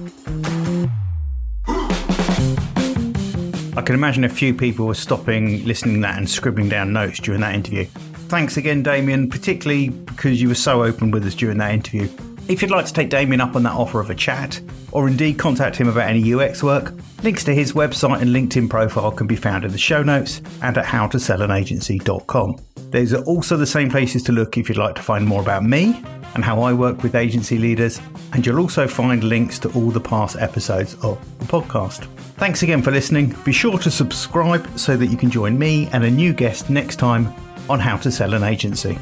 I 3.77 3.81
can 3.83 3.93
imagine 3.93 4.23
a 4.23 4.29
few 4.29 4.55
people 4.55 4.87
were 4.87 4.95
stopping, 4.95 5.63
listening 5.63 5.95
to 5.95 6.01
that, 6.01 6.17
and 6.17 6.27
scribbling 6.27 6.69
down 6.69 6.93
notes 6.93 7.19
during 7.19 7.41
that 7.41 7.53
interview. 7.53 7.85
Thanks 7.85 8.57
again, 8.57 8.81
Damian, 8.81 9.29
particularly 9.29 9.89
because 9.89 10.41
you 10.41 10.47
were 10.47 10.55
so 10.55 10.83
open 10.83 11.11
with 11.11 11.25
us 11.25 11.35
during 11.35 11.59
that 11.59 11.73
interview. 11.73 12.09
If 12.47 12.61
you'd 12.61 12.71
like 12.71 12.85
to 12.87 12.93
take 12.93 13.09
Damian 13.09 13.39
up 13.39 13.55
on 13.55 13.63
that 13.63 13.73
offer 13.73 13.99
of 13.99 14.09
a 14.09 14.15
chat, 14.15 14.59
or 14.91 15.07
indeed 15.07 15.37
contact 15.37 15.75
him 15.75 15.87
about 15.87 16.09
any 16.09 16.33
UX 16.33 16.63
work, 16.63 16.93
links 17.23 17.43
to 17.45 17.53
his 17.53 17.73
website 17.73 18.21
and 18.21 18.31
LinkedIn 18.31 18.69
profile 18.69 19.11
can 19.11 19.27
be 19.27 19.35
found 19.35 19.65
in 19.65 19.71
the 19.71 19.77
show 19.77 20.03
notes 20.03 20.41
and 20.61 20.77
at 20.77 20.85
howtosellanAgency.com. 20.85 22.57
Those 22.91 23.13
are 23.13 23.23
also 23.23 23.57
the 23.57 23.65
same 23.65 23.89
places 23.89 24.23
to 24.23 24.31
look 24.31 24.57
if 24.57 24.69
you'd 24.69 24.77
like 24.77 24.95
to 24.95 25.01
find 25.01 25.25
more 25.25 25.41
about 25.41 25.63
me 25.63 26.01
and 26.35 26.43
how 26.43 26.61
I 26.61 26.73
work 26.73 27.03
with 27.03 27.15
agency 27.15 27.57
leaders, 27.57 27.99
and 28.33 28.45
you'll 28.45 28.59
also 28.59 28.87
find 28.87 29.23
links 29.23 29.59
to 29.59 29.69
all 29.73 29.89
the 29.89 29.99
past 29.99 30.37
episodes 30.37 30.93
of 31.03 31.19
the 31.39 31.45
podcast. 31.45 32.05
Thanks 32.35 32.63
again 32.63 32.81
for 32.81 32.91
listening. 32.91 33.35
Be 33.43 33.51
sure 33.51 33.79
to 33.79 33.89
subscribe 33.89 34.77
so 34.77 34.95
that 34.97 35.07
you 35.07 35.17
can 35.17 35.31
join 35.31 35.57
me 35.57 35.87
and 35.87 36.03
a 36.03 36.11
new 36.11 36.33
guest 36.33 36.69
next 36.69 36.97
time 36.97 37.33
on 37.69 37.79
How 37.79 37.97
to 37.97 38.11
Sell 38.11 38.33
an 38.33 38.43
Agency. 38.43 38.97